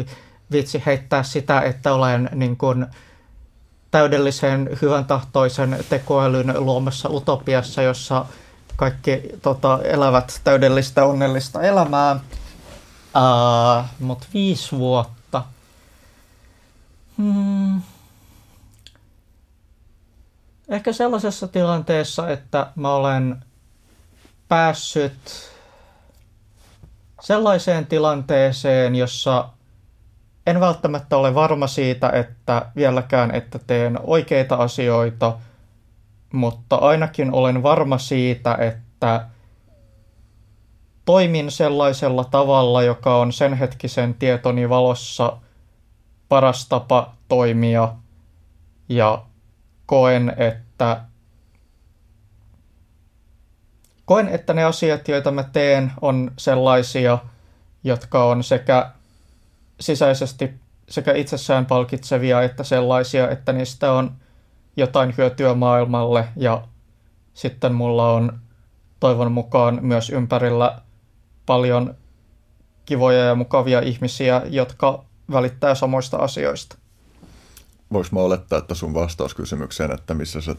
[0.53, 2.87] vitsi heittää sitä, että olen niin kuin
[3.91, 8.27] täydellisen hyvän tahtoisen tekoälyn luomassa utopiassa, jossa
[8.77, 12.21] kaikki tota, elävät täydellistä onnellista elämää.
[13.17, 15.43] Uh, Mutta viisi vuotta.
[17.19, 17.83] Hmm.
[20.69, 23.37] Ehkä sellaisessa tilanteessa, että mä olen
[24.49, 25.51] päässyt
[27.21, 29.49] sellaiseen tilanteeseen, jossa
[30.47, 35.39] en välttämättä ole varma siitä, että vieläkään, että teen oikeita asioita,
[36.33, 39.27] mutta ainakin olen varma siitä, että
[41.05, 45.37] toimin sellaisella tavalla, joka on sen hetkisen tietoni valossa
[46.29, 47.95] paras tapa toimia.
[48.89, 49.23] Ja
[49.87, 51.01] koen, että
[54.05, 57.19] koen, että ne asiat, joita mä teen, on sellaisia,
[57.85, 58.91] jotka on sekä
[59.81, 60.55] sisäisesti
[60.89, 64.13] sekä itsessään palkitsevia että sellaisia, että niistä on
[64.77, 66.69] jotain hyötyä maailmalle ja
[67.35, 68.39] sitten mulla on
[69.01, 70.81] toivon mukaan myös ympärillä
[71.47, 71.95] paljon
[72.87, 76.77] kivoja ja mukavia ihmisiä, jotka välittää samoista asioista.
[77.93, 80.57] Voinko mä olettaa, että sun vastaus kysymykseen, että missä sä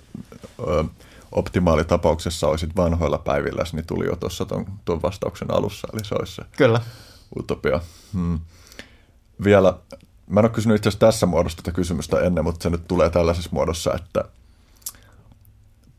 [0.60, 0.84] ö,
[1.32, 6.36] optimaalitapauksessa olisit vanhoilla päivillä, niin tuli jo tuossa tuon, tuon vastauksen alussa, eli se olisi
[6.36, 6.82] se Kyllä.
[7.40, 7.80] utopia.
[8.14, 8.40] Hmm.
[9.44, 9.74] Vielä,
[10.28, 13.10] mä en ole kysynyt itse asiassa tässä muodossa tätä kysymystä ennen, mutta se nyt tulee
[13.10, 14.24] tällaisessa muodossa, että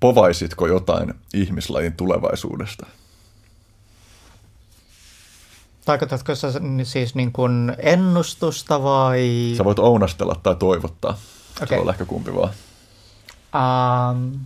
[0.01, 2.87] povaisitko jotain ihmislajin tulevaisuudesta?
[5.85, 6.49] Tarkoitatko sä
[6.83, 9.55] siis niin kuin ennustusta vai...
[9.57, 11.19] Sä voit ounastella tai toivottaa.
[11.59, 11.77] Se Okei.
[11.77, 12.51] voi olla ehkä kumpi vaan.
[13.55, 14.41] Um,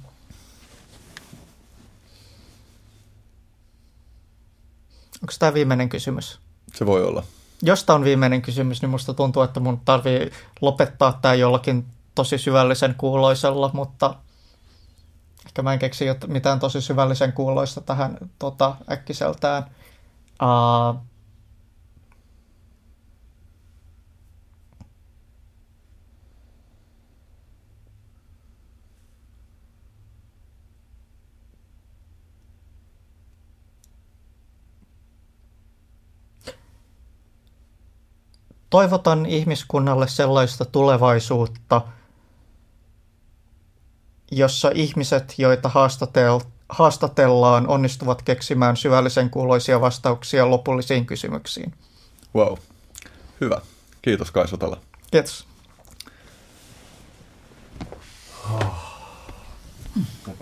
[5.22, 6.40] onko tämä viimeinen kysymys?
[6.74, 7.22] Se voi olla.
[7.62, 12.38] Jos tämä on viimeinen kysymys, niin musta tuntuu, että mun tarvii lopettaa tämä jollakin tosi
[12.38, 14.14] syvällisen kuuloisella, mutta
[15.46, 19.64] ehkä mä en keksi mitään tosi syvällisen kuuloista tähän tota, äkkiseltään.
[20.42, 21.11] Uh,
[38.72, 41.80] toivotan ihmiskunnalle sellaista tulevaisuutta,
[44.30, 51.74] jossa ihmiset, joita haastatel- haastatellaan, onnistuvat keksimään syvällisen kuuloisia vastauksia lopullisiin kysymyksiin.
[52.34, 52.54] Wow.
[53.40, 53.60] Hyvä.
[54.02, 54.80] Kiitos Kai Sotala.
[55.10, 55.46] Kiitos.
[60.24, 60.41] Sepäs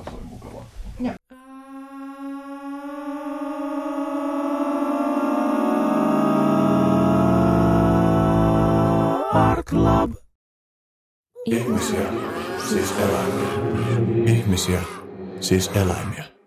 [11.45, 12.13] Ihmisiä,
[12.69, 13.53] siis eläimiä.
[14.27, 14.83] Ihmisiä,
[15.41, 16.40] siis eläimiä.